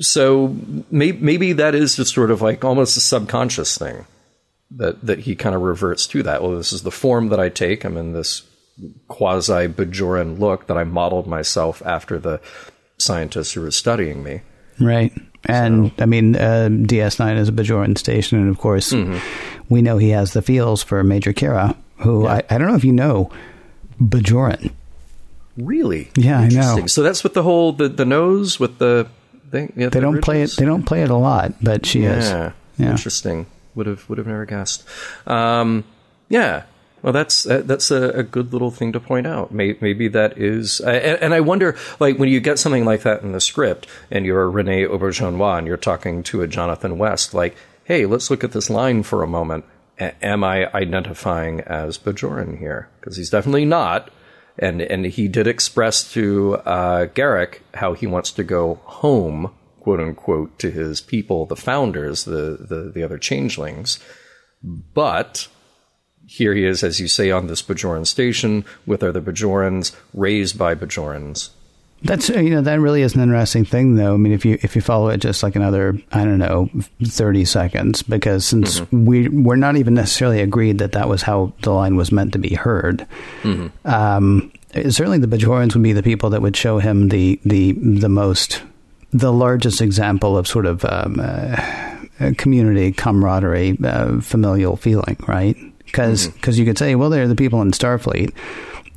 so 0.00 0.54
maybe, 0.90 1.18
maybe 1.18 1.52
that 1.54 1.74
is 1.74 1.96
just 1.96 2.12
sort 2.12 2.30
of 2.30 2.42
like 2.42 2.64
almost 2.64 2.96
a 2.96 3.00
subconscious 3.00 3.78
thing 3.78 4.04
that 4.76 5.04
that 5.06 5.20
he 5.20 5.34
kind 5.36 5.54
of 5.54 5.62
reverts 5.62 6.06
to 6.08 6.22
that. 6.24 6.42
Well, 6.42 6.56
this 6.56 6.72
is 6.72 6.82
the 6.82 6.90
form 6.90 7.28
that 7.28 7.40
I 7.40 7.48
take. 7.48 7.84
I'm 7.84 7.96
in 7.96 8.12
this 8.12 8.42
quasi 9.08 9.68
Bajoran 9.68 10.38
look 10.38 10.66
that 10.66 10.76
I 10.76 10.84
modeled 10.84 11.26
myself 11.26 11.82
after 11.86 12.18
the 12.18 12.40
scientists 12.98 13.52
who 13.52 13.60
were 13.60 13.70
studying 13.70 14.22
me. 14.22 14.40
Right. 14.80 15.12
And 15.46 15.92
I 15.98 16.06
mean, 16.06 16.34
uh, 16.36 16.68
DS9 16.70 17.36
is 17.36 17.48
a 17.48 17.52
Bajoran 17.52 17.96
station, 17.98 18.38
and 18.40 18.48
of 18.50 18.58
course, 18.58 18.92
Mm-hmm. 18.92 19.18
we 19.68 19.82
know 19.82 19.98
he 19.98 20.08
has 20.10 20.32
the 20.32 20.42
feels 20.42 20.82
for 20.82 21.04
Major 21.04 21.32
Kira, 21.32 21.76
who 21.98 22.26
I, 22.26 22.42
I 22.50 22.58
don't 22.58 22.66
know 22.68 22.74
if 22.74 22.84
you 22.84 22.92
know, 22.92 23.30
Bajoran. 24.00 24.72
Really? 25.56 26.10
Yeah, 26.16 26.40
I 26.40 26.48
know. 26.48 26.86
So 26.86 27.02
that's 27.02 27.22
with 27.22 27.34
the 27.34 27.42
whole 27.44 27.72
the, 27.72 27.88
the 27.88 28.04
nose 28.04 28.58
with 28.58 28.78
the 28.78 29.06
thing. 29.50 29.72
Yeah, 29.76 29.90
They 29.90 30.00
the 30.00 30.00
don't 30.00 30.20
play 30.22 30.42
it. 30.42 30.50
They 30.58 30.64
don't 30.64 30.82
play 30.84 31.02
it 31.02 31.10
a 31.10 31.16
lot, 31.16 31.52
but 31.62 31.86
she 31.86 32.02
is. 32.04 32.28
Yeah. 32.28 32.52
Yeah. 32.78 32.90
Interesting. 32.90 33.46
Would 33.74 33.86
have 33.86 34.08
would 34.08 34.18
have 34.18 34.26
never 34.26 34.46
guessed. 34.46 34.84
Um, 35.26 35.84
yeah. 36.28 36.64
Well, 37.02 37.12
that's 37.12 37.46
uh, 37.46 37.60
that's 37.66 37.90
a, 37.90 38.08
a 38.10 38.22
good 38.22 38.54
little 38.54 38.70
thing 38.70 38.92
to 38.92 39.00
point 39.00 39.26
out. 39.26 39.52
Maybe, 39.52 39.76
maybe 39.82 40.08
that 40.08 40.38
is, 40.38 40.80
and, 40.80 41.18
and 41.20 41.34
I 41.34 41.40
wonder, 41.40 41.76
like 42.00 42.18
when 42.18 42.30
you 42.30 42.40
get 42.40 42.58
something 42.58 42.86
like 42.86 43.02
that 43.02 43.20
in 43.20 43.32
the 43.32 43.42
script, 43.42 43.86
and 44.10 44.24
you're 44.24 44.50
Rene 44.50 44.84
Auberjonois, 44.84 45.58
and 45.58 45.66
you're 45.66 45.76
talking 45.76 46.22
to 46.22 46.40
a 46.40 46.48
Jonathan 46.48 46.96
West, 46.96 47.34
like, 47.34 47.56
hey, 47.84 48.06
let's 48.06 48.30
look 48.30 48.42
at 48.42 48.52
this 48.52 48.70
line 48.70 49.02
for 49.02 49.22
a 49.22 49.26
moment. 49.26 49.66
A- 50.00 50.24
am 50.24 50.42
I 50.42 50.72
identifying 50.72 51.60
as 51.60 51.98
Bajoran 51.98 52.58
here? 52.58 52.88
Because 53.00 53.18
he's 53.18 53.28
definitely 53.28 53.66
not. 53.66 54.10
And 54.58 54.80
and 54.80 55.04
he 55.04 55.28
did 55.28 55.46
express 55.46 56.10
to 56.14 56.54
uh, 56.64 57.06
Garak 57.08 57.58
how 57.74 57.92
he 57.92 58.06
wants 58.06 58.30
to 58.32 58.42
go 58.44 58.80
home, 58.84 59.52
quote 59.84 60.00
unquote, 60.00 60.58
to 60.58 60.70
his 60.70 61.02
people, 61.02 61.44
the 61.44 61.56
founders, 61.56 62.24
the 62.24 62.56
the, 62.58 62.90
the 62.92 63.04
other 63.04 63.18
changelings. 63.18 64.00
But 64.62 65.46
here 66.26 66.54
he 66.54 66.64
is, 66.64 66.82
as 66.82 66.98
you 67.00 67.06
say, 67.06 67.30
on 67.30 67.48
this 67.48 67.62
Bajoran 67.62 68.06
station 68.06 68.64
with 68.86 69.02
other 69.02 69.20
Bajorans, 69.20 69.94
raised 70.14 70.56
by 70.56 70.74
Bajorans. 70.74 71.50
That's 72.02 72.30
you 72.30 72.48
know 72.48 72.62
that 72.62 72.80
really 72.80 73.02
is 73.02 73.14
an 73.14 73.20
interesting 73.20 73.66
thing, 73.66 73.96
though. 73.96 74.14
I 74.14 74.16
mean, 74.16 74.32
if 74.32 74.46
you 74.46 74.58
if 74.62 74.74
you 74.74 74.80
follow 74.80 75.08
it 75.10 75.18
just 75.18 75.42
like 75.42 75.54
another 75.54 75.98
I 76.12 76.24
don't 76.24 76.38
know 76.38 76.70
thirty 77.04 77.44
seconds, 77.44 78.02
because 78.02 78.46
since 78.46 78.80
we 78.90 79.28
we're 79.28 79.56
not 79.56 79.76
even 79.76 79.92
necessarily 79.92 80.40
agreed 80.40 80.78
that 80.78 80.92
that 80.92 81.10
was 81.10 81.20
how 81.20 81.52
the 81.60 81.72
line 81.72 81.96
was 81.96 82.10
meant 82.10 82.32
to 82.32 82.38
be 82.38 82.54
heard. 82.54 83.06
Um, 83.84 84.50
certainly, 84.88 85.18
the 85.18 85.26
Bajorans 85.26 85.74
would 85.74 85.82
be 85.82 85.92
the 85.92 86.02
people 86.02 86.30
that 86.30 86.40
would 86.40 86.56
show 86.56 86.78
him 86.78 87.10
the 87.10 87.38
the 87.44 87.72
the 87.72 88.08
most 88.08 88.62
the 89.14 89.32
largest 89.32 89.80
example 89.80 90.36
of 90.36 90.46
sort 90.46 90.66
of 90.66 90.84
um, 90.84 91.18
uh, 91.18 92.32
community 92.36 92.92
camaraderie, 92.92 93.78
uh, 93.82 94.20
familial 94.20 94.76
feeling, 94.76 95.16
right? 95.26 95.56
Because 95.86 96.58
you 96.58 96.64
could 96.66 96.76
say, 96.76 96.94
well, 96.96 97.08
they're 97.08 97.28
the 97.28 97.36
people 97.36 97.62
in 97.62 97.70
Starfleet 97.70 98.34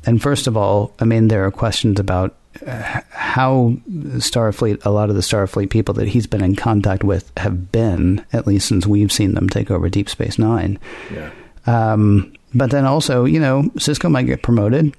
and 0.08 0.22
first 0.22 0.46
of 0.46 0.56
all, 0.56 0.94
I 1.00 1.04
mean, 1.04 1.28
there 1.28 1.44
are 1.44 1.50
questions 1.50 2.00
about 2.00 2.34
uh, 2.66 3.00
how 3.10 3.74
Starfleet, 3.90 4.84
a 4.86 4.90
lot 4.90 5.10
of 5.10 5.16
the 5.16 5.20
Starfleet 5.22 5.68
people 5.68 5.92
that 5.94 6.08
he's 6.08 6.26
been 6.26 6.42
in 6.42 6.56
contact 6.56 7.04
with 7.04 7.30
have 7.36 7.70
been, 7.70 8.24
at 8.32 8.46
least 8.46 8.68
since 8.68 8.86
we've 8.86 9.12
seen 9.12 9.34
them 9.34 9.50
take 9.50 9.70
over 9.70 9.90
Deep 9.90 10.08
Space 10.08 10.38
Nine. 10.38 10.78
Yeah. 11.12 11.30
Um, 11.66 12.32
but 12.54 12.70
then 12.70 12.86
also, 12.86 13.26
you 13.26 13.38
know, 13.38 13.64
Sisko 13.74 14.10
might 14.10 14.22
get 14.22 14.42
promoted. 14.42 14.96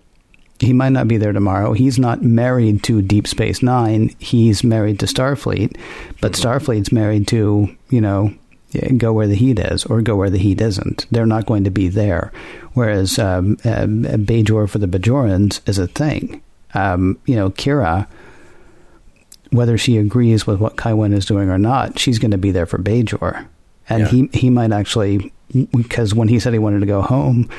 He 0.59 0.73
might 0.73 0.89
not 0.89 1.07
be 1.07 1.17
there 1.17 1.31
tomorrow. 1.31 1.73
He's 1.73 1.97
not 1.97 2.21
married 2.21 2.83
to 2.83 3.01
Deep 3.01 3.27
Space 3.27 3.63
Nine. 3.63 4.13
He's 4.19 4.63
married 4.63 4.99
to 4.99 5.05
Starfleet, 5.05 5.77
but 6.19 6.33
Starfleet's 6.33 6.91
married 6.91 7.27
to, 7.29 7.75
you 7.89 8.01
know, 8.01 8.33
go 8.97 9.13
where 9.13 9.27
the 9.27 9.35
heat 9.35 9.57
is 9.57 9.85
or 9.85 10.01
go 10.01 10.15
where 10.15 10.29
the 10.29 10.37
heat 10.37 10.61
isn't. 10.61 11.05
They're 11.11 11.25
not 11.25 11.45
going 11.45 11.63
to 11.63 11.71
be 11.71 11.87
there. 11.87 12.31
Whereas 12.73 13.17
um, 13.17 13.53
uh, 13.63 13.85
Bajor 13.85 14.69
for 14.69 14.77
the 14.77 14.87
Bajorans 14.87 15.67
is 15.67 15.77
a 15.77 15.87
thing. 15.87 16.41
Um, 16.73 17.19
you 17.25 17.35
know, 17.35 17.49
Kira, 17.51 18.07
whether 19.51 19.77
she 19.77 19.97
agrees 19.97 20.45
with 20.45 20.59
what 20.59 20.75
Kai 20.75 20.93
Winn 20.93 21.13
is 21.13 21.25
doing 21.25 21.49
or 21.49 21.57
not, 21.57 21.97
she's 21.97 22.19
going 22.19 22.31
to 22.31 22.37
be 22.37 22.51
there 22.51 22.65
for 22.65 22.77
Bajor. 22.77 23.47
And 23.89 24.01
Yeah. 24.01 24.07
he 24.07 24.29
he 24.33 24.49
might 24.49 24.71
actually 24.71 25.31
because 25.75 26.13
when 26.13 26.27
he 26.27 26.39
said 26.39 26.53
he 26.53 26.59
wanted 26.59 26.79
to 26.81 26.85
go 26.85 27.01
home, 27.01 27.49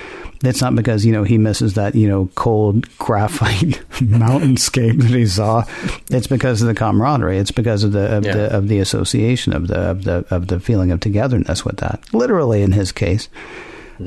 it's 0.44 0.60
not 0.60 0.76
because 0.76 1.04
you 1.04 1.10
know 1.12 1.24
he 1.24 1.38
misses 1.38 1.74
that 1.74 1.94
you 1.96 2.06
know 2.06 2.30
cold 2.36 2.86
graphite 2.98 3.82
mountainscape 4.00 5.00
that 5.02 5.10
he 5.10 5.26
saw. 5.26 5.64
It's 6.08 6.28
because 6.28 6.62
of 6.62 6.68
the 6.68 6.74
camaraderie. 6.74 7.38
It's 7.38 7.50
because 7.50 7.82
of 7.82 7.90
the 7.92 8.16
of 8.16 8.24
Yeah. 8.24 8.34
the 8.36 8.56
of 8.56 8.68
the 8.68 8.78
association 8.78 9.52
of 9.52 9.66
the 9.66 9.78
of 9.90 10.04
the 10.04 10.24
of 10.30 10.46
the 10.46 10.60
feeling 10.60 10.92
of 10.92 11.00
togetherness 11.00 11.64
with 11.64 11.78
that. 11.78 12.00
Literally, 12.12 12.62
in 12.62 12.70
his 12.72 12.92
case, 12.92 13.28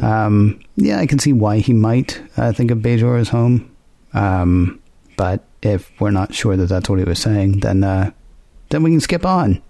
um, 0.02 0.60
yeah, 0.76 1.00
I 1.00 1.06
can 1.06 1.20
see 1.20 1.34
why 1.34 1.60
he 1.60 1.74
might 1.74 2.22
uh, 2.38 2.52
think 2.54 2.72
of 2.72 2.80
Bajor 2.80 3.20
as 3.20 3.30
home. 3.30 3.70
Um, 4.14 4.80
but 5.18 5.44
if 5.62 5.92
we're 6.00 6.12
not 6.12 6.34
sure 6.34 6.56
that 6.56 6.68
that's 6.70 6.90
what 6.90 7.00
he 7.00 7.06
was 7.06 7.20
saying, 7.20 7.60
then 7.60 7.84
uh, 7.84 8.12
then 8.70 8.82
we 8.84 8.92
can 8.92 9.00
skip 9.02 9.26
on. 9.26 9.62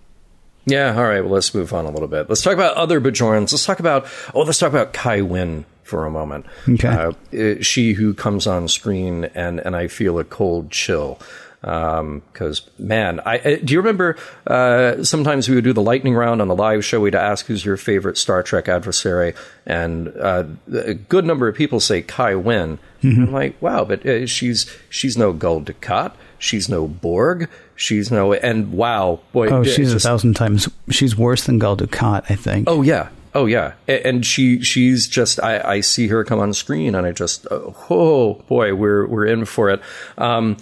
Yeah, 0.66 0.95
all 0.95 1.03
right, 1.03 1.22
well, 1.22 1.34
let's 1.34 1.53
move 1.53 1.74
on 1.74 1.86
a 1.86 1.91
little 1.91 2.07
bit. 2.07 2.30
Let's 2.30 2.41
talk 2.41 2.53
about 2.53 2.76
other 2.76 3.01
Bajorans. 3.01 3.51
Let's 3.51 3.66
talk 3.66 3.80
about, 3.80 4.07
oh, 4.34 4.41
let's 4.41 4.59
talk 4.59 4.70
about 4.70 4.93
Kai 4.93 5.22
Winn 5.22 5.66
for 5.84 6.05
a 6.05 6.11
moment. 6.11 6.45
Okay. 6.70 6.88
Uh, 6.88 7.61
she 7.61 7.93
who 7.93 8.14
comes 8.14 8.47
on 8.47 8.68
screen 8.68 9.26
and, 9.36 9.59
and 9.59 9.76
I 9.76 9.88
feel 9.88 10.20
a 10.20 10.24
cold 10.24 10.72
chill. 10.72 11.20
Because, 11.61 12.70
man, 12.78 13.22
I, 13.26 13.39
uh, 13.39 13.57
do 13.64 13.74
you 13.74 13.80
remember 13.80 14.18
uh, 14.45 15.01
sometimes 15.05 15.47
we 15.47 15.55
would 15.55 15.64
do 15.64 15.72
the 15.72 15.82
lightning 15.82 16.14
round 16.14 16.41
on 16.41 16.49
the 16.49 16.55
live 16.55 16.84
show? 16.84 16.99
We'd 16.99 17.16
ask 17.16 17.45
who's 17.45 17.64
your 17.64 17.78
favorite 17.78 18.18
Star 18.18 18.43
Trek 18.43 18.68
adversary, 18.68 19.34
and 19.66 20.09
uh, 20.09 20.43
a 20.74 20.93
good 20.93 21.24
number 21.24 21.47
of 21.47 21.55
people 21.55 21.80
say 21.80 22.01
Kai 22.01 22.36
Winn. 22.36 22.80
I'm 23.01 23.32
like, 23.32 23.61
wow, 23.61 23.86
but 23.86 24.05
uh, 24.05 24.28
she's 24.28 24.70
she's 24.89 25.18
no 25.18 25.32
Gul 25.32 25.61
Dukat. 25.61 26.11
She's 26.38 26.68
no 26.68 26.86
Borg. 26.86 27.49
She's 27.76 28.12
no, 28.12 28.34
and 28.34 28.72
wow, 28.74 29.20
boy, 29.32 29.48
Oh, 29.50 29.64
she's 29.64 29.92
just- 29.92 30.06
a 30.06 30.10
thousand 30.10 30.36
times. 30.36 30.70
She's 30.90 31.18
worse 31.18 31.44
than 31.46 31.60
Gul 31.60 31.78
Dukat, 31.78 32.26
I 32.30 32.36
think. 32.36 32.68
Oh 32.70 32.82
yeah, 32.82 33.10
oh 33.34 33.46
yeah, 33.46 33.74
and 33.88 34.26
she 34.26 34.62
she's 34.62 35.08
just 35.08 35.42
I, 35.42 35.60
I 35.60 35.80
see 35.82 36.08
her 36.08 36.24
come 36.24 36.40
on 36.40 36.54
screen 36.54 36.94
and 36.96 37.06
I 37.08 37.12
just 37.12 37.48
oh, 37.52 37.76
oh 37.90 38.34
boy 38.48 38.76
we're 38.76 39.08
we're 39.08 39.26
in 39.26 39.46
for 39.46 39.70
it. 39.70 39.82
Um, 40.18 40.58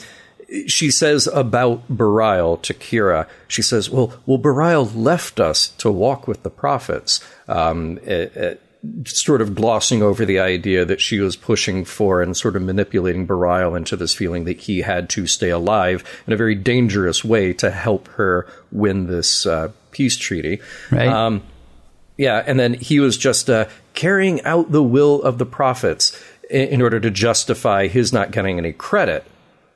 she 0.68 0.92
says 0.92 1.28
about 1.28 1.88
Bareil 1.90 2.62
to 2.64 2.74
Kira. 2.74 3.26
She 3.48 3.62
says, 3.62 3.90
"Well, 3.90 4.14
well, 4.26 4.38
Bareil 4.38 4.90
left 4.94 5.40
us 5.40 5.70
to 5.78 5.90
walk 5.92 6.28
with 6.28 6.44
the 6.44 6.50
prophets." 6.50 7.22
Um, 7.48 8.00
it- 8.04 8.36
it- 8.36 8.62
sort 9.06 9.42
of 9.42 9.54
glossing 9.54 10.02
over 10.02 10.26
the 10.26 10.40
idea 10.40 10.84
that 10.86 11.00
she 11.00 11.20
was 11.20 11.36
pushing 11.36 11.86
for 11.86 12.22
and 12.22 12.36
sort 12.36 12.56
of 12.56 12.64
manipulating 12.64 13.28
Bareil 13.28 13.78
into 13.78 13.96
this 13.96 14.14
feeling 14.14 14.46
that 14.46 14.60
he 14.60 14.82
had 14.82 15.10
to 15.12 15.28
stay 15.28 15.50
alive 15.50 16.04
in 16.26 16.34
a 16.34 16.38
very 16.38 16.56
dangerous 16.56 17.24
way 17.24 17.54
to 17.54 17.70
help 17.70 18.08
her 18.10 18.48
win 18.72 19.08
this 19.08 19.46
uh, 19.46 19.72
peace 19.92 20.18
treaty. 20.18 20.62
Right. 20.90 21.08
Um, 21.08 21.44
yeah, 22.18 22.44
and 22.46 22.60
then 22.60 22.74
he 22.74 23.00
was 23.00 23.18
just 23.18 23.50
uh, 23.50 23.68
carrying 23.94 24.44
out 24.44 24.72
the 24.72 24.84
will 24.84 25.22
of 25.22 25.38
the 25.38 25.46
prophets 25.46 26.20
in, 26.50 26.68
in 26.70 26.82
order 26.82 27.00
to 27.00 27.12
justify 27.12 27.88
his 27.88 28.12
not 28.12 28.32
getting 28.32 28.58
any 28.58 28.74
credit 28.74 29.26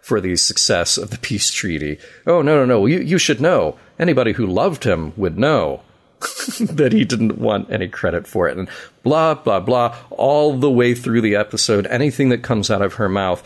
for 0.01 0.22
the 0.22 0.36
success 0.36 0.97
of 0.97 1.10
the 1.10 1.18
peace 1.18 1.51
treaty. 1.51 1.97
Oh 2.28 2.41
no, 2.41 2.58
no, 2.58 2.66
no! 2.66 2.86
You 2.86 2.99
you 2.99 3.18
should 3.18 3.41
know. 3.41 3.78
Anybody 3.97 4.34
who 4.34 4.45
loved 4.45 4.84
him 4.84 5.14
would 5.16 5.38
know 5.38 5.82
that 6.59 6.93
he 6.93 7.05
didn't 7.05 7.38
want 7.38 7.71
any 7.71 7.88
credit 7.88 8.28
for 8.28 8.47
it, 8.47 8.57
and 8.57 8.69
blah 9.03 9.34
blah 9.34 9.59
blah. 9.59 9.95
All 10.11 10.57
the 10.57 10.71
way 10.71 10.93
through 10.93 11.21
the 11.21 11.36
episode, 11.36 11.88
anything 11.88 12.30
that 12.30 12.43
comes 12.43 12.69
out 12.69 12.82
of 12.82 12.95
her 12.95 13.09
mouth 13.09 13.43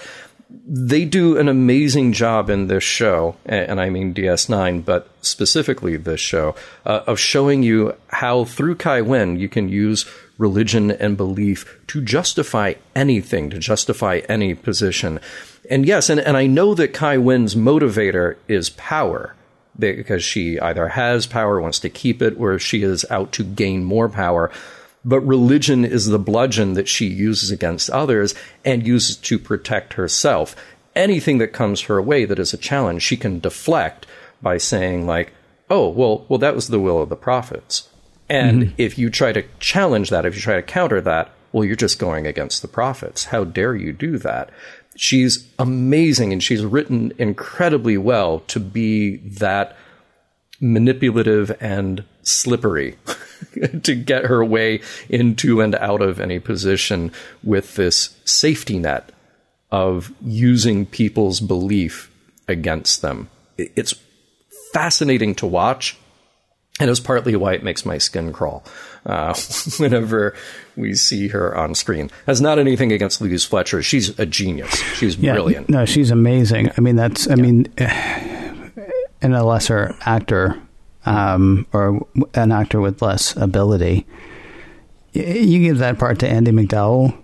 they 0.67 1.05
do 1.05 1.37
an 1.37 1.47
amazing 1.47 2.11
job 2.11 2.49
in 2.49 2.67
this 2.67 2.83
show, 2.83 3.35
and 3.45 3.79
I 3.79 3.89
mean 3.89 4.13
DS9, 4.13 4.83
but 4.83 5.07
specifically 5.21 5.95
this 5.95 6.19
show, 6.19 6.55
uh, 6.85 7.01
of 7.05 7.19
showing 7.19 7.61
you 7.61 7.95
how 8.07 8.45
through 8.45 8.75
Kai 8.75 9.01
Winn 9.01 9.37
you 9.37 9.47
can 9.47 9.69
use 9.69 10.09
religion 10.37 10.89
and 10.89 11.17
belief 11.17 11.79
to 11.87 12.01
justify 12.01 12.73
anything, 12.95 13.49
to 13.51 13.59
justify 13.59 14.21
any 14.27 14.55
position. 14.55 15.19
And 15.69 15.85
yes, 15.85 16.09
and, 16.09 16.19
and 16.19 16.35
I 16.35 16.47
know 16.47 16.73
that 16.73 16.93
Kai 16.93 17.17
Winn's 17.17 17.53
motivator 17.55 18.37
is 18.47 18.71
power 18.71 19.35
because 19.79 20.23
she 20.23 20.59
either 20.59 20.89
has 20.89 21.27
power, 21.27 21.61
wants 21.61 21.79
to 21.79 21.89
keep 21.89 22.21
it, 22.21 22.35
or 22.37 22.59
she 22.59 22.83
is 22.83 23.05
out 23.09 23.31
to 23.33 23.43
gain 23.43 23.83
more 23.83 24.09
power. 24.09 24.51
But 25.05 25.21
religion 25.21 25.85
is 25.85 26.07
the 26.07 26.19
bludgeon 26.19 26.73
that 26.73 26.87
she 26.87 27.05
uses 27.05 27.51
against 27.51 27.89
others 27.89 28.35
and 28.65 28.85
uses 28.85 29.15
to 29.17 29.39
protect 29.39 29.93
herself. 29.93 30.55
Anything 30.95 31.37
that 31.37 31.53
comes 31.53 31.81
her 31.81 32.01
way 32.01 32.25
that 32.25 32.39
is 32.39 32.53
a 32.53 32.57
challenge, 32.57 33.01
she 33.01 33.15
can 33.15 33.39
deflect 33.39 34.05
by 34.41 34.57
saying, 34.57 35.05
like, 35.05 35.31
oh, 35.69 35.87
well, 35.87 36.25
well, 36.27 36.39
that 36.39 36.55
was 36.55 36.67
the 36.67 36.79
will 36.79 37.01
of 37.01 37.09
the 37.09 37.15
prophets. 37.15 37.89
And 38.29 38.63
mm-hmm. 38.63 38.73
if 38.77 38.97
you 38.97 39.09
try 39.09 39.31
to 39.33 39.43
challenge 39.59 40.09
that, 40.09 40.25
if 40.25 40.35
you 40.35 40.41
try 40.41 40.55
to 40.55 40.61
counter 40.61 41.01
that, 41.01 41.31
well, 41.51 41.65
you're 41.65 41.75
just 41.75 41.99
going 41.99 42.27
against 42.27 42.61
the 42.61 42.67
prophets. 42.67 43.25
How 43.25 43.43
dare 43.43 43.75
you 43.75 43.93
do 43.93 44.17
that? 44.19 44.49
She's 44.99 45.47
amazing 45.57 46.33
and 46.33 46.43
she's 46.43 46.65
written 46.65 47.13
incredibly 47.17 47.97
well 47.97 48.41
to 48.47 48.59
be 48.59 49.15
that 49.15 49.77
manipulative 50.59 51.55
and 51.61 52.03
slippery 52.21 52.97
to 53.83 53.95
get 53.95 54.25
her 54.25 54.43
way 54.43 54.81
into 55.07 55.61
and 55.61 55.73
out 55.75 56.01
of 56.01 56.19
any 56.19 56.37
position 56.37 57.13
with 57.41 57.75
this 57.75 58.19
safety 58.25 58.77
net 58.77 59.13
of 59.71 60.11
using 60.21 60.85
people's 60.85 61.39
belief 61.39 62.11
against 62.49 63.01
them. 63.01 63.29
It's 63.57 63.95
fascinating 64.73 65.33
to 65.35 65.47
watch. 65.47 65.97
And 66.79 66.89
it's 66.89 66.99
partly 66.99 67.35
why 67.35 67.53
it 67.53 67.63
makes 67.63 67.85
my 67.85 67.97
skin 67.97 68.31
crawl 68.31 68.63
uh, 69.05 69.33
whenever 69.77 70.35
we 70.75 70.95
see 70.95 71.27
her 71.29 71.55
on 71.55 71.75
screen. 71.75 72.09
Has 72.25 72.39
not 72.39 72.57
anything 72.59 72.91
against 72.91 73.21
Louise 73.21 73.43
Fletcher. 73.43 73.83
She's 73.83 74.17
a 74.17 74.25
genius. 74.25 74.73
She's 74.95 75.17
Yeah, 75.17 75.33
brilliant. 75.33 75.69
No, 75.69 75.85
she's 75.85 76.11
amazing. 76.11 76.71
I 76.77 76.81
mean, 76.81 76.95
that's. 76.95 77.29
I 77.29 77.35
mean, 77.35 77.65
in 79.21 79.33
a 79.33 79.43
lesser 79.43 79.95
actor 80.01 80.59
um, 81.05 81.67
or 81.73 82.07
an 82.33 82.51
actor 82.51 82.79
with 82.79 83.01
less 83.01 83.35
ability, 83.35 84.05
you 85.13 85.59
give 85.59 85.79
that 85.79 85.99
part 85.99 86.19
to 86.19 86.29
Andie 86.29 86.51
MacDowell 86.51 87.17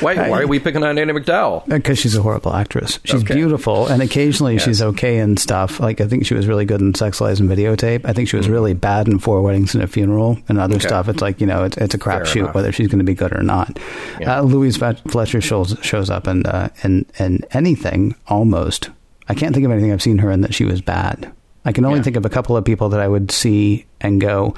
Why, 0.00 0.14
why 0.28 0.40
are 0.42 0.46
we 0.46 0.58
picking 0.58 0.82
on 0.82 0.98
Andie 0.98 1.12
MacDowell? 1.12 1.66
because 1.68 1.98
she's 1.98 2.16
a 2.16 2.22
horrible 2.22 2.52
actress. 2.54 2.98
She's 3.04 3.22
Okay. 3.22 3.34
beautiful, 3.34 3.86
and 3.86 4.02
occasionally 4.02 4.58
she's 4.58 4.82
okay 4.82 5.18
in 5.18 5.36
stuff. 5.36 5.80
Like 5.80 6.00
I 6.00 6.06
think 6.06 6.26
she 6.26 6.34
was 6.34 6.46
really 6.46 6.64
good 6.64 6.80
in 6.80 6.94
Sex 6.94 7.20
Lies 7.20 7.40
and 7.40 7.48
Videotape. 7.48 8.02
I 8.04 8.12
think 8.12 8.28
she 8.28 8.36
was 8.36 8.48
really 8.48 8.74
bad 8.74 9.08
in 9.08 9.18
Four 9.18 9.42
Weddings 9.42 9.74
and 9.74 9.82
a 9.84 9.86
Funeral 9.86 10.38
and 10.48 10.58
other 10.58 10.76
Okay. 10.76 10.86
stuff. 10.88 11.08
It's 11.08 11.22
like 11.22 11.40
you 11.40 11.46
know, 11.46 11.64
it's, 11.64 11.76
it's 11.76 11.94
a 11.94 11.98
crapshoot 11.98 12.54
whether 12.54 12.72
she's 12.72 12.88
going 12.88 12.98
to 12.98 13.04
be 13.04 13.14
good 13.14 13.32
or 13.32 13.42
not. 13.42 13.78
Yeah. 14.20 14.38
Uh, 14.38 14.42
Louise 14.42 14.76
Fletcher 14.76 15.40
shows 15.40 15.76
shows 15.82 16.10
up 16.10 16.26
in 16.26 16.44
uh, 16.46 16.68
in 16.82 17.06
in 17.18 17.40
anything 17.52 18.14
almost. 18.28 18.90
I 19.28 19.34
can't 19.34 19.54
think 19.54 19.64
of 19.64 19.72
anything 19.72 19.92
I've 19.92 20.02
seen 20.02 20.18
her 20.18 20.30
in 20.30 20.42
that 20.42 20.52
she 20.54 20.64
was 20.64 20.80
bad. 20.82 21.32
I 21.64 21.72
can 21.72 21.86
only 21.86 22.00
Yeah. 22.00 22.02
think 22.04 22.16
of 22.16 22.26
a 22.26 22.28
couple 22.30 22.56
of 22.58 22.64
people 22.66 22.90
that 22.90 23.00
I 23.00 23.08
would 23.08 23.30
see 23.30 23.86
and 24.02 24.20
go, 24.20 24.54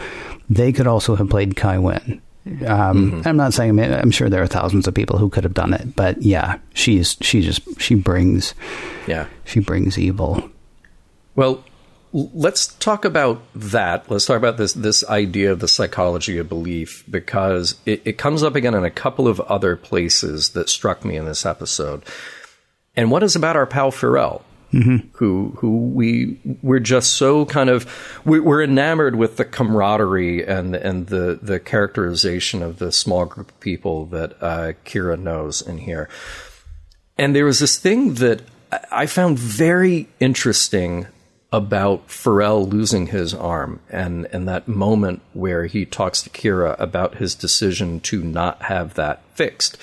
they 0.50 0.72
could 0.72 0.88
also 0.88 1.14
have 1.14 1.28
played 1.30 1.54
Kai 1.54 1.78
Winn. 1.78 2.20
Um, 2.46 3.10
Mm-hmm. 3.10 3.22
I'm 3.28 3.36
not 3.36 3.54
saying 3.54 3.78
I'm 3.80 4.10
sure 4.12 4.28
there 4.28 4.42
are 4.42 4.46
thousands 4.46 4.86
of 4.86 4.94
people 4.94 5.18
who 5.18 5.28
could 5.28 5.44
have 5.44 5.54
done 5.54 5.74
it, 5.74 5.96
but 5.96 6.22
yeah, 6.22 6.58
she's 6.74 7.16
she 7.20 7.40
just 7.42 7.80
she 7.80 7.94
brings 7.96 8.54
Yeah. 9.06 9.26
she 9.44 9.58
brings 9.60 9.98
evil. 9.98 10.48
Well, 11.34 11.64
let's 12.12 12.68
talk 12.76 13.04
about 13.04 13.42
that. 13.54 14.08
Let's 14.10 14.26
talk 14.26 14.36
about 14.36 14.58
this 14.58 14.72
this 14.74 15.04
idea 15.08 15.50
of 15.52 15.58
the 15.60 15.68
psychology 15.68 16.38
of 16.38 16.48
belief 16.48 17.02
because 17.10 17.74
it, 17.84 18.00
it 18.04 18.16
comes 18.16 18.42
up 18.42 18.54
again 18.54 18.74
in 18.74 18.84
a 18.84 18.90
couple 18.90 19.26
of 19.28 19.40
other 19.40 19.74
places 19.76 20.50
that 20.50 20.68
struck 20.68 21.04
me 21.04 21.16
in 21.16 21.24
this 21.26 21.44
episode. 21.44 22.04
And 22.94 23.10
what 23.10 23.22
is 23.22 23.34
about 23.36 23.56
our 23.56 23.66
pal 23.66 23.90
Furel? 23.90 24.42
Mm-hmm. 24.72 25.08
who 25.12 25.54
who 25.58 25.78
we 25.78 26.40
we're 26.60 26.80
just 26.80 27.12
so 27.12 27.46
kind 27.46 27.70
of 27.70 27.86
we're 28.24 28.62
enamored 28.62 29.14
with 29.14 29.36
the 29.36 29.44
camaraderie 29.44 30.44
and 30.44 30.74
and 30.74 31.06
the 31.06 31.38
the 31.40 31.60
characterization 31.60 32.64
of 32.64 32.78
the 32.78 32.90
small 32.90 33.26
group 33.26 33.50
of 33.50 33.60
people 33.60 34.06
that 34.06 34.32
uh, 34.42 34.72
Kira 34.84 35.18
knows 35.18 35.62
in 35.62 35.78
here. 35.78 36.08
And 37.16 37.34
there 37.34 37.44
was 37.44 37.60
this 37.60 37.78
thing 37.78 38.14
that 38.14 38.42
I 38.90 39.06
found 39.06 39.38
very 39.38 40.08
interesting 40.20 41.06
about 41.52 42.10
Furel 42.10 42.66
losing 42.66 43.06
his 43.06 43.32
arm 43.32 43.80
and, 43.88 44.26
and 44.32 44.48
that 44.48 44.68
moment 44.68 45.22
where 45.32 45.66
he 45.66 45.86
talks 45.86 46.20
to 46.22 46.30
Kira 46.30 46.78
about 46.78 47.16
his 47.16 47.34
decision 47.34 48.00
to 48.00 48.22
not 48.22 48.62
have 48.62 48.94
that 48.94 49.22
fixed. 49.34 49.78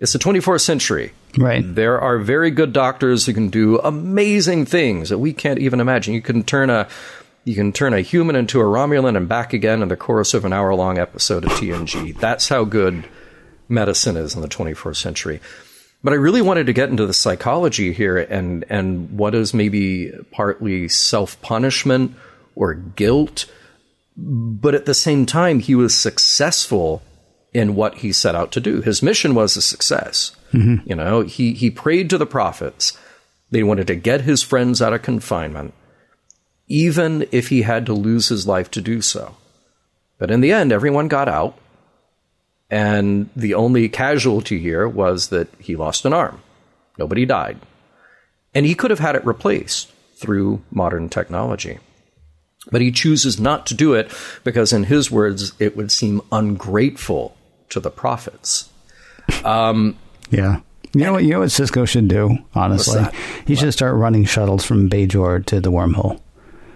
It's 0.00 0.12
the 0.12 0.18
24th 0.18 0.62
century. 0.62 1.12
Right. 1.38 1.62
There 1.62 2.00
are 2.00 2.18
very 2.18 2.50
good 2.50 2.72
doctors 2.72 3.26
who 3.26 3.34
can 3.34 3.48
do 3.48 3.78
amazing 3.78 4.66
things 4.66 5.10
that 5.10 5.18
we 5.18 5.32
can't 5.32 5.58
even 5.58 5.80
imagine. 5.80 6.14
You 6.14 6.22
can 6.22 6.42
turn 6.42 6.70
a 6.70 6.88
you 7.44 7.54
can 7.54 7.72
turn 7.72 7.94
a 7.94 8.00
human 8.00 8.34
into 8.34 8.60
a 8.60 8.64
Romulan 8.64 9.16
and 9.16 9.28
back 9.28 9.52
again 9.52 9.80
in 9.80 9.88
the 9.88 9.96
course 9.96 10.34
of 10.34 10.44
an 10.44 10.52
hour 10.52 10.74
long 10.74 10.98
episode 10.98 11.44
of 11.44 11.52
TNG. 11.52 12.18
That's 12.18 12.48
how 12.48 12.64
good 12.64 13.04
medicine 13.68 14.16
is 14.16 14.34
in 14.34 14.42
the 14.42 14.48
24th 14.48 14.96
century. 14.96 15.40
But 16.02 16.12
I 16.12 16.16
really 16.16 16.42
wanted 16.42 16.66
to 16.66 16.72
get 16.72 16.88
into 16.88 17.06
the 17.06 17.14
psychology 17.14 17.92
here 17.92 18.18
and 18.18 18.64
and 18.68 19.16
what 19.16 19.34
is 19.34 19.54
maybe 19.54 20.12
partly 20.30 20.88
self 20.88 21.40
punishment 21.42 22.14
or 22.54 22.74
guilt, 22.74 23.46
but 24.16 24.74
at 24.74 24.86
the 24.86 24.94
same 24.94 25.26
time 25.26 25.60
he 25.60 25.74
was 25.74 25.94
successful 25.94 27.02
in 27.56 27.74
what 27.74 27.96
he 27.96 28.12
set 28.12 28.34
out 28.34 28.52
to 28.52 28.60
do. 28.60 28.82
His 28.82 29.02
mission 29.02 29.34
was 29.34 29.56
a 29.56 29.62
success. 29.62 30.34
Mm-hmm. 30.52 30.88
You 30.88 30.96
know, 30.96 31.20
he 31.22 31.54
he 31.54 31.70
prayed 31.70 32.10
to 32.10 32.18
the 32.18 32.26
prophets. 32.26 32.98
They 33.50 33.62
wanted 33.62 33.86
to 33.86 33.94
get 33.94 34.22
his 34.22 34.42
friends 34.42 34.82
out 34.82 34.92
of 34.92 35.02
confinement, 35.02 35.72
even 36.68 37.26
if 37.32 37.48
he 37.48 37.62
had 37.62 37.86
to 37.86 37.92
lose 37.92 38.28
his 38.28 38.46
life 38.46 38.70
to 38.72 38.80
do 38.80 39.00
so. 39.00 39.36
But 40.18 40.30
in 40.30 40.40
the 40.40 40.52
end, 40.52 40.72
everyone 40.72 41.08
got 41.08 41.28
out 41.28 41.56
and 42.70 43.30
the 43.36 43.54
only 43.54 43.88
casualty 43.88 44.58
here 44.58 44.88
was 44.88 45.28
that 45.28 45.48
he 45.58 45.76
lost 45.76 46.04
an 46.04 46.12
arm. 46.12 46.42
Nobody 46.98 47.24
died. 47.24 47.58
And 48.54 48.66
he 48.66 48.74
could 48.74 48.90
have 48.90 49.00
had 49.00 49.14
it 49.14 49.26
replaced 49.26 49.92
through 50.16 50.62
modern 50.70 51.08
technology. 51.08 51.78
But 52.72 52.80
he 52.80 52.90
chooses 52.90 53.38
not 53.38 53.66
to 53.66 53.74
do 53.74 53.94
it 53.94 54.10
because, 54.42 54.72
in 54.72 54.84
his 54.84 55.10
words, 55.10 55.52
it 55.60 55.76
would 55.76 55.92
seem 55.92 56.20
ungrateful 56.32 57.35
to 57.70 57.80
the 57.80 57.90
prophets. 57.90 58.70
Um, 59.44 59.98
yeah. 60.30 60.60
You 60.92 61.04
know 61.04 61.12
what? 61.12 61.24
You 61.24 61.30
know 61.30 61.40
what 61.40 61.48
Sisko 61.50 61.86
should 61.86 62.08
do. 62.08 62.38
Honestly, 62.54 63.04
he 63.46 63.54
should 63.54 63.72
start 63.72 63.96
running 63.96 64.24
shuttles 64.24 64.64
from 64.64 64.88
Bajor 64.88 65.44
to 65.46 65.60
the 65.60 65.70
wormhole. 65.70 66.20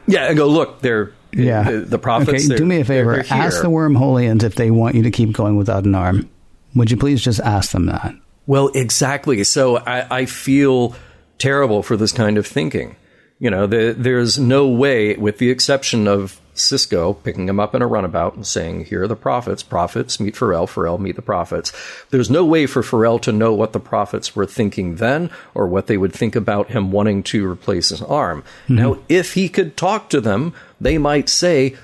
Yeah, 0.06 0.26
and 0.26 0.36
go 0.36 0.46
look. 0.46 0.80
They're 0.80 1.12
yeah. 1.32 1.70
The, 1.70 1.80
the 1.80 1.98
prophets. 1.98 2.46
Okay, 2.46 2.56
do 2.56 2.66
me 2.66 2.80
a 2.80 2.84
favor. 2.84 3.14
They're, 3.14 3.22
they're 3.22 3.38
ask 3.38 3.62
the 3.62 3.68
Wormholians 3.68 4.42
if 4.42 4.56
they 4.56 4.70
want 4.70 4.94
you 4.94 5.04
to 5.04 5.10
keep 5.10 5.32
going 5.32 5.56
without 5.56 5.84
an 5.84 5.94
arm. 5.94 6.28
Would 6.74 6.90
you 6.90 6.96
please 6.96 7.22
just 7.22 7.40
ask 7.40 7.72
them 7.72 7.86
that? 7.86 8.14
Well, 8.46 8.68
exactly. 8.74 9.42
So 9.44 9.78
I, 9.78 10.18
I 10.18 10.26
feel 10.26 10.94
terrible 11.38 11.82
for 11.82 11.96
this 11.96 12.12
kind 12.12 12.36
of 12.36 12.46
thinking. 12.46 12.96
You 13.40 13.50
know, 13.50 13.66
the, 13.66 13.94
there's 13.96 14.38
no 14.38 14.68
way, 14.68 15.16
with 15.16 15.38
the 15.38 15.50
exception 15.50 16.06
of 16.06 16.40
Sisko 16.54 17.16
picking 17.22 17.48
him 17.48 17.58
up 17.58 17.74
in 17.74 17.82
a 17.82 17.86
runabout 17.86 18.34
and 18.34 18.46
saying, 18.46 18.84
Here 18.84 19.02
are 19.02 19.08
the 19.08 19.16
prophets. 19.16 19.62
Prophets 19.62 20.20
meet 20.20 20.36
Furel. 20.36 20.66
Furel 20.66 20.98
meet 20.98 21.16
the 21.16 21.22
prophets. 21.22 21.72
There's 22.10 22.30
no 22.30 22.44
way 22.44 22.66
for 22.66 22.82
Furel 22.82 23.18
to 23.20 23.32
know 23.32 23.52
what 23.52 23.72
the 23.72 23.80
prophets 23.80 24.36
were 24.36 24.46
thinking 24.46 24.96
then 24.96 25.30
or 25.54 25.66
what 25.66 25.86
they 25.86 25.96
would 25.96 26.12
think 26.12 26.36
about 26.36 26.70
him 26.70 26.92
wanting 26.92 27.22
to 27.24 27.50
replace 27.50 27.88
his 27.88 28.02
arm. 28.02 28.42
Mm-hmm. 28.64 28.76
Now, 28.76 28.98
if 29.08 29.34
he 29.34 29.48
could 29.48 29.76
talk 29.76 30.10
to 30.10 30.20
them, 30.20 30.54
they 30.80 30.98
might 30.98 31.28
say, 31.28 31.76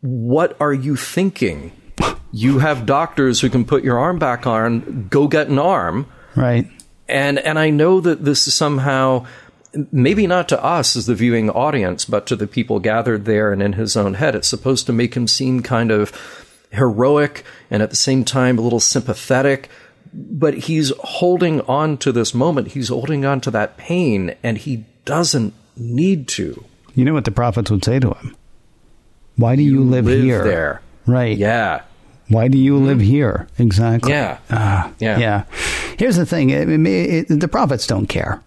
What 0.00 0.56
are 0.60 0.74
you 0.74 0.96
thinking? 0.96 1.72
You 2.32 2.58
have 2.58 2.86
doctors 2.86 3.40
who 3.40 3.50
can 3.50 3.64
put 3.64 3.84
your 3.84 3.98
arm 3.98 4.18
back 4.18 4.46
on. 4.46 5.06
Go 5.08 5.28
get 5.28 5.48
an 5.48 5.58
arm. 5.58 6.06
Right. 6.34 6.66
And 7.08 7.38
and 7.40 7.58
I 7.58 7.70
know 7.70 8.00
that 8.00 8.24
this 8.24 8.48
is 8.48 8.54
somehow 8.54 9.26
maybe 9.90 10.26
not 10.26 10.48
to 10.50 10.62
us 10.62 10.96
as 10.96 11.06
the 11.06 11.14
viewing 11.14 11.50
audience, 11.50 12.04
but 12.04 12.26
to 12.26 12.36
the 12.36 12.46
people 12.46 12.80
gathered 12.80 13.24
there 13.24 13.52
and 13.52 13.62
in 13.62 13.74
his 13.74 13.96
own 13.96 14.14
head. 14.14 14.34
It's 14.34 14.48
supposed 14.48 14.86
to 14.86 14.92
make 14.92 15.14
him 15.14 15.26
seem 15.26 15.62
kind 15.62 15.90
of 15.90 16.12
heroic 16.70 17.44
and 17.70 17.82
at 17.82 17.90
the 17.90 17.96
same 17.96 18.24
time 18.24 18.58
a 18.58 18.62
little 18.62 18.80
sympathetic. 18.80 19.68
But 20.14 20.54
he's 20.54 20.92
holding 20.98 21.62
on 21.62 21.96
to 21.98 22.12
this 22.12 22.34
moment. 22.34 22.68
He's 22.68 22.88
holding 22.88 23.24
on 23.24 23.40
to 23.42 23.50
that 23.52 23.78
pain, 23.78 24.34
and 24.42 24.58
he 24.58 24.84
doesn't 25.06 25.54
need 25.76 26.28
to. 26.28 26.64
You 26.94 27.06
know 27.06 27.14
what 27.14 27.24
the 27.24 27.30
prophets 27.30 27.70
would 27.70 27.84
say 27.84 27.98
to 27.98 28.10
him? 28.12 28.36
Why 29.36 29.56
do 29.56 29.62
you, 29.62 29.72
you 29.72 29.84
live, 29.84 30.04
live, 30.04 30.22
here? 30.22 30.44
There. 30.44 30.82
Right. 31.06 31.36
Yeah. 31.36 31.82
Why 32.28 32.48
do 32.48 32.58
you 32.58 32.76
live 32.76 33.00
here? 33.00 33.48
Exactly. 33.58 34.12
Yeah. 34.12 34.38
Uh, 34.50 34.90
yeah. 34.98 35.18
Yeah. 35.18 35.44
Here's 35.98 36.16
the 36.16 36.26
thing 36.26 36.50
it, 36.50 36.68
it, 36.68 37.30
it, 37.30 37.40
the 37.40 37.48
prophets 37.48 37.86
don't 37.86 38.06
care. 38.06 38.42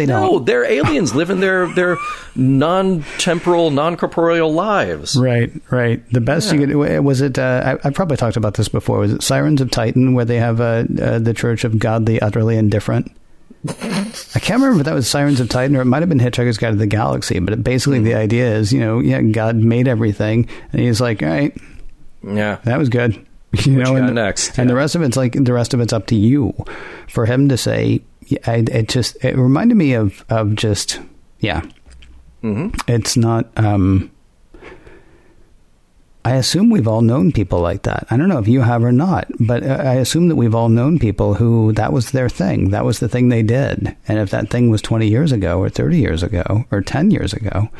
They 0.00 0.06
don't. 0.06 0.22
No, 0.22 0.38
they're 0.38 0.64
aliens 0.64 1.14
living 1.14 1.40
their 1.40 1.66
their 1.74 1.98
non-temporal, 2.34 3.70
non-corporeal 3.70 4.50
lives. 4.50 5.14
Right, 5.14 5.52
right. 5.70 6.02
The 6.10 6.22
best 6.22 6.50
yeah. 6.50 6.60
you 6.60 6.66
could 6.66 7.04
was 7.04 7.20
it. 7.20 7.38
Uh, 7.38 7.76
I, 7.84 7.88
I, 7.88 7.90
probably 7.90 8.16
talked 8.16 8.38
about 8.38 8.54
this 8.54 8.70
before. 8.70 9.00
Was 9.00 9.12
it 9.12 9.22
Sirens 9.22 9.60
of 9.60 9.70
Titan, 9.70 10.14
where 10.14 10.24
they 10.24 10.38
have 10.38 10.58
uh, 10.58 10.84
uh, 11.02 11.18
the 11.18 11.34
Church 11.34 11.64
of 11.64 11.78
God, 11.78 12.06
the 12.06 12.22
utterly 12.22 12.56
indifferent? 12.56 13.14
I 13.68 14.40
can't 14.40 14.62
remember 14.62 14.80
if 14.80 14.86
that 14.86 14.94
was 14.94 15.06
Sirens 15.06 15.38
of 15.38 15.50
Titan 15.50 15.76
or 15.76 15.82
it 15.82 15.84
might 15.84 16.00
have 16.00 16.08
been 16.08 16.18
Hitchhiker's 16.18 16.56
Guide 16.56 16.70
to 16.70 16.76
the 16.76 16.86
Galaxy. 16.86 17.38
But 17.40 17.62
basically, 17.62 17.98
mm-hmm. 17.98 18.06
the 18.06 18.14
idea 18.14 18.54
is, 18.54 18.72
you 18.72 18.80
know, 18.80 19.00
yeah, 19.00 19.20
God 19.20 19.56
made 19.56 19.86
everything, 19.86 20.48
and 20.72 20.80
He's 20.80 20.98
like, 20.98 21.22
all 21.22 21.28
right, 21.28 21.54
yeah, 22.22 22.56
that 22.64 22.78
was 22.78 22.88
good. 22.88 23.26
You 23.64 23.78
what 23.78 23.84
know, 23.84 23.96
you 23.96 24.04
and, 24.04 24.14
next, 24.14 24.58
and 24.58 24.70
the 24.70 24.76
rest 24.76 24.94
of 24.94 25.02
it's 25.02 25.16
like 25.16 25.32
the 25.32 25.52
rest 25.52 25.74
of 25.74 25.80
it's 25.80 25.92
up 25.92 26.06
to 26.06 26.14
you. 26.14 26.54
For 27.08 27.26
him 27.26 27.48
to 27.48 27.58
say, 27.58 28.00
I, 28.46 28.64
it 28.70 28.88
just 28.88 29.22
it 29.24 29.36
reminded 29.36 29.76
me 29.76 29.94
of 29.94 30.24
of 30.28 30.54
just 30.54 31.00
yeah. 31.40 31.62
Mm-hmm. 32.42 32.90
It's 32.90 33.16
not. 33.16 33.50
Um, 33.56 34.10
I 36.22 36.34
assume 36.34 36.68
we've 36.68 36.88
all 36.88 37.00
known 37.00 37.32
people 37.32 37.60
like 37.60 37.82
that. 37.84 38.06
I 38.10 38.16
don't 38.18 38.28
know 38.28 38.38
if 38.38 38.48
you 38.48 38.60
have 38.60 38.84
or 38.84 38.92
not, 38.92 39.26
but 39.40 39.62
I 39.62 39.94
assume 39.94 40.28
that 40.28 40.36
we've 40.36 40.54
all 40.54 40.68
known 40.68 40.98
people 40.98 41.34
who 41.34 41.72
that 41.72 41.94
was 41.94 42.10
their 42.10 42.28
thing. 42.28 42.70
That 42.70 42.84
was 42.84 43.00
the 43.00 43.08
thing 43.08 43.28
they 43.30 43.42
did. 43.42 43.96
And 44.06 44.18
if 44.18 44.30
that 44.30 44.50
thing 44.50 44.68
was 44.68 44.82
20 44.82 45.08
years 45.08 45.32
ago 45.32 45.58
or 45.58 45.70
30 45.70 45.98
years 45.98 46.22
ago 46.22 46.66
or 46.70 46.82
10 46.82 47.10
years 47.10 47.32
ago, 47.32 47.70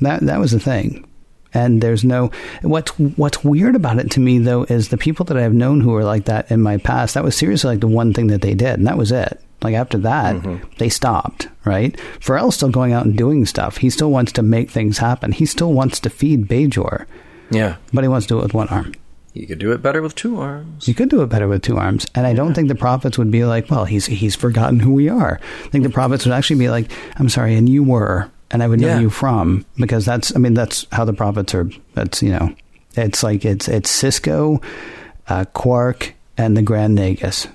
that 0.00 0.20
that 0.20 0.40
was 0.40 0.52
the 0.52 0.60
thing. 0.60 1.06
And 1.54 1.80
there's 1.80 2.04
no 2.04 2.30
what's 2.62 2.90
what's 2.98 3.44
weird 3.44 3.76
about 3.76 3.98
it 3.98 4.10
to 4.12 4.20
me 4.20 4.38
though 4.38 4.64
is 4.64 4.88
the 4.88 4.96
people 4.96 5.24
that 5.26 5.36
I've 5.36 5.52
known 5.52 5.80
who 5.80 5.90
were 5.90 6.04
like 6.04 6.24
that 6.26 6.50
in 6.50 6.62
my 6.62 6.78
past. 6.78 7.14
That 7.14 7.24
was 7.24 7.36
seriously 7.36 7.70
like 7.70 7.80
the 7.80 7.88
one 7.88 8.12
thing 8.12 8.28
that 8.28 8.42
they 8.42 8.54
did, 8.54 8.78
and 8.78 8.86
that 8.86 8.98
was 8.98 9.12
it. 9.12 9.40
Like 9.62 9.74
after 9.74 9.98
that, 9.98 10.36
mm-hmm. 10.36 10.64
they 10.78 10.88
stopped, 10.88 11.48
right? 11.64 11.98
Furel's 12.20 12.56
still 12.56 12.70
going 12.70 12.92
out 12.92 13.06
and 13.06 13.16
doing 13.16 13.46
stuff. 13.46 13.76
He 13.76 13.90
still 13.90 14.10
wants 14.10 14.32
to 14.32 14.42
make 14.42 14.70
things 14.70 14.98
happen. 14.98 15.32
He 15.32 15.46
still 15.46 15.72
wants 15.72 16.00
to 16.00 16.10
feed 16.10 16.48
Bajor. 16.48 17.06
Yeah. 17.50 17.76
But 17.92 18.02
he 18.02 18.08
wants 18.08 18.26
to 18.26 18.34
do 18.34 18.38
it 18.40 18.42
with 18.42 18.54
one 18.54 18.68
arm. 18.68 18.94
He 19.34 19.46
could 19.46 19.58
do 19.58 19.72
it 19.72 19.80
better 19.80 20.02
with 20.02 20.14
two 20.14 20.40
arms. 20.40 20.84
He 20.84 20.92
could 20.92 21.08
do 21.08 21.22
it 21.22 21.28
better 21.28 21.48
with 21.48 21.62
two 21.62 21.78
arms. 21.78 22.06
And 22.14 22.26
I 22.26 22.34
don't 22.34 22.48
yeah. 22.48 22.54
think 22.54 22.68
the 22.68 22.74
prophets 22.74 23.16
would 23.16 23.30
be 23.30 23.44
like, 23.44 23.70
well, 23.70 23.86
he's 23.86 24.06
he's 24.06 24.36
forgotten 24.36 24.80
who 24.80 24.92
we 24.92 25.08
are. 25.08 25.40
I 25.64 25.68
think 25.68 25.84
the 25.84 25.90
prophets 25.90 26.26
would 26.26 26.34
actually 26.34 26.58
be 26.58 26.68
like, 26.68 26.90
I'm 27.16 27.30
sorry, 27.30 27.54
and 27.54 27.68
you 27.68 27.82
were, 27.82 28.30
and 28.52 28.62
I 28.62 28.68
would 28.68 28.80
know 28.80 28.88
yeah. 28.88 29.00
you 29.00 29.10
from 29.10 29.64
because 29.76 30.04
that's 30.04 30.34
I 30.36 30.38
mean 30.38 30.54
that's 30.54 30.86
how 30.92 31.04
the 31.04 31.14
prophets 31.14 31.54
are. 31.54 31.68
That's 31.94 32.22
you 32.22 32.30
know, 32.30 32.54
it's 32.94 33.22
like 33.22 33.44
it's 33.44 33.66
it's 33.66 33.90
Sisko, 33.90 34.62
uh, 35.28 35.46
Quark, 35.46 36.14
and 36.36 36.56
the 36.56 36.62
Grand 36.62 36.96
Nagus. 36.96 37.48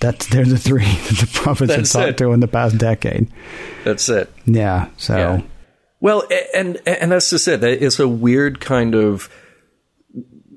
That's 0.00 0.26
they're 0.28 0.44
the 0.44 0.56
three 0.56 0.84
that 1.08 1.18
the 1.18 1.30
prophets 1.32 1.74
have 1.74 1.90
talked 1.90 2.08
it. 2.08 2.18
to 2.18 2.32
in 2.32 2.40
the 2.40 2.48
past 2.48 2.78
decade. 2.78 3.28
That's 3.84 4.08
it. 4.08 4.32
Yeah. 4.46 4.88
So. 4.96 5.16
Yeah. 5.16 5.42
Well, 6.00 6.22
and 6.54 6.80
and 6.86 7.10
that's 7.10 7.30
just 7.30 7.48
it. 7.48 7.64
It's 7.64 7.98
a 7.98 8.06
weird 8.06 8.60
kind 8.60 8.94
of 8.94 9.28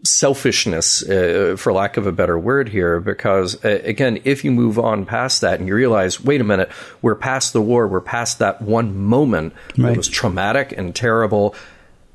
selfishness, 0.04 1.08
uh, 1.08 1.56
for 1.58 1.72
lack 1.74 1.98
of 1.98 2.08
a 2.08 2.12
better 2.12 2.38
word 2.38 2.70
here, 2.70 3.00
because 3.00 3.64
uh, 3.64 3.80
again, 3.84 4.20
if 4.24 4.44
you 4.44 4.52
move 4.52 4.80
on 4.80 5.06
past 5.06 5.42
that 5.42 5.60
and 5.60 5.68
you 5.68 5.76
realize, 5.76 6.20
wait 6.20 6.42
a 6.42 6.44
minute, 6.44 6.72
we're 7.02 7.16
past 7.16 7.54
the 7.54 7.62
war, 7.62 7.88
we're 7.88 8.02
past 8.02 8.40
that 8.40 8.62
one 8.62 8.98
moment 8.98 9.54
right. 9.78 9.90
that 9.90 9.98
was 9.98 10.08
traumatic 10.08 10.74
and 10.76 10.96
terrible, 10.96 11.56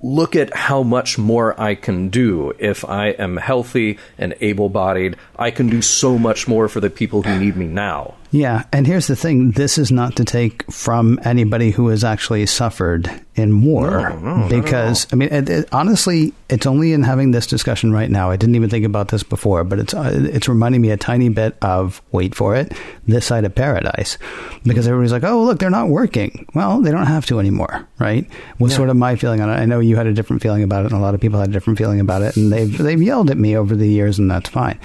look 0.03 0.37
at 0.37 0.55
how 0.55 0.83
much 0.83 1.19
more 1.19 1.59
I 1.61 1.75
can 1.75 2.09
do 2.09 2.53
if 2.59 2.85
I 2.85 3.09
am 3.09 3.37
healthy 3.37 3.99
and 4.19 4.35
able 4.41 4.69
bodied. 4.69 5.17
I 5.39 5.51
can 5.51 5.69
do 5.69 5.83
so 5.83 6.19
much 6.19 6.47
more 6.47 6.69
for 6.69 6.81
the 6.81 6.91
people 6.91 7.23
who 7.23 7.39
need 7.39 7.57
me 7.57 7.67
now. 7.67 8.15
Yeah, 8.31 8.65
and 8.73 8.87
here's 8.87 9.07
the 9.07 9.17
thing: 9.17 9.53
this 9.53 9.79
is 9.79 9.91
not 9.91 10.17
to 10.17 10.25
take 10.25 10.71
from 10.71 11.19
anybody 11.25 11.71
who 11.71 11.89
has 11.89 12.05
actually 12.05 12.47
suffered 12.47 13.11
in 13.35 13.63
war, 13.63 13.91
No, 13.91 14.37
no, 14.37 14.49
because 14.49 15.07
I 15.13 15.17
mean, 15.17 15.29
it, 15.31 15.49
it, 15.49 15.69
honestly, 15.71 16.33
it's 16.49 16.67
only 16.67 16.93
in 16.93 17.03
having 17.03 17.31
this 17.31 17.47
discussion 17.47 17.93
right 17.93 18.11
now. 18.11 18.31
I 18.31 18.37
didn't 18.37 18.55
even 18.55 18.71
think 18.71 18.85
about 18.85 19.09
this 19.09 19.23
before, 19.23 19.63
but 19.63 19.79
it's 19.79 19.95
uh, 19.95 20.11
it's 20.33 20.49
reminding 20.49 20.81
me 20.81 20.91
a 20.91 20.97
tiny 20.97 21.29
bit 21.29 21.57
of 21.63 22.03
wait 22.13 22.35
for 22.35 22.57
it, 22.57 22.73
this 23.07 23.27
side 23.27 23.45
of 23.45 23.55
paradise, 23.55 24.19
because 24.65 24.87
everybody's 24.89 25.13
like, 25.13 25.25
oh, 25.25 25.45
look, 25.45 25.59
they're 25.59 25.71
not 25.71 25.89
working. 25.89 26.47
Well, 26.55 26.81
they 26.81 26.91
don't 26.91 27.07
have 27.07 27.27
to 27.27 27.39
anymore, 27.39 27.87
right? 27.99 28.29
Was 28.59 28.75
sort 28.75 28.89
of 28.91 28.97
my 28.97 29.17
feeling 29.17 29.41
on 29.41 29.51
it. 29.51 29.55
I 29.55 29.67
know 29.67 29.81
you 29.81 29.97
had 29.97 30.07
a 30.07 30.15
different 30.15 30.43
feeling 30.43 30.63
about 30.63 30.85
it, 30.85 30.93
and 30.93 31.01
a 31.01 31.03
lot 31.03 31.15
of 31.15 31.21
people 31.21 31.39
had 31.39 31.51
a 31.51 31.53
different 31.53 31.79
feeling 31.79 32.01
about 32.01 32.23
it, 32.23 32.37
and 32.37 32.53
they've 32.53 32.77
they've 32.77 33.03
yelled 33.03 33.31
at 33.31 33.39
me 33.39 33.57
over 33.57 33.77
the 33.77 33.89
years, 33.89 34.19
and 34.19 34.31
that's 34.31 34.49
fine. 34.49 34.79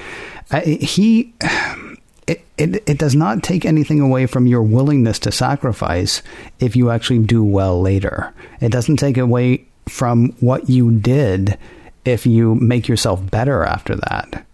I, 0.52 0.60
he 0.60 1.34
it, 2.58 2.84
it, 2.88 2.98
does 2.98 3.16
not 3.16 3.44
take 3.44 3.66
anything 3.66 4.00
away 4.00 4.26
from 4.26 4.48
your 4.48 4.64
willingness 4.64 5.20
to 5.20 5.32
sacrifice 5.32 6.22
if 6.60 6.76
you 6.76 6.90
actually 6.90 7.20
do 7.20 7.44
well 7.44 7.82
later. 7.82 8.34
It 8.60 8.72
doesn't 8.72 8.98
take 8.98 9.18
away 9.18 9.66
from 9.90 10.30
what 10.40 10.70
you 10.70 10.92
did 10.92 11.58
if 12.06 12.26
you 12.26 12.56
make 12.56 12.88
yourself 12.88 13.30
better 13.30 13.64
after 13.64 13.96
that. 13.96 14.46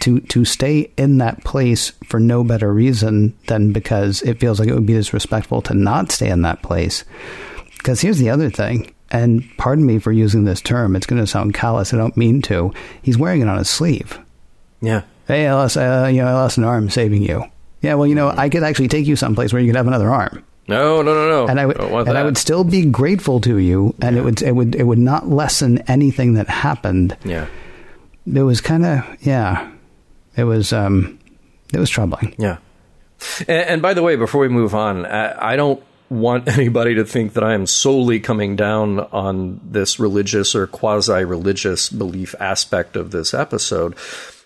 To 0.00 0.18
to 0.18 0.44
stay 0.44 0.90
in 0.96 1.18
that 1.18 1.44
place 1.44 1.92
for 2.04 2.18
no 2.18 2.42
better 2.42 2.72
reason 2.72 3.36
than 3.46 3.72
because 3.72 4.20
it 4.22 4.40
feels 4.40 4.58
like 4.58 4.68
it 4.68 4.74
would 4.74 4.84
be 4.84 4.94
disrespectful 4.94 5.62
to 5.62 5.74
not 5.74 6.10
stay 6.10 6.28
in 6.28 6.42
that 6.42 6.62
place. 6.62 7.04
Because 7.78 8.00
here's 8.00 8.18
the 8.18 8.30
other 8.30 8.50
thing, 8.50 8.92
and 9.12 9.48
pardon 9.58 9.86
me 9.86 10.00
for 10.00 10.10
using 10.10 10.44
this 10.44 10.60
term, 10.60 10.96
it's 10.96 11.06
going 11.06 11.22
to 11.22 11.26
sound 11.26 11.54
callous. 11.54 11.94
I 11.94 11.98
don't 11.98 12.16
mean 12.16 12.42
to. 12.42 12.72
He's 13.00 13.16
wearing 13.16 13.42
it 13.42 13.48
on 13.48 13.58
his 13.58 13.70
sleeve. 13.70 14.18
Yeah. 14.80 15.02
Hey, 15.26 15.46
I 15.46 15.54
lost, 15.54 15.76
uh, 15.76 16.08
you 16.10 16.22
know, 16.22 16.28
I 16.28 16.32
lost 16.34 16.58
an 16.58 16.64
arm 16.64 16.88
saving 16.90 17.22
you. 17.22 17.44
Yeah, 17.82 17.94
well, 17.94 18.06
you 18.06 18.14
know, 18.14 18.28
I 18.28 18.48
could 18.48 18.62
actually 18.62 18.88
take 18.88 19.06
you 19.06 19.16
someplace 19.16 19.52
where 19.52 19.60
you 19.60 19.68
could 19.68 19.76
have 19.76 19.86
another 19.86 20.10
arm, 20.10 20.44
No, 20.68 21.02
no, 21.02 21.14
no, 21.14 21.28
no. 21.28 21.46
and 21.48 21.60
I 21.60 21.66
would, 21.66 21.78
and 21.80 22.16
I 22.16 22.24
would 22.24 22.38
still 22.38 22.64
be 22.64 22.86
grateful 22.86 23.40
to 23.42 23.58
you, 23.58 23.94
and 24.00 24.16
it 24.16 24.22
would, 24.22 24.42
it 24.42 24.52
would, 24.52 24.74
it 24.74 24.84
would 24.84 24.98
not 24.98 25.28
lessen 25.28 25.78
anything 25.88 26.34
that 26.34 26.48
happened. 26.48 27.16
Yeah. 27.24 27.46
It 28.32 28.42
was 28.42 28.60
kind 28.60 28.84
of, 28.84 29.04
yeah, 29.20 29.70
it 30.36 30.44
was, 30.44 30.72
um, 30.72 31.18
it 31.72 31.78
was 31.78 31.90
troubling. 31.90 32.34
Yeah. 32.38 32.58
And, 33.40 33.48
and 33.68 33.82
by 33.82 33.94
the 33.94 34.02
way, 34.02 34.16
before 34.16 34.40
we 34.40 34.48
move 34.48 34.74
on, 34.74 35.06
I, 35.06 35.52
I 35.52 35.56
don't 35.56 35.82
want 36.08 36.48
anybody 36.58 36.94
to 36.96 37.04
think 37.04 37.34
that 37.34 37.44
I 37.44 37.54
am 37.54 37.66
solely 37.66 38.20
coming 38.20 38.56
down 38.56 39.00
on 39.00 39.60
this 39.64 39.98
religious 40.00 40.54
or 40.54 40.66
quasi 40.66 41.24
religious 41.24 41.88
belief 41.90 42.34
aspect 42.40 42.96
of 42.96 43.10
this 43.10 43.34
episode, 43.34 43.94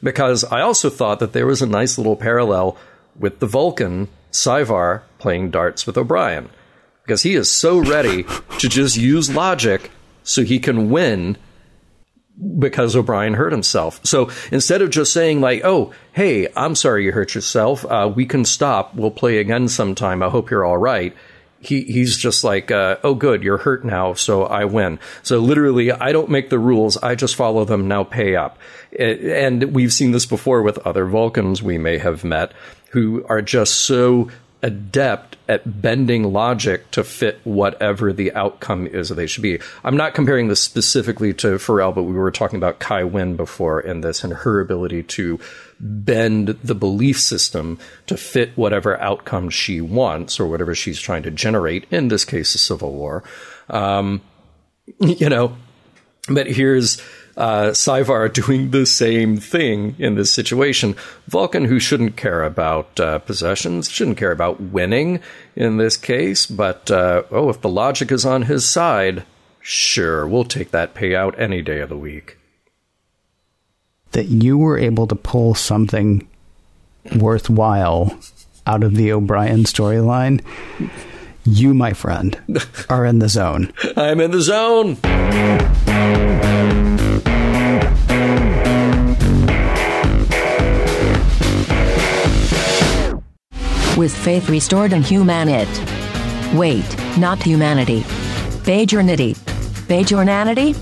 because 0.02 0.44
I 0.44 0.60
also 0.60 0.90
thought 0.90 1.20
that 1.20 1.32
there 1.32 1.46
was 1.46 1.62
a 1.62 1.66
nice 1.66 1.98
little 1.98 2.16
parallel 2.16 2.76
with 3.18 3.40
the 3.40 3.46
Vulcan, 3.46 4.08
Syvar, 4.32 5.02
playing 5.18 5.50
darts 5.50 5.86
with 5.86 5.98
O'Brien. 5.98 6.48
Because 7.02 7.22
he 7.22 7.34
is 7.34 7.50
so 7.50 7.78
ready 7.78 8.24
to 8.58 8.68
just 8.68 8.96
use 8.96 9.34
logic 9.34 9.90
so 10.22 10.44
he 10.44 10.58
can 10.58 10.90
win 10.90 11.36
because 12.58 12.96
O'Brien 12.96 13.34
hurt 13.34 13.52
himself. 13.52 14.00
So 14.04 14.30
instead 14.50 14.80
of 14.80 14.90
just 14.90 15.12
saying 15.12 15.40
like, 15.40 15.62
"Oh, 15.64 15.92
hey, 16.12 16.48
I'm 16.56 16.74
sorry 16.74 17.04
you 17.04 17.12
hurt 17.12 17.34
yourself. 17.34 17.84
Uh, 17.84 18.10
we 18.14 18.26
can 18.26 18.44
stop. 18.44 18.94
We'll 18.94 19.10
play 19.10 19.38
again 19.38 19.68
sometime. 19.68 20.22
I 20.22 20.30
hope 20.30 20.50
you're 20.50 20.64
all 20.64 20.78
right." 20.78 21.14
He 21.60 21.82
he's 21.82 22.16
just 22.16 22.42
like, 22.42 22.70
uh, 22.70 22.96
"Oh, 23.04 23.14
good, 23.14 23.42
you're 23.42 23.58
hurt 23.58 23.84
now, 23.84 24.14
so 24.14 24.44
I 24.44 24.64
win." 24.64 24.98
So 25.22 25.38
literally, 25.38 25.92
I 25.92 26.12
don't 26.12 26.30
make 26.30 26.50
the 26.50 26.58
rules. 26.58 26.96
I 26.96 27.14
just 27.14 27.36
follow 27.36 27.64
them. 27.64 27.86
Now 27.86 28.04
pay 28.04 28.34
up. 28.36 28.58
And 28.98 29.74
we've 29.74 29.92
seen 29.92 30.12
this 30.12 30.26
before 30.26 30.62
with 30.62 30.78
other 30.78 31.06
Vulcans 31.06 31.62
we 31.62 31.78
may 31.78 31.98
have 31.98 32.24
met 32.24 32.52
who 32.90 33.24
are 33.28 33.42
just 33.42 33.74
so 33.84 34.30
adept 34.62 35.36
at 35.48 35.80
bending 35.80 36.32
logic 36.32 36.90
to 36.90 37.02
fit 37.02 37.40
whatever 37.44 38.12
the 38.12 38.32
outcome 38.34 38.86
is 38.86 39.08
that 39.08 39.14
they 39.14 39.26
should 39.26 39.42
be. 39.42 39.58
I'm 39.82 39.96
not 39.96 40.14
comparing 40.14 40.48
this 40.48 40.60
specifically 40.60 41.32
to 41.34 41.58
Furel, 41.58 41.92
but 41.92 42.02
we 42.02 42.14
were 42.14 42.30
talking 42.30 42.58
about 42.58 42.78
Kai 42.78 43.04
Winn 43.04 43.36
before 43.36 43.80
in 43.80 44.02
this 44.02 44.22
and 44.22 44.32
her 44.32 44.60
ability 44.60 45.02
to 45.04 45.40
bend 45.80 46.48
the 46.62 46.74
belief 46.74 47.18
system 47.18 47.78
to 48.06 48.16
fit 48.16 48.50
whatever 48.56 49.00
outcome 49.00 49.48
she 49.48 49.80
wants 49.80 50.38
or 50.38 50.46
whatever 50.46 50.74
she's 50.74 51.00
trying 51.00 51.22
to 51.22 51.30
generate, 51.30 51.86
in 51.90 52.08
this 52.08 52.24
case, 52.24 52.54
a 52.54 52.58
civil 52.58 52.92
war. 52.92 53.24
Um, 53.70 54.20
you 54.98 55.28
know, 55.28 55.56
but 56.28 56.46
here's 56.46 57.00
uh, 57.40 57.70
Syvar 57.70 58.30
doing 58.30 58.70
the 58.70 58.84
same 58.84 59.38
thing 59.38 59.96
in 59.98 60.14
this 60.14 60.30
situation. 60.30 60.94
Vulcan, 61.26 61.64
who 61.64 61.80
shouldn't 61.80 62.16
care 62.16 62.44
about 62.44 63.00
uh, 63.00 63.18
possessions, 63.20 63.90
shouldn't 63.90 64.18
care 64.18 64.30
about 64.30 64.60
winning 64.60 65.20
in 65.56 65.78
this 65.78 65.96
case, 65.96 66.44
but 66.46 66.90
uh, 66.90 67.22
oh, 67.30 67.48
if 67.48 67.62
the 67.62 67.68
logic 67.68 68.12
is 68.12 68.26
on 68.26 68.42
his 68.42 68.68
side, 68.68 69.24
sure, 69.60 70.28
we'll 70.28 70.44
take 70.44 70.70
that 70.70 70.94
payout 70.94 71.38
any 71.38 71.62
day 71.62 71.80
of 71.80 71.88
the 71.88 71.96
week. 71.96 72.36
That 74.12 74.26
you 74.26 74.58
were 74.58 74.78
able 74.78 75.06
to 75.06 75.16
pull 75.16 75.54
something 75.54 76.28
worthwhile 77.16 78.20
out 78.66 78.84
of 78.84 78.96
the 78.96 79.12
O'Brien 79.12 79.64
storyline. 79.64 80.44
You, 81.44 81.72
my 81.72 81.94
friend, 81.94 82.38
are 82.90 83.06
in 83.06 83.18
the 83.18 83.30
zone. 83.30 83.72
I'm 83.96 84.20
in 84.20 84.30
the 84.30 84.42
zone. 84.42 84.98
With 94.00 94.16
faith 94.16 94.48
restored 94.48 94.94
in 94.94 95.02
humanity. 95.02 95.70
Wait, 96.56 96.96
not 97.18 97.42
humanity. 97.42 98.00
Bajornity. 98.64 99.36
Bajornanity? 99.88 100.72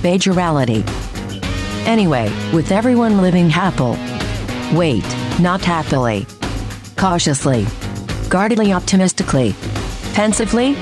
Bajorality. 0.00 0.86
Anyway, 1.88 2.30
with 2.54 2.70
everyone 2.70 3.20
living 3.20 3.50
happily. 3.50 3.98
Wait, 4.78 5.02
not 5.40 5.60
happily. 5.60 6.24
Cautiously. 6.96 7.66
Guardedly 8.28 8.72
optimistically. 8.72 9.56
Pensively? 10.14 10.76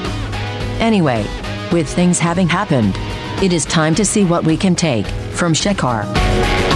Anyway, 0.80 1.26
with 1.72 1.88
things 1.88 2.18
having 2.18 2.46
happened, 2.46 2.94
it 3.42 3.54
is 3.54 3.64
time 3.64 3.94
to 3.94 4.04
see 4.04 4.24
what 4.24 4.44
we 4.44 4.54
can 4.54 4.76
take 4.76 5.06
from 5.32 5.54
Shakaar. 5.54 6.69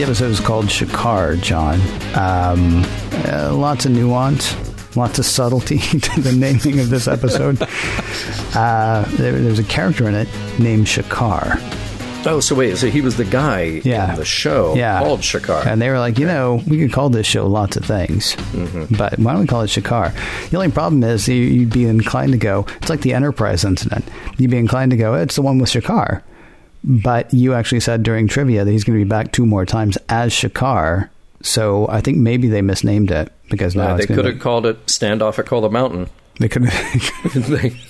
The 0.00 0.06
episode 0.06 0.30
is 0.30 0.40
called 0.40 0.64
Shakaar, 0.68 1.38
John. 1.42 1.74
Um, 2.16 2.82
uh, 3.30 3.52
lots 3.54 3.84
of 3.84 3.92
nuance, 3.92 4.56
lots 4.96 5.18
of 5.18 5.26
subtlety 5.26 5.76
to 6.00 6.20
the 6.22 6.32
naming 6.32 6.80
of 6.80 6.88
this 6.88 7.06
episode. 7.06 7.58
Uh, 8.52 9.04
there, 9.16 9.32
there's 9.32 9.60
a 9.60 9.64
character 9.64 10.08
in 10.08 10.14
it 10.14 10.26
named 10.58 10.84
Shakaar. 10.86 11.56
Oh, 12.26 12.40
so 12.40 12.56
wait, 12.56 12.76
so 12.78 12.88
he 12.88 13.00
was 13.00 13.16
the 13.16 13.24
guy 13.24 13.80
Yeah. 13.84 14.10
in 14.10 14.16
the 14.18 14.24
show 14.24 14.74
Yeah. 14.74 14.98
called 14.98 15.20
Shakaar. 15.20 15.64
And 15.66 15.80
they 15.80 15.88
were 15.88 16.00
like, 16.00 16.18
you 16.18 16.26
know, 16.26 16.60
we 16.66 16.78
could 16.78 16.92
call 16.92 17.10
this 17.10 17.26
show 17.28 17.46
lots 17.46 17.76
of 17.76 17.84
things, 17.84 18.34
Mm-hmm. 18.52 18.96
but 18.96 19.16
why 19.20 19.32
don't 19.32 19.42
we 19.42 19.46
call 19.46 19.60
it 19.62 19.68
Shakaar? 19.68 20.12
The 20.50 20.56
only 20.56 20.72
problem 20.72 21.04
is 21.04 21.28
you- 21.28 21.36
you'd 21.36 21.70
be 21.72 21.86
inclined 21.86 22.32
to 22.32 22.38
go, 22.38 22.66
it's 22.80 22.90
like 22.90 23.02
the 23.02 23.14
Enterprise 23.14 23.64
incident. 23.64 24.04
You'd 24.36 24.50
be 24.50 24.58
inclined 24.58 24.90
to 24.90 24.96
go, 24.96 25.14
it's 25.14 25.36
the 25.36 25.42
one 25.42 25.58
with 25.60 25.70
Shakaar. 25.70 26.22
But 26.82 27.32
you 27.34 27.54
actually 27.54 27.80
said 27.80 28.02
during 28.02 28.26
trivia 28.28 28.64
that 28.64 28.70
he's 28.70 28.84
going 28.84 28.98
to 28.98 29.04
be 29.04 29.08
back 29.08 29.32
two 29.32 29.44
more 29.46 29.66
times 29.66 29.98
as 30.08 30.32
Shakaar. 30.32 31.10
So 31.42 31.86
I 31.88 32.00
think 32.00 32.18
maybe 32.18 32.48
they 32.48 32.62
misnamed 32.62 33.10
it 33.10 33.32
because 33.48 33.74
now 33.76 33.96
it's 33.96 34.06
they 34.06 34.14
could 34.14 34.24
have 34.26 34.40
called 34.40 34.66
it 34.66 34.84
Standoff 34.86 35.38
at 35.38 35.46
Cola 35.46 35.70
Mountain. 35.70 36.08
They 36.38 36.48
could. 36.48 36.64
They- 37.34 37.76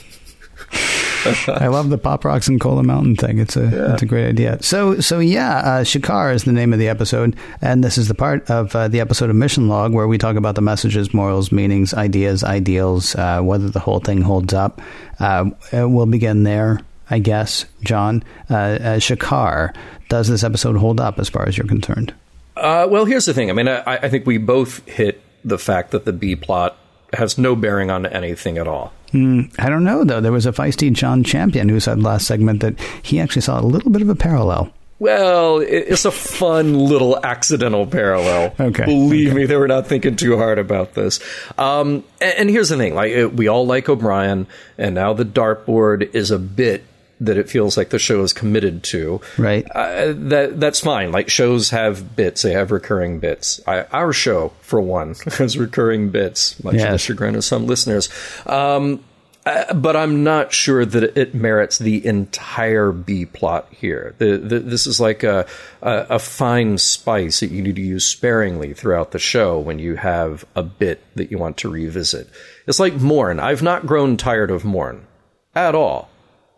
I 1.49 1.67
love 1.67 1.91
the 1.91 1.99
Pop 1.99 2.25
Rocks 2.25 2.49
and 2.49 2.59
Cola 2.59 2.83
Mountain 2.83 3.17
thing. 3.17 3.39
It's 3.39 3.55
a 3.57 3.93
it's 3.93 4.03
a 4.03 4.07
great 4.07 4.27
idea. 4.27 4.57
So 4.63 5.01
so 5.01 5.19
yeah, 5.19 5.59
uh, 5.59 5.85
Shakaar 5.85 6.35
is 6.35 6.45
the 6.45 6.53
name 6.53 6.73
of 6.73 6.79
the 6.79 6.89
episode, 6.89 7.37
and 7.61 7.85
this 7.85 7.99
is 7.99 8.09
the 8.09 8.15
part 8.15 8.51
of 8.51 8.75
uh, 8.75 8.89
the 8.89 9.01
episode 9.01 9.29
of 9.29 9.37
Mission 9.37 9.69
Log 9.69 9.93
where 9.93 10.09
we 10.09 10.17
talk 10.17 10.37
about 10.37 10.55
the 10.55 10.63
messages, 10.63 11.13
morals, 11.13 11.53
meanings, 11.53 11.93
ideas, 11.93 12.43
ideals, 12.43 13.15
uh, 13.17 13.41
whether 13.43 13.69
the 13.69 13.81
whole 13.81 14.01
thing 14.01 14.23
holds 14.23 14.55
up. 14.55 14.81
Uh, 15.19 15.51
we'll 15.73 16.07
begin 16.07 16.45
there, 16.45 16.81
I 17.11 17.19
guess. 17.19 17.67
John, 17.83 18.23
uh, 18.49 18.55
uh, 18.55 18.97
Shakaar, 18.99 19.75
does 20.09 20.29
this 20.29 20.45
episode 20.45 20.77
hold 20.77 21.01
up 21.01 21.19
as 21.19 21.29
far 21.29 21.47
as 21.47 21.59
you're 21.59 21.67
concerned? 21.67 22.15
Uh, 22.57 22.87
well, 22.89 23.05
here's 23.05 23.27
the 23.27 23.35
thing. 23.35 23.51
I 23.51 23.53
mean, 23.53 23.69
I, 23.69 23.83
I 23.87 24.09
think 24.09 24.27
we 24.27 24.39
both 24.39 24.87
hit 24.87 25.23
the 25.45 25.59
fact 25.59 25.91
that 25.91 26.05
the 26.05 26.13
B 26.13 26.37
plot 26.37 26.77
has 27.13 27.39
no 27.39 27.57
bearing 27.57 27.91
on 27.91 28.07
anything 28.07 28.59
at 28.59 28.69
all. 28.69 28.93
I 29.13 29.69
don't 29.69 29.83
know 29.83 30.05
though. 30.05 30.21
There 30.21 30.31
was 30.31 30.47
a 30.47 30.53
feisty 30.53 30.93
John 30.93 31.25
Champion 31.25 31.69
who 31.69 31.81
said 31.81 32.01
last 32.01 32.27
segment 32.27 32.61
that 32.61 32.79
he 33.03 33.19
actually 33.19 33.43
saw 33.43 33.61
a 33.61 33.63
little 33.63 33.91
bit 33.91 34.03
of 34.03 34.09
a 34.09 34.15
parallel 34.15 34.73
Well, 35.01 35.59
it's 35.59 36.05
a 36.05 36.13
fun 36.13 36.75
little 36.79 37.19
accidental 37.25 37.87
parallel. 37.87 38.55
Okay. 38.61 38.85
Believe 38.85 39.31
okay. 39.31 39.37
me, 39.37 39.47
they 39.47 39.57
were 39.57 39.67
not 39.67 39.89
thinking 39.89 40.15
too 40.15 40.37
hard 40.37 40.61
about 40.61 40.95
this. 40.95 41.19
Um, 41.59 42.05
and, 42.21 42.35
and, 42.39 42.51
here's 42.51 42.69
the 42.69 42.77
thing: 42.77 42.95
like 42.95 43.33
we 43.33 43.49
all 43.49 43.67
like 43.67 43.89
O'Brien, 43.89 44.47
and 44.79 44.95
now 44.95 45.13
the 45.13 45.25
dartboard 45.25 46.15
is 46.15 46.31
a 46.31 46.39
bit 46.39 46.85
that 47.21 47.37
it 47.37 47.49
feels 47.49 47.77
like 47.77 47.91
the 47.91 47.99
show 47.99 48.23
is 48.23 48.33
committed 48.33 48.83
to. 48.85 49.21
Right. 49.39 49.67
Uh, 49.71 50.15
that 50.17 50.59
that's 50.59 50.81
fine. 50.81 51.13
Like 51.13 51.29
shows 51.29 51.71
have 51.71 52.17
bits; 52.17 52.43
they 52.43 52.53
have 52.53 52.71
recurring 52.71 53.21
bits. 53.21 53.61
I, 53.67 53.83
our 53.93 54.13
show, 54.13 54.53
for 54.61 54.81
one, 54.81 55.15
has 55.39 55.57
recurring 55.57 56.11
bits, 56.11 56.63
much 56.65 56.77
yes. 56.77 56.85
to 56.85 56.93
the 56.93 56.99
chagrin 56.99 57.35
of 57.35 57.45
some 57.45 57.67
listeners. 57.67 58.09
Um, 58.47 59.05
uh, 59.47 59.73
but 59.73 59.97
I'm 59.97 60.23
not 60.23 60.53
sure 60.53 60.85
that 60.85 61.17
it 61.19 61.35
merits 61.35 61.79
the 61.79 62.05
entire 62.05 62.93
B 62.93 63.25
plot 63.25 63.69
here. 63.73 64.15
The, 64.19 64.37
the, 64.37 64.59
this 64.59 64.87
is 64.87 65.01
like 65.01 65.23
a, 65.23 65.47
a, 65.81 66.07
a 66.11 66.19
fine 66.19 66.77
spice 66.77 67.41
that 67.41 67.51
you 67.51 67.63
need 67.63 67.77
to 67.77 67.83
use 67.83 68.05
sparingly 68.05 68.75
throughout 68.75 69.13
the 69.13 69.19
show 69.19 69.59
when 69.59 69.79
you 69.79 69.97
have 69.97 70.45
a 70.55 70.63
bit 70.63 71.03
that 71.15 71.31
you 71.31 71.39
want 71.39 71.57
to 71.59 71.71
revisit. 71.71 72.29
It's 72.67 72.79
like 72.79 72.95
Morn. 72.95 73.41
I've 73.41 73.63
not 73.63 73.87
grown 73.87 74.19
tired 74.19 74.51
of 74.51 74.65
Morn 74.65 75.07
at 75.55 75.75
all. 75.75 76.10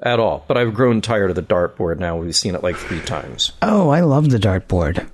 At 0.03 0.18
all. 0.18 0.44
But 0.48 0.57
I've 0.57 0.74
grown 0.74 1.00
tired 1.00 1.30
of 1.30 1.36
the 1.36 1.42
dartboard 1.42 1.98
now. 1.98 2.16
We've 2.16 2.34
seen 2.34 2.55
it 2.55 2.62
like 2.62 2.76
three 2.76 3.00
times. 3.00 3.53
Oh, 3.62 3.90
I 3.90 4.00
love 4.00 4.30
the 4.30 4.38
dartboard. 4.38 5.07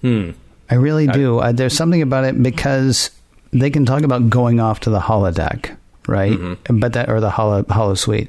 Hmm. 0.00 0.32
I 0.68 0.74
really 0.74 1.06
do. 1.06 1.38
I, 1.38 1.50
uh, 1.50 1.52
there's 1.52 1.76
something 1.76 2.02
about 2.02 2.24
it 2.24 2.42
because 2.42 3.10
they 3.52 3.70
can 3.70 3.86
talk 3.86 4.02
about 4.02 4.30
going 4.30 4.58
off 4.58 4.80
to 4.80 4.90
the 4.90 4.98
holodeck 4.98 5.76
right? 6.06 6.32
Mm-hmm. 6.32 6.78
But 6.78 6.94
that 6.94 7.08
or 7.08 7.20
the 7.20 7.30
hollow 7.30 7.62
holosuite. 7.64 8.28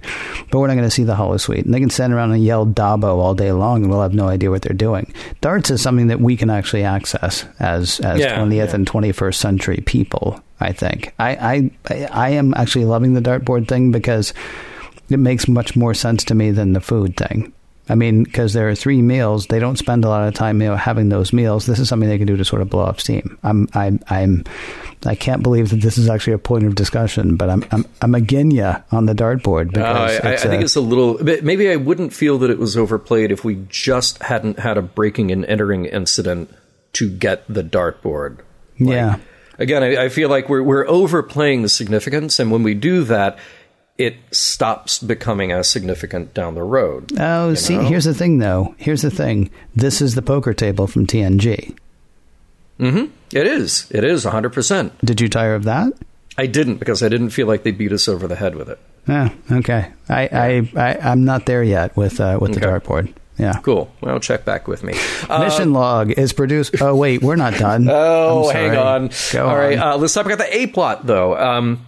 But 0.49 0.59
we're 0.59 0.67
not 0.67 0.75
going 0.75 0.87
to 0.87 0.91
see 0.91 1.03
the 1.03 1.15
holosuite. 1.15 1.65
And 1.65 1.73
they 1.73 1.79
can 1.79 1.89
stand 1.89 2.13
around 2.13 2.31
and 2.31 2.43
yell 2.43 2.65
Dabo 2.65 3.17
all 3.17 3.33
day 3.33 3.51
long, 3.51 3.83
and 3.83 3.91
we'll 3.91 4.01
have 4.01 4.13
no 4.13 4.27
idea 4.27 4.51
what 4.51 4.61
they're 4.61 4.75
doing. 4.75 5.13
Darts 5.41 5.69
is 5.69 5.81
something 5.81 6.07
that 6.07 6.19
we 6.19 6.37
can 6.37 6.49
actually 6.49 6.83
access 6.83 7.45
as 7.59 7.99
as 8.01 8.19
yeah, 8.19 8.37
20th 8.37 8.55
yeah. 8.55 8.75
and 8.75 8.87
21st 8.87 9.35
century 9.35 9.83
people. 9.85 10.39
I 10.59 10.71
think 10.71 11.13
I, 11.19 11.71
I 11.89 12.07
I 12.11 12.29
am 12.29 12.53
actually 12.53 12.85
loving 12.85 13.13
the 13.13 13.21
dartboard 13.21 13.67
thing 13.67 13.91
because 13.91 14.33
it 15.09 15.19
makes 15.19 15.47
much 15.47 15.75
more 15.75 15.93
sense 15.93 16.23
to 16.25 16.35
me 16.35 16.51
than 16.51 16.73
the 16.73 16.81
food 16.81 17.17
thing. 17.17 17.53
I 17.89 17.95
mean, 17.95 18.23
because 18.23 18.53
there 18.53 18.69
are 18.69 18.75
three 18.75 19.01
meals, 19.01 19.47
they 19.47 19.59
don't 19.59 19.77
spend 19.77 20.05
a 20.05 20.09
lot 20.09 20.25
of 20.25 20.33
time 20.33 20.61
you 20.61 20.69
know, 20.69 20.75
having 20.77 21.09
those 21.09 21.33
meals. 21.33 21.65
This 21.65 21.79
is 21.79 21.89
something 21.89 22.07
they 22.07 22.17
can 22.17 22.27
do 22.27 22.37
to 22.37 22.45
sort 22.45 22.61
of 22.61 22.69
blow 22.69 22.83
off 22.83 23.01
steam. 23.01 23.37
I'm, 23.43 23.67
I'm, 23.73 23.99
I'm, 24.07 24.45
I 25.05 25.15
can't 25.15 25.43
believe 25.43 25.69
that 25.71 25.81
this 25.81 25.97
is 25.97 26.09
actually 26.09 26.33
a 26.33 26.37
point 26.37 26.65
of 26.65 26.75
discussion, 26.75 27.35
but 27.35 27.49
I'm, 27.49 27.65
I'm, 27.71 27.85
I'm 28.01 28.15
again 28.15 28.51
you 28.51 28.73
on 28.91 29.05
the 29.05 29.13
dartboard 29.13 29.71
because 29.73 30.19
uh, 30.19 30.21
I, 30.23 30.33
I, 30.33 30.37
think 30.37 30.63
it's 30.63 30.77
a 30.77 30.81
little. 30.81 31.21
Maybe 31.21 31.69
I 31.69 31.75
wouldn't 31.75 32.13
feel 32.13 32.37
that 32.39 32.49
it 32.49 32.57
was 32.57 32.77
overplayed 32.77 33.31
if 33.31 33.43
we 33.43 33.65
just 33.67 34.23
hadn't 34.23 34.59
had 34.59 34.77
a 34.77 34.81
breaking 34.81 35.31
and 35.31 35.43
entering 35.45 35.85
incident 35.85 36.53
to 36.93 37.09
get 37.09 37.43
the 37.53 37.63
dartboard. 37.63 38.37
Like, 38.79 38.95
yeah. 38.95 39.17
Again, 39.59 39.83
I, 39.83 40.05
I 40.05 40.09
feel 40.09 40.29
like 40.29 40.47
we're 40.47 40.63
we're 40.63 40.87
overplaying 40.87 41.63
the 41.63 41.69
significance, 41.69 42.39
and 42.39 42.49
when 42.49 42.63
we 42.63 42.73
do 42.73 43.03
that, 43.03 43.37
it 43.97 44.15
stops 44.31 44.99
becoming 44.99 45.51
as 45.51 45.69
significant 45.69 46.33
down 46.33 46.55
the 46.55 46.63
road. 46.63 47.11
Oh, 47.19 47.53
see, 47.53 47.77
know? 47.77 47.83
here's 47.83 48.05
the 48.05 48.13
thing, 48.13 48.39
though. 48.39 48.75
Here's 48.77 49.01
the 49.01 49.11
thing. 49.11 49.51
This 49.75 50.01
is 50.01 50.15
the 50.15 50.21
poker 50.21 50.53
table 50.53 50.87
from 50.87 51.05
TNG. 51.05 51.75
Mm-hmm. 52.79 53.11
It 53.37 53.47
is. 53.47 53.87
It 53.91 54.03
is 54.03 54.25
100%. 54.25 54.91
Did 55.03 55.21
you 55.21 55.29
tire 55.29 55.55
of 55.55 55.63
that? 55.65 55.93
I 56.37 56.47
didn't 56.47 56.77
because 56.77 57.03
I 57.03 57.09
didn't 57.09 57.29
feel 57.29 57.47
like 57.47 57.63
they 57.63 57.71
beat 57.71 57.91
us 57.91 58.07
over 58.07 58.27
the 58.27 58.35
head 58.35 58.55
with 58.55 58.69
it. 58.69 58.79
Yeah. 59.07 59.29
Okay. 59.51 59.91
I, 60.09 60.21
I, 60.31 60.71
I 60.75 61.11
am 61.11 61.25
not 61.25 61.45
there 61.45 61.63
yet 61.63 61.95
with 61.95 62.19
uh, 62.19 62.39
with 62.41 62.55
the 62.55 62.65
okay. 62.65 62.79
dartboard. 62.79 63.13
Yeah. 63.37 63.59
Cool. 63.61 63.91
Well, 64.01 64.19
check 64.19 64.45
back 64.45 64.67
with 64.67 64.83
me. 64.83 64.93
Mission 64.93 65.69
uh, 65.69 65.79
log 65.79 66.11
is 66.11 66.33
produced. 66.33 66.81
Oh 66.81 66.95
wait, 66.95 67.21
we're 67.21 67.35
not 67.35 67.55
done. 67.55 67.87
oh, 67.89 68.49
hang 68.49 68.75
on. 68.77 69.09
Go 69.31 69.45
All 69.45 69.51
on. 69.51 69.57
right. 69.57 69.77
Uh, 69.77 69.97
let's 69.97 70.13
talk 70.13 70.25
about 70.25 70.37
the 70.37 70.55
A 70.55 70.67
plot 70.67 71.05
though. 71.05 71.37
Um, 71.37 71.85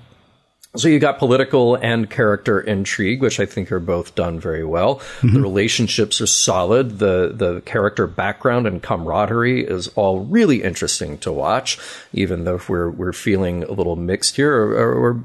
so 0.76 0.88
you 0.88 0.99
got 0.99 1.19
political 1.19 1.76
and 1.76 2.09
character 2.09 2.59
intrigue, 2.59 3.21
which 3.21 3.39
I 3.39 3.45
think 3.45 3.71
are 3.71 3.80
both 3.80 4.15
done 4.15 4.39
very 4.39 4.65
well. 4.65 4.95
Mm-hmm. 4.97 5.34
The 5.34 5.41
relationships 5.41 6.21
are 6.21 6.28
solid. 6.28 6.99
The 6.99 7.32
the 7.34 7.61
character 7.61 8.07
background 8.07 8.67
and 8.67 8.82
camaraderie 8.82 9.65
is 9.65 9.88
all 9.89 10.19
really 10.19 10.63
interesting 10.63 11.17
to 11.19 11.32
watch, 11.32 11.80
even 12.13 12.43
though 12.43 12.61
we're 12.67 12.89
we're 12.89 13.13
feeling 13.13 13.63
a 13.63 13.71
little 13.71 13.95
mixed 13.95 14.36
here 14.36 14.53
or, 14.53 14.93
or 14.93 15.23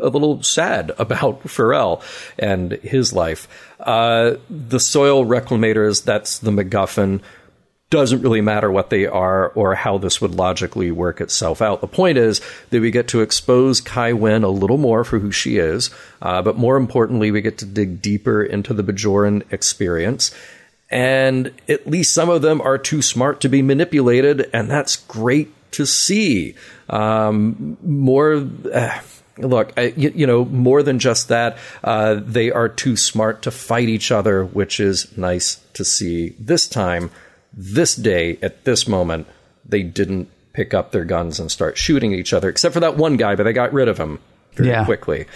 a 0.00 0.08
little 0.08 0.42
sad 0.42 0.92
about 0.98 1.48
Furel 1.48 2.02
and 2.38 2.72
his 2.72 3.12
life. 3.12 3.48
Uh, 3.78 4.36
the 4.50 4.78
soil 4.80 5.24
reclamators, 5.24 6.04
that's 6.04 6.38
the 6.38 6.50
MacGuffin 6.50 7.22
doesn't 7.90 8.22
really 8.22 8.40
matter 8.40 8.70
what 8.70 8.90
they 8.90 9.04
are 9.04 9.48
or 9.50 9.74
how 9.74 9.98
this 9.98 10.20
would 10.20 10.34
logically 10.34 10.92
work 10.92 11.20
itself 11.20 11.60
out. 11.60 11.80
The 11.80 11.88
point 11.88 12.18
is 12.18 12.40
that 12.70 12.80
we 12.80 12.92
get 12.92 13.08
to 13.08 13.20
expose 13.20 13.80
Kai 13.80 14.12
Winn 14.12 14.44
a 14.44 14.48
little 14.48 14.78
more 14.78 15.02
for 15.02 15.18
who 15.18 15.32
she 15.32 15.58
is, 15.58 15.90
uh, 16.22 16.40
but 16.40 16.56
more 16.56 16.76
importantly, 16.76 17.32
we 17.32 17.40
get 17.40 17.58
to 17.58 17.66
dig 17.66 18.00
deeper 18.00 18.42
into 18.44 18.72
the 18.72 18.84
Bajoran 18.84 19.52
experience. 19.52 20.32
And 20.88 21.52
at 21.68 21.86
least 21.86 22.14
some 22.14 22.30
of 22.30 22.42
them 22.42 22.60
are 22.60 22.78
too 22.78 23.02
smart 23.02 23.40
to 23.40 23.48
be 23.48 23.60
manipulated, 23.60 24.48
and 24.52 24.70
that's 24.70 24.96
great 24.96 25.52
to 25.72 25.84
see. 25.84 26.54
Um, 26.88 27.76
more. 27.82 28.48
Uh, 28.72 29.00
look, 29.38 29.72
I, 29.76 29.94
you, 29.96 30.26
know, 30.26 30.44
more 30.44 30.82
than 30.82 30.98
just 30.98 31.28
that, 31.28 31.56
uh, 31.82 32.20
they 32.22 32.50
are 32.50 32.68
too 32.68 32.96
smart 32.96 33.42
to 33.42 33.50
fight 33.50 33.88
each 33.88 34.10
other, 34.10 34.44
which 34.44 34.80
is 34.80 35.16
nice 35.16 35.60
to 35.74 35.84
see 35.84 36.34
this 36.38 36.68
time 36.68 37.10
this 37.52 37.94
day, 37.94 38.38
at 38.42 38.64
this 38.64 38.86
moment, 38.86 39.26
they 39.64 39.82
didn't 39.82 40.30
pick 40.52 40.74
up 40.74 40.92
their 40.92 41.04
guns 41.04 41.38
and 41.40 41.50
start 41.50 41.78
shooting 41.78 42.12
each 42.12 42.32
other, 42.32 42.48
except 42.48 42.74
for 42.74 42.80
that 42.80 42.96
one 42.96 43.16
guy, 43.16 43.34
but 43.36 43.44
they 43.44 43.52
got 43.52 43.72
rid 43.72 43.88
of 43.88 43.98
him 43.98 44.18
very 44.54 44.70
yeah. 44.70 44.84
quickly. 44.84 45.26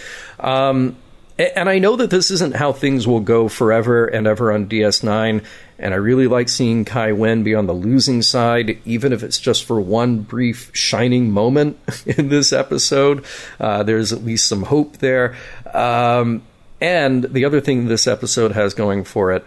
Um, 0.41 0.97
and 1.39 1.69
I 1.69 1.79
know 1.79 1.97
that 1.97 2.11
this 2.11 2.31
isn't 2.31 2.55
how 2.55 2.73
things 2.73 3.09
will 3.09 3.21
go 3.21 3.49
forever 3.49 4.07
and 4.07 4.27
ever 4.27 4.53
on 4.53 4.69
DS9. 4.69 5.45
And 5.81 5.95
I 5.95 5.97
really 5.97 6.29
like 6.29 6.49
seeing 6.49 6.85
Kai 6.85 7.11
Winn 7.13 7.43
be 7.43 7.57
on 7.57 7.67
the 7.67 7.73
losing 7.73 8.23
side, 8.23 8.79
even 8.85 9.13
if 9.13 9.25
it's 9.25 9.41
just 9.41 9.65
for 9.65 9.81
one 9.81 10.21
brief 10.21 10.71
shining 10.73 11.33
moment 11.33 11.79
in 12.07 12.29
this 12.29 12.53
episode. 12.53 13.25
Uh, 13.59 13.83
there's 13.83 14.13
at 14.13 14.25
least 14.25 14.49
some 14.49 14.63
hope 14.63 14.99
there. 14.99 15.35
Um, 15.73 16.43
and 16.81 17.25
the 17.25 17.45
other 17.45 17.61
thing 17.61 17.87
this 17.87 18.07
episode 18.07 18.53
has 18.53 18.75
going 18.75 19.03
for 19.03 19.33
it 19.33 19.45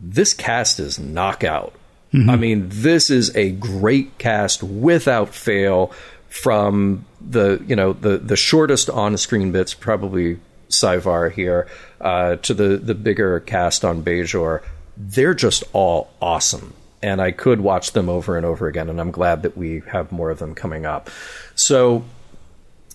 this 0.00 0.34
cast 0.34 0.78
is 0.80 0.98
knockout. 0.98 1.72
Mm-hmm. 2.12 2.30
I 2.30 2.36
mean, 2.36 2.68
this 2.70 3.10
is 3.10 3.34
a 3.36 3.50
great 3.52 4.18
cast 4.18 4.62
without 4.62 5.34
fail. 5.34 5.92
From 6.30 7.06
the 7.22 7.62
you 7.66 7.74
know 7.74 7.94
the 7.94 8.18
the 8.18 8.36
shortest 8.36 8.90
on 8.90 9.16
screen 9.16 9.50
bits, 9.50 9.72
probably 9.72 10.38
Syvar 10.68 11.32
here, 11.32 11.68
uh, 12.00 12.36
to 12.36 12.54
the 12.54 12.76
the 12.76 12.94
bigger 12.94 13.40
cast 13.40 13.84
on 13.84 14.02
Bajor. 14.02 14.62
they're 14.96 15.34
just 15.34 15.64
all 15.72 16.10
awesome. 16.20 16.74
And 17.00 17.22
I 17.22 17.30
could 17.30 17.60
watch 17.60 17.92
them 17.92 18.08
over 18.08 18.36
and 18.36 18.44
over 18.44 18.66
again, 18.66 18.90
and 18.90 19.00
I'm 19.00 19.12
glad 19.12 19.42
that 19.42 19.56
we 19.56 19.82
have 19.86 20.10
more 20.10 20.30
of 20.30 20.40
them 20.40 20.56
coming 20.56 20.84
up. 20.84 21.08
So, 21.54 22.04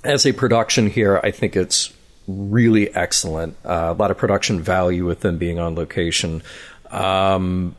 as 0.04 0.26
a 0.26 0.34
production 0.34 0.88
here, 0.90 1.22
I 1.24 1.32
think 1.32 1.56
it's 1.56 1.94
really 2.28 2.94
excellent. 2.94 3.56
Uh, 3.66 3.88
a 3.92 3.94
lot 3.94 4.12
of 4.12 4.18
production 4.18 4.62
value 4.62 5.06
with 5.06 5.22
them 5.22 5.38
being 5.38 5.58
on 5.58 5.76
location. 5.76 6.44
Um, 6.92 7.76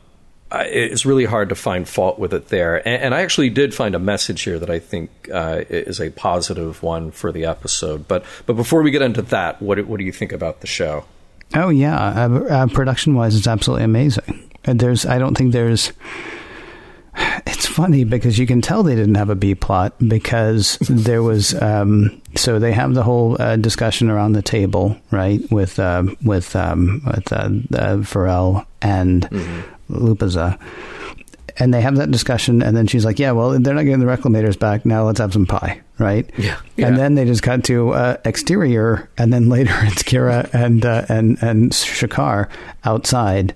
it's 0.61 1.05
really 1.05 1.25
hard 1.25 1.49
to 1.49 1.55
find 1.55 1.87
fault 1.87 2.19
with 2.19 2.33
it 2.33 2.49
there. 2.49 2.77
And, 2.87 3.03
and, 3.03 3.15
I 3.15 3.21
actually 3.21 3.49
did 3.49 3.73
find 3.73 3.95
a 3.95 3.99
message 3.99 4.41
here 4.41 4.59
that 4.59 4.69
I 4.69 4.79
think 4.79 5.09
uh, 5.33 5.63
is 5.69 5.99
a 5.99 6.09
positive 6.11 6.83
one 6.83 7.11
for 7.11 7.31
the 7.31 7.45
episode. 7.45 8.07
But 8.07 8.25
but 8.45 8.55
before 8.55 8.81
we 8.81 8.91
get 8.91 9.01
into 9.01 9.21
that, 9.23 9.61
what 9.61 9.85
what 9.87 9.97
do 9.97 10.05
you 10.05 10.11
think 10.11 10.31
about 10.31 10.61
the 10.61 10.67
show? 10.67 11.05
Oh 11.53 11.69
yeah, 11.69 12.25
uh, 12.25 12.39
uh, 12.43 12.67
production 12.67 13.15
wise, 13.15 13.35
it's 13.35 13.47
absolutely 13.47 13.85
amazing. 13.85 14.51
There's 14.63 15.05
I 15.05 15.19
don't 15.19 15.37
think 15.37 15.53
there's. 15.53 15.91
It's 17.47 17.65
funny 17.65 18.03
because 18.03 18.37
you 18.37 18.45
can 18.45 18.61
tell 18.61 18.83
they 18.83 18.95
didn't 18.95 19.15
have 19.15 19.29
a 19.29 19.35
B 19.35 19.55
plot 19.55 19.93
because 20.05 20.77
there 20.89 21.23
was 21.23 21.53
um, 21.61 22.21
so 22.35 22.59
they 22.59 22.73
have 22.73 22.93
the 22.93 23.03
whole 23.03 23.41
uh, 23.41 23.55
discussion 23.55 24.09
around 24.09 24.33
the 24.33 24.41
table 24.41 24.97
right 25.11 25.39
with 25.49 25.79
uh, 25.79 26.03
with 26.23 26.55
um, 26.55 27.01
with 27.05 27.31
uh, 27.31 28.01
Furel 28.03 28.65
and. 28.81 29.29
Mm-hmm 29.29 29.74
Lupaza. 29.89 30.59
And 31.57 31.73
they 31.73 31.79
have 31.79 31.95
that 31.95 32.11
discussion, 32.11 32.61
and 32.61 32.75
then 32.75 32.85
she's 32.85 33.05
like, 33.05 33.17
"Yeah, 33.17 33.31
well, 33.31 33.57
they're 33.57 33.73
not 33.73 33.83
getting 33.83 34.01
the 34.01 34.05
reclamators 34.05 34.59
back. 34.59 34.85
Now 34.85 35.05
let's 35.05 35.19
have 35.19 35.31
some 35.31 35.45
pie, 35.45 35.81
right?" 35.99 36.29
Yeah. 36.37 36.57
yeah. 36.75 36.87
And 36.87 36.97
then 36.97 37.15
they 37.15 37.23
just 37.23 37.43
cut 37.43 37.63
to 37.65 37.91
uh, 37.91 38.17
exterior, 38.25 39.09
and 39.17 39.31
then 39.31 39.47
later 39.47 39.71
it's 39.83 40.03
Kira 40.03 40.53
and 40.53 40.85
uh, 40.85 41.05
and 41.07 41.41
and 41.41 41.71
Shakaar 41.71 42.49
outside. 42.83 43.55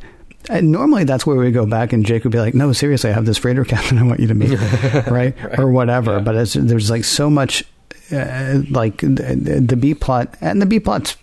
And 0.50 0.72
normally 0.72 1.04
that's 1.04 1.26
where 1.28 1.36
we 1.36 1.52
go 1.52 1.66
back, 1.66 1.92
and 1.92 2.06
Jake 2.06 2.24
would 2.24 2.32
be 2.32 2.40
like, 2.40 2.54
"No, 2.54 2.72
seriously, 2.72 3.10
I 3.10 3.14
have 3.14 3.26
this 3.26 3.38
freighter 3.38 3.66
captain 3.66 3.98
I 3.98 4.04
want 4.04 4.22
you 4.22 4.28
to 4.28 4.34
meet, 4.34 4.58
right? 5.08 5.10
right? 5.38 5.60
or 5.60 5.70
whatever." 5.70 6.14
Yeah. 6.14 6.20
But 6.20 6.54
there's 6.54 6.90
like 6.90 7.04
so 7.04 7.30
much, 7.30 7.66
uh, 8.14 8.62
like 8.70 9.00
the, 9.02 9.62
the 9.66 9.76
B 9.76 9.94
plot, 9.94 10.36
and 10.40 10.62
the 10.62 10.66
B 10.66 10.80
plot's 10.80 11.18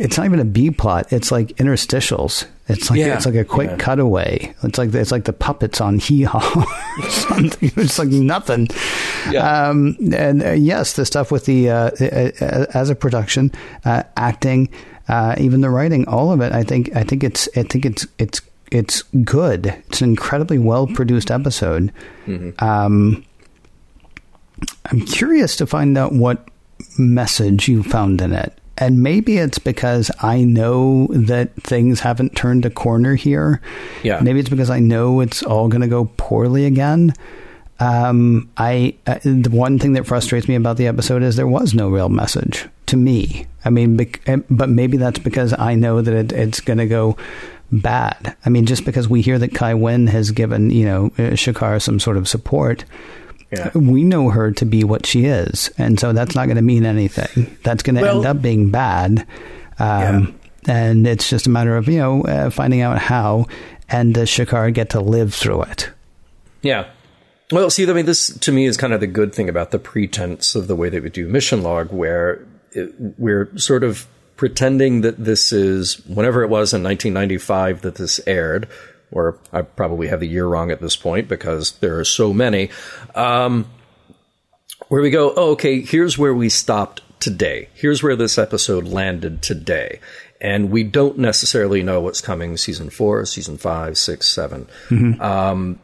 it's 0.00 0.16
not 0.16 0.26
even 0.26 0.40
a 0.40 0.44
B 0.44 0.70
plot. 0.70 1.12
It's 1.12 1.30
like 1.30 1.48
interstitials. 1.56 2.46
It's 2.68 2.90
like 2.90 2.98
Yeah. 2.98 3.14
it's 3.16 3.26
like 3.26 3.34
a 3.34 3.44
quick 3.44 3.70
Yeah. 3.70 3.76
cutaway. 3.76 4.54
It's 4.62 4.78
like 4.78 4.94
it's 4.94 5.12
like 5.12 5.24
the 5.24 5.32
puppets 5.32 5.80
on 5.80 5.98
Hee 5.98 6.22
Haw. 6.22 6.64
It's 7.62 7.98
like 7.98 8.08
nothing. 8.08 8.68
Yeah. 9.30 9.68
Um, 9.68 9.96
and 10.14 10.42
uh, 10.42 10.50
yes, 10.52 10.94
the 10.94 11.04
stuff 11.06 11.30
with 11.30 11.44
the 11.46 11.70
uh, 11.70 11.90
as 12.74 12.90
a 12.90 12.94
production, 12.94 13.52
uh, 13.84 14.02
acting, 14.16 14.68
uh, 15.08 15.34
even 15.38 15.60
the 15.60 15.70
writing, 15.70 16.06
all 16.08 16.32
of 16.32 16.40
it. 16.40 16.52
I 16.52 16.62
think 16.62 16.94
I 16.96 17.02
think 17.04 17.24
it's 17.24 17.48
I 17.56 17.62
think 17.64 17.84
it's 17.86 18.06
it's 18.18 18.40
it's 18.70 19.02
good. 19.24 19.66
It's 19.88 20.00
an 20.00 20.10
incredibly 20.10 20.58
well 20.58 20.86
produced 20.86 21.30
episode. 21.30 21.92
Um, 22.60 23.24
I'm 24.86 25.00
curious 25.06 25.56
to 25.56 25.66
find 25.66 25.96
out 25.98 26.12
what 26.12 26.46
message 26.98 27.66
you 27.68 27.82
found 27.82 28.20
in 28.20 28.32
it. 28.32 28.52
And 28.80 29.02
maybe 29.02 29.36
it's 29.36 29.58
because 29.58 30.10
I 30.20 30.42
know 30.42 31.06
that 31.10 31.54
things 31.62 32.00
haven't 32.00 32.34
turned 32.34 32.64
a 32.64 32.70
corner 32.70 33.14
here. 33.14 33.60
Yeah. 34.02 34.20
Maybe 34.20 34.40
it's 34.40 34.48
because 34.48 34.70
I 34.70 34.80
know 34.80 35.20
it's 35.20 35.42
all 35.42 35.68
going 35.68 35.82
to 35.82 35.86
go 35.86 36.10
poorly 36.16 36.64
again. 36.64 37.12
Um, 37.78 38.50
I 38.56 38.94
uh, 39.06 39.18
the 39.22 39.50
one 39.50 39.78
thing 39.78 39.94
that 39.94 40.06
frustrates 40.06 40.48
me 40.48 40.54
about 40.54 40.76
the 40.76 40.86
episode 40.86 41.22
is 41.22 41.36
there 41.36 41.46
was 41.46 41.72
no 41.72 41.88
real 41.88 42.08
message 42.10 42.68
to 42.86 42.96
me. 42.96 43.46
I 43.64 43.70
mean, 43.70 43.96
bec- 43.96 44.20
eh, 44.26 44.38
but 44.50 44.68
maybe 44.68 44.96
that's 44.96 45.18
because 45.18 45.54
I 45.58 45.74
know 45.74 46.02
that 46.02 46.14
it, 46.14 46.32
it's 46.32 46.60
going 46.60 46.78
to 46.78 46.86
go 46.86 47.16
bad. 47.72 48.36
I 48.44 48.50
mean, 48.50 48.66
just 48.66 48.84
because 48.84 49.08
we 49.08 49.22
hear 49.22 49.38
that 49.38 49.54
Kai 49.54 49.74
Winn 49.74 50.08
has 50.08 50.30
given 50.30 50.70
you 50.70 50.84
know 50.84 51.06
uh, 51.18 51.32
Shakaar 51.32 51.80
some 51.80 51.98
sort 52.00 52.18
of 52.18 52.28
support, 52.28 52.84
Yeah. 53.52 53.70
we 53.74 54.04
know 54.04 54.30
her 54.30 54.52
to 54.52 54.64
be 54.64 54.84
what 54.84 55.06
she 55.06 55.24
is, 55.24 55.70
and 55.76 55.98
so 55.98 56.12
that's 56.12 56.34
not 56.36 56.46
going 56.46 56.56
to 56.56 56.62
mean 56.62 56.86
anything. 56.86 57.56
That's 57.64 57.82
going 57.82 57.96
to 57.96 58.02
Well- 58.02 58.16
end 58.18 58.26
up 58.26 58.40
being 58.42 58.70
bad. 58.70 59.26
Um, 59.78 60.34
And 60.68 61.06
it's 61.06 61.30
just 61.30 61.46
a 61.46 61.50
matter 61.50 61.74
of 61.76 61.88
you 61.88 61.98
know 61.98 62.22
uh, 62.22 62.50
finding 62.50 62.82
out 62.82 62.98
how, 62.98 63.46
and 63.88 64.12
does 64.14 64.28
Shakaar 64.28 64.72
get 64.74 64.90
to 64.90 65.00
live 65.00 65.32
through 65.34 65.62
it? 65.62 65.88
Yeah. 66.60 66.84
Well, 67.50 67.70
see, 67.70 67.88
I 67.88 67.92
mean, 67.94 68.04
this 68.04 68.28
to 68.40 68.52
me 68.52 68.66
is 68.66 68.76
kind 68.76 68.92
of 68.92 69.00
the 69.00 69.06
good 69.06 69.34
thing 69.34 69.48
about 69.48 69.70
the 69.70 69.78
pretense 69.78 70.54
of 70.54 70.68
the 70.68 70.76
way 70.76 70.90
that 70.90 71.02
we 71.02 71.08
do 71.08 71.26
mission 71.26 71.62
log, 71.62 71.90
where 71.90 72.44
it, 72.72 72.92
we're 73.18 73.48
sort 73.56 73.82
of 73.82 74.06
pretending 74.36 75.00
that 75.00 75.24
this 75.24 75.50
is 75.50 76.06
whenever 76.06 76.42
it 76.42 76.48
was 76.48 76.72
in 76.74 76.82
1995 76.82 77.80
that 77.80 77.94
this 77.96 78.20
aired, 78.26 78.68
or 79.12 79.38
I 79.52 79.62
probably 79.62 80.08
have 80.08 80.20
the 80.20 80.28
year 80.28 80.46
wrong 80.46 80.70
at 80.70 80.80
this 80.80 80.96
point 80.96 81.28
because 81.28 81.72
there 81.78 81.98
are 81.98 82.04
so 82.04 82.32
many. 82.32 82.70
Um, 83.14 83.66
where 84.88 85.02
we 85.02 85.10
go, 85.10 85.32
oh, 85.36 85.52
okay, 85.52 85.80
here's 85.82 86.18
where 86.18 86.34
we 86.34 86.48
stopped 86.48 87.02
today. 87.20 87.68
Here's 87.74 88.02
where 88.02 88.16
this 88.16 88.38
episode 88.38 88.86
landed 88.88 89.42
today. 89.42 90.00
And 90.40 90.70
we 90.70 90.84
don't 90.84 91.18
necessarily 91.18 91.82
know 91.82 92.00
what's 92.00 92.20
coming 92.20 92.56
season 92.56 92.90
four, 92.90 93.24
season 93.26 93.58
five, 93.58 93.98
six, 93.98 94.26
seven. 94.26 94.68
Um, 95.20 95.78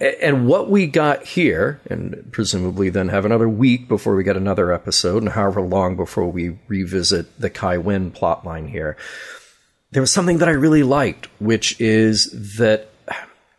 and 0.00 0.46
what 0.46 0.70
we 0.70 0.86
got 0.86 1.24
here, 1.24 1.80
and 1.90 2.28
presumably 2.30 2.90
then 2.90 3.08
have 3.08 3.24
another 3.24 3.48
week 3.48 3.88
before 3.88 4.14
we 4.14 4.22
get 4.22 4.36
another 4.36 4.72
episode, 4.72 5.22
and 5.22 5.32
however 5.32 5.60
long 5.60 5.96
before 5.96 6.30
we 6.30 6.58
revisit 6.68 7.40
the 7.40 7.50
Kai 7.50 7.78
Winn 7.78 8.12
plotline 8.12 8.68
here, 8.68 8.96
there 9.90 10.02
was 10.02 10.12
something 10.12 10.38
that 10.38 10.48
I 10.48 10.52
really 10.52 10.82
liked, 10.82 11.28
which 11.40 11.80
is 11.80 12.30
that 12.58 12.90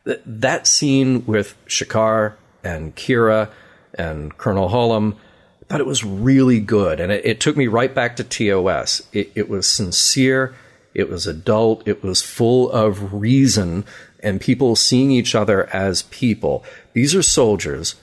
that 0.04 0.68
scene 0.68 1.26
with 1.26 1.56
Shakaar 1.68 2.34
and 2.64 2.96
Kira 2.96 3.50
and 3.94 4.38
Colonel 4.38 4.70
Holem, 4.70 5.16
I 5.62 5.66
thought 5.66 5.82
it 5.82 5.86
was 5.86 6.04
really 6.04 6.60
good. 6.60 7.00
And 7.00 7.12
it, 7.12 7.26
it 7.26 7.40
took 7.40 7.58
me 7.58 7.68
right 7.68 7.94
back 7.94 8.16
to 8.16 8.24
TOS. 8.24 9.08
It, 9.12 9.32
it 9.36 9.50
was 9.50 9.68
sincere, 9.68 10.56
it 10.94 11.10
was 11.10 11.28
adult, 11.28 11.88
it 11.88 12.04
was 12.04 12.22
full 12.22 12.72
of 12.72 13.14
reason 13.14 13.86
and 14.22 14.42
people 14.42 14.76
seeing 14.76 15.12
each 15.12 15.36
other 15.36 15.68
as 15.74 16.04
people. 16.04 16.64
These 16.94 17.16
are 17.16 17.24
soldiers 17.24 17.96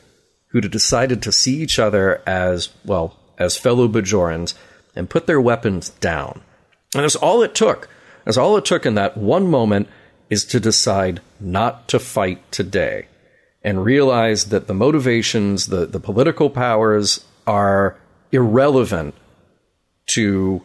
who 0.48 0.60
decided 0.60 1.22
to 1.22 1.32
see 1.32 1.56
each 1.56 1.78
other 1.78 2.22
as, 2.26 2.70
well, 2.84 3.16
as 3.38 3.58
fellow 3.58 3.88
Bajorans 3.88 4.54
and 4.94 5.10
put 5.10 5.26
their 5.26 5.40
weapons 5.40 5.90
down. 5.90 6.40
And 6.94 7.04
that's 7.04 7.16
all 7.16 7.42
it 7.42 7.54
took. 7.54 7.88
That's 8.26 8.36
all 8.36 8.56
it 8.56 8.64
took 8.64 8.84
in 8.84 8.96
that 8.96 9.16
one 9.16 9.48
moment 9.48 9.88
is 10.28 10.44
to 10.46 10.60
decide 10.60 11.20
not 11.38 11.88
to 11.88 12.00
fight 12.00 12.50
today 12.50 13.06
and 13.62 13.84
realize 13.84 14.46
that 14.46 14.66
the 14.66 14.74
motivations, 14.74 15.66
the, 15.66 15.86
the 15.86 16.00
political 16.00 16.50
powers 16.50 17.24
are 17.46 17.96
irrelevant 18.32 19.14
to 20.08 20.60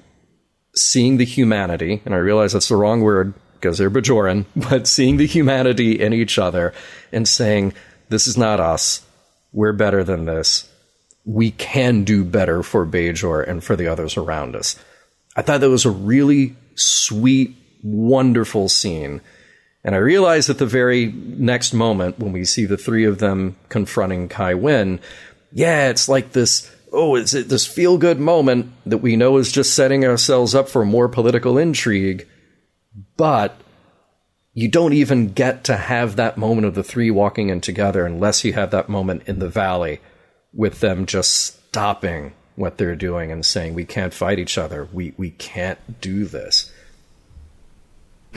seeing 0.76 1.18
the 1.18 1.26
humanity. 1.26 2.02
And 2.04 2.16
I 2.16 2.18
realize 2.18 2.54
that's 2.54 2.70
the 2.70 2.76
wrong 2.76 3.02
word 3.02 3.36
because 3.54 3.78
they're 3.78 3.92
Bajoran, 3.92 4.46
but 4.56 4.88
seeing 4.88 5.18
the 5.18 5.28
humanity 5.28 6.00
in 6.00 6.14
each 6.14 6.40
other 6.40 6.74
and 7.12 7.28
saying, 7.28 7.74
this 8.10 8.26
is 8.26 8.38
not 8.38 8.60
us. 8.60 9.06
We're 9.54 9.74
better 9.74 10.04
than 10.04 10.26
this. 10.26 10.68
We 11.26 11.52
can 11.52 12.04
do 12.04 12.26
better 12.26 12.64
for 12.64 12.88
Bajor 12.88 13.48
and 13.48 13.64
for 13.64 13.76
the 13.76 13.88
others 13.88 14.18
around 14.18 14.56
us. 14.56 14.76
I 15.36 15.44
thought 15.44 15.62
that 15.62 15.70
was 15.70 15.86
a 15.86 15.92
really 15.92 16.56
sweet, 16.84 17.56
wonderful 17.84 18.70
scene. 18.70 19.22
And 19.84 19.96
I 19.96 20.00
realized 20.00 20.50
at 20.50 20.60
the 20.60 20.66
very 20.66 21.08
next 21.08 21.74
moment 21.74 22.20
when 22.20 22.32
we 22.32 22.46
see 22.46 22.66
the 22.66 22.78
three 22.78 23.06
of 23.06 23.18
them 23.18 23.56
confronting 23.70 24.30
Kai 24.30 24.54
Winn, 24.54 25.00
yeah, 25.52 25.90
it's 25.90 26.08
like 26.08 26.34
this, 26.34 26.74
oh, 26.92 27.16
it's 27.16 27.32
this 27.32 27.66
feel 27.66 27.98
good 27.98 28.20
moment 28.20 28.72
that 28.86 29.00
we 29.00 29.16
know 29.16 29.38
is 29.38 29.52
just 29.52 29.74
setting 29.74 30.06
ourselves 30.06 30.54
up 30.54 30.70
for 30.70 30.86
more 30.86 31.10
political 31.10 31.58
intrigue. 31.58 32.28
But 33.18 33.60
you 34.54 34.68
don't 34.68 34.94
even 34.94 35.34
get 35.34 35.64
to 35.66 35.78
have 35.78 36.16
that 36.16 36.38
moment 36.38 36.68
of 36.68 36.76
the 36.76 36.84
three 36.84 37.10
walking 37.10 37.50
in 37.50 37.62
together 37.62 38.06
unless 38.06 38.44
you 38.44 38.54
have 38.54 38.72
that 38.72 38.90
moment 38.90 39.24
in 39.26 39.40
the 39.40 39.50
valley 39.50 40.02
with 40.54 40.80
them 40.80 41.06
just 41.06 41.34
stopping 41.34 42.34
what 42.56 42.78
they're 42.78 42.96
doing 42.96 43.32
and 43.32 43.46
saying, 43.46 43.74
we 43.74 43.86
can't 43.86 44.14
fight 44.14 44.40
each 44.40 44.58
other. 44.58 44.88
We, 44.92 45.14
we 45.18 45.32
can't 45.32 46.02
do 46.02 46.26
this. 46.26 46.71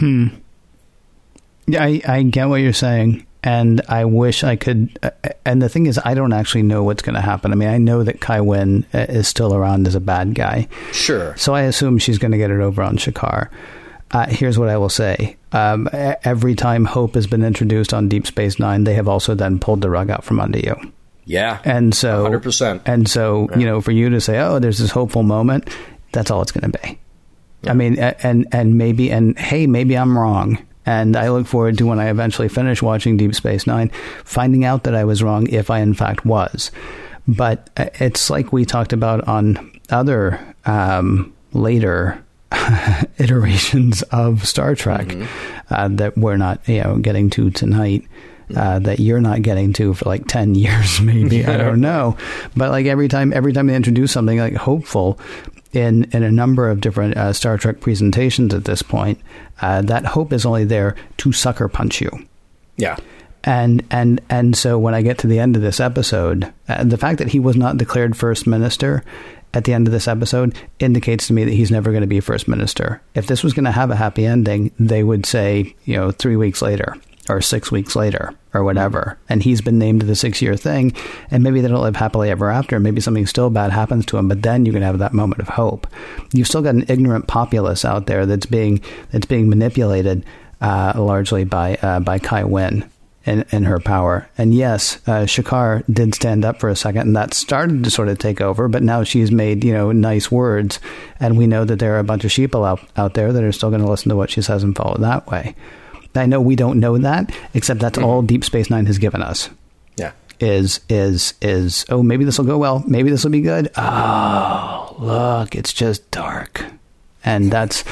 Yeah, 0.01 1.83
I, 1.83 2.03
I 2.07 2.23
get 2.25 2.47
what 2.49 2.57
you're 2.57 2.73
saying, 2.75 3.27
and 3.43 3.81
I 3.89 4.05
wish 4.05 4.45
I 4.45 4.57
could. 4.57 4.99
Uh, 5.03 5.11
and 5.47 5.63
the 5.63 5.69
thing 5.69 5.87
is, 5.87 5.99
I 6.05 6.13
don't 6.15 6.33
actually 6.35 6.63
know 6.63 6.83
what's 6.83 7.03
going 7.03 7.15
to 7.15 7.23
happen. 7.23 7.53
I 7.53 7.55
mean, 7.55 7.69
I 7.71 7.79
know 7.79 8.03
that 8.03 8.21
Kai 8.21 8.41
Winn 8.43 8.85
uh, 8.93 8.99
is 9.09 9.29
still 9.29 9.55
around 9.55 9.87
as 9.87 9.95
a 9.95 10.01
bad 10.01 10.35
guy, 10.35 10.69
Sure. 10.93 11.35
so 11.37 11.55
I 11.55 11.63
assume 11.63 11.99
she's 11.99 12.19
going 12.19 12.33
to 12.33 12.39
get 12.39 12.51
it 12.51 12.61
over 12.61 12.83
on 12.83 12.97
Shakaar. 12.99 13.49
Uh, 14.11 14.27
here's 14.29 14.59
what 14.59 14.69
I 14.69 14.77
will 14.77 14.91
say: 14.91 15.37
um, 15.53 15.89
every 15.93 16.55
time 16.55 16.85
Hope 16.85 17.15
has 17.15 17.27
been 17.27 17.43
introduced 17.43 17.95
on 17.95 18.09
Deep 18.09 18.27
Space 18.27 18.59
Nine, 18.59 18.85
they 18.85 18.95
have 18.95 19.09
also 19.09 19.35
then 19.35 19.59
pulled 19.59 19.81
the 19.81 19.89
rug 19.91 20.11
out 20.11 20.23
from 20.25 20.41
under 20.41 20.59
you. 20.59 20.77
Yeah. 21.25 21.61
And 21.65 21.95
so, 21.95 22.29
100%. 22.29 22.83
And 22.85 23.09
so, 23.09 23.49
you 23.57 23.65
know, 23.65 23.81
for 23.81 23.91
you 23.93 24.11
to 24.11 24.21
say, 24.21 24.39
"Oh, 24.41 24.59
there's 24.59 24.79
this 24.79 24.91
hopeful 24.91 25.23
moment," 25.23 25.69
that's 26.13 26.31
all 26.31 26.43
it's 26.43 26.53
going 26.53 26.71
to 26.71 26.79
be. 26.79 26.99
I 27.69 27.75
mean, 27.75 27.99
and 27.99 28.47
and 28.53 28.79
maybe, 28.79 29.11
and 29.11 29.39
hey, 29.39 29.67
maybe 29.67 29.97
I'm 29.97 30.17
wrong. 30.19 30.59
And 30.87 31.17
I 31.17 31.31
look 31.31 31.47
forward 31.47 31.79
to 31.79 31.87
when 31.87 31.99
I 31.99 32.11
eventually 32.11 32.49
finish 32.49 32.83
watching 32.83 33.17
Deep 33.17 33.35
Space 33.35 33.67
Nine, 33.67 33.91
finding 34.25 34.65
out 34.67 34.85
that 34.85 34.95
I 34.95 35.05
was 35.05 35.23
wrong 35.23 35.49
if 35.49 35.71
I 35.71 35.79
in 35.81 35.95
fact 35.95 36.27
was. 36.27 36.71
But 37.27 37.71
uh, 37.77 37.87
it's 37.95 38.29
like 38.29 38.53
we 38.53 38.65
talked 38.67 38.93
about 38.93 39.27
on 39.27 39.73
other 39.91 40.55
um, 40.67 41.33
later 41.53 42.23
iterations 43.19 44.03
of 44.05 44.47
Star 44.47 44.75
Trek 44.75 45.17
uh, 45.71 45.89
that 45.89 46.17
we're 46.19 46.37
not, 46.37 46.67
you 46.69 46.83
know, 46.83 46.99
getting 46.99 47.31
to 47.31 47.51
tonight. 47.51 48.05
Uh, 48.55 48.79
that 48.79 49.01
you're 49.01 49.23
not 49.23 49.41
getting 49.41 49.73
to 49.73 49.95
for 49.95 50.05
like 50.05 50.27
10 50.27 50.55
years 50.55 51.01
maybe 51.01 51.47
i 51.47 51.57
don't 51.57 51.81
know 51.81 52.15
but 52.55 52.71
like 52.71 52.85
every 52.85 53.09
time 53.09 53.33
every 53.33 53.55
time 53.55 53.69
they 53.69 53.75
introduce 53.75 54.13
something 54.13 54.39
like 54.39 54.55
hopeful 54.55 55.19
in 55.75 56.05
in 56.13 56.23
a 56.23 56.31
number 56.31 56.71
of 56.71 56.81
different 56.81 57.17
uh, 57.17 57.33
star 57.33 57.59
trek 57.59 57.81
presentations 57.81 58.55
at 58.55 58.65
this 58.65 58.83
point 58.83 59.19
uh, 59.61 59.83
that 59.83 60.05
hope 60.07 60.33
is 60.33 60.47
only 60.47 60.65
there 60.65 60.95
to 61.19 61.33
sucker 61.33 61.69
punch 61.69 62.01
you 62.01 62.11
Yeah. 62.77 62.97
and 63.45 63.83
and 63.91 64.21
and 64.31 64.57
so 64.57 64.79
when 64.79 64.95
I 64.95 65.03
get 65.03 65.19
to 65.19 65.27
the 65.27 65.39
end 65.39 65.57
of 65.57 65.63
this 65.63 65.81
episode, 65.81 66.53
uh, 66.69 66.85
the 66.85 66.97
fact 66.99 67.19
that 67.19 67.29
he 67.29 67.39
was 67.41 67.57
not 67.57 67.77
declared 67.77 68.17
first 68.17 68.47
minister 68.47 69.05
at 69.53 69.65
the 69.65 69.73
end 69.73 69.87
of 69.87 69.93
this 69.93 70.09
episode 70.09 70.55
indicates 70.81 71.27
to 71.29 71.33
me 71.33 71.45
that 71.45 71.53
he's 71.53 71.71
never 71.71 71.91
going 71.91 72.01
to 72.01 72.07
be 72.09 72.21
first 72.21 72.49
minister. 72.49 73.01
If 73.15 73.27
this 73.29 73.45
was 73.45 73.53
going 73.53 73.67
to 73.67 73.71
have 73.71 73.91
a 73.91 73.97
happy 73.97 74.27
ending, 74.27 74.73
they 74.81 75.05
would 75.05 75.27
say, 75.27 75.77
you 75.85 75.95
know, 75.97 76.11
three 76.11 76.35
weeks 76.37 76.61
later 76.63 76.97
or 77.29 77.41
six 77.41 77.71
weeks 77.71 77.97
later 77.97 78.35
or 78.53 78.65
whatever. 78.65 79.19
And 79.29 79.43
he's 79.43 79.61
been 79.61 79.79
named 79.79 80.03
the 80.03 80.15
six 80.15 80.43
year 80.43 80.57
thing, 80.57 80.95
and 81.31 81.43
maybe 81.43 81.61
they 81.61 81.69
don't 81.69 81.83
live 81.83 81.97
happily 81.97 82.31
ever 82.31 82.51
after. 82.51 82.79
Maybe 82.79 83.01
something 83.01 83.27
still 83.27 83.51
bad 83.51 83.73
happens 83.73 84.07
to 84.07 84.19
him, 84.19 84.29
but 84.29 84.43
then 84.43 84.67
you 84.67 84.73
can 84.73 84.83
have 84.83 84.99
that 84.99 85.15
moment 85.15 85.41
of 85.41 85.49
hope. 85.49 85.87
You've 86.33 86.49
still 86.49 86.63
got 86.63 86.75
an 86.75 86.87
ignorant 86.89 87.27
populace 87.27 87.85
out 87.85 88.07
there 88.07 88.27
that's 88.27 88.47
being 88.47 88.83
that's 89.11 89.27
being 89.27 89.49
manipulated 89.49 90.25
uh, 90.61 90.93
largely 90.97 91.45
by 91.45 91.77
uh, 91.77 92.01
by 92.01 92.19
Kai 92.19 92.45
Winn 92.45 92.89
in, 93.25 93.45
in 93.51 93.65
her 93.65 93.81
power. 93.81 94.29
And 94.37 94.55
yes, 94.55 94.97
uh, 95.07 95.25
Shakaar 95.25 95.83
did 95.93 96.15
stand 96.15 96.45
up 96.45 96.61
for 96.61 96.69
a 96.69 96.77
second, 96.77 97.03
and 97.03 97.17
that 97.17 97.35
started 97.35 97.85
to 97.85 97.91
sort 97.91 98.09
of 98.09 98.19
take 98.19 98.41
over. 98.41 98.69
But 98.69 98.83
now 98.83 99.03
she's 99.03 99.31
made 99.31 99.65
you 99.65 99.73
know 99.73 99.93
nice 99.93 100.31
words, 100.31 100.79
and 101.21 101.39
we 101.39 101.47
know 101.47 101.65
that 101.65 101.79
there 101.79 101.95
are 101.97 102.01
a 102.01 102.05
bunch 102.05 102.25
of 102.25 102.31
sheeple 102.31 102.67
out 102.67 102.81
out 102.97 103.15
there 103.15 103.33
that 103.33 103.45
are 103.45 103.53
still 103.53 103.71
going 103.71 103.83
to 103.83 103.91
listen 103.91 104.11
to 104.11 104.17
what 104.17 104.31
she 104.31 104.43
says 104.43 104.63
and 104.63 104.77
follow 104.77 104.97
that 104.99 105.27
way. 105.27 105.55
I 106.15 106.27
know 106.27 106.41
we 106.41 106.57
don't 106.57 106.81
know 106.81 106.99
that, 106.99 107.35
except 107.55 107.81
that's 107.81 107.99
mm-hmm. 107.99 108.07
all 108.07 108.23
Deep 108.23 108.45
Space 108.45 108.71
Nine 108.71 108.87
has 108.87 108.99
given 108.99 109.23
us. 109.23 109.51
Yeah. 109.97 110.13
Is 110.41 110.81
is 110.89 111.35
is 111.41 111.85
oh 111.89 112.03
maybe 112.03 112.25
this 112.25 112.39
will 112.39 112.45
go 112.45 112.59
well 112.59 112.83
maybe 112.87 113.09
this 113.09 113.23
will 113.23 113.31
be 113.31 113.41
good 113.41 113.71
oh 113.77 114.97
look 114.99 115.55
it's 115.55 115.73
just 115.73 116.11
dark 116.11 116.65
and 117.25 117.53
that's 117.53 117.85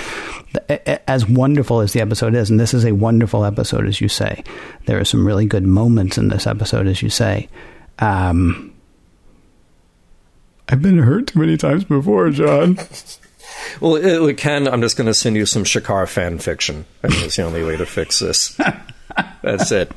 as 1.06 1.26
wonderful 1.26 1.80
as 1.80 1.92
the 1.92 2.00
episode 2.00 2.34
is, 2.34 2.50
and 2.50 2.60
this 2.60 2.74
is 2.74 2.84
a 2.84 2.92
wonderful 2.92 3.44
episode, 3.44 3.86
as 3.86 4.00
you 4.00 4.08
say. 4.08 4.44
There 4.86 4.98
are 4.98 5.04
some 5.04 5.26
really 5.26 5.46
good 5.46 5.64
moments 5.64 6.18
in 6.18 6.28
this 6.28 6.46
episode, 6.46 6.86
as 6.86 7.02
you 7.02 7.08
say. 7.08 7.48
Um, 7.98 8.74
I've 10.68 10.82
been 10.82 10.98
hurt 10.98 11.28
too 11.28 11.38
many 11.38 11.56
times 11.56 11.84
before, 11.84 12.30
John. 12.30 12.78
well, 13.80 13.94
uh, 13.94 14.26
it, 14.28 14.36
Ken, 14.36 14.68
I'm 14.68 14.80
just 14.80 14.96
going 14.96 15.06
to 15.06 15.14
send 15.14 15.36
you 15.36 15.46
some 15.46 15.64
Shakaar 15.64 16.08
fan 16.08 16.38
fiction. 16.38 16.84
That's 17.00 17.36
the 17.36 17.42
only 17.42 17.64
way 17.64 17.76
to 17.76 17.86
fix 17.86 18.18
this. 18.18 18.58
That's 19.42 19.72
it. 19.72 19.92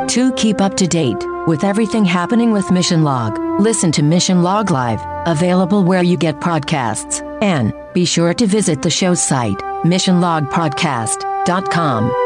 To 0.09 0.33
keep 0.35 0.61
up 0.61 0.77
to 0.77 0.87
date 0.87 1.25
with 1.47 1.65
everything 1.65 2.05
happening 2.05 2.53
with 2.53 2.71
Mission 2.71 3.05
Log, 3.05 3.39
listen 3.59 3.91
to 3.93 4.03
Mission 4.03 4.43
Log 4.43 4.71
Live, 4.71 5.01
available 5.27 5.83
where 5.83 6.03
you 6.03 6.19
get 6.19 6.41
podcasts, 6.41 7.23
and 7.43 7.73
be 7.95 8.05
sure 8.05 8.35
to 8.35 8.47
visit 8.47 8.83
the 8.83 8.91
show's 8.91 9.23
site, 9.23 9.57
missionlogpodcast.com. 9.87 12.26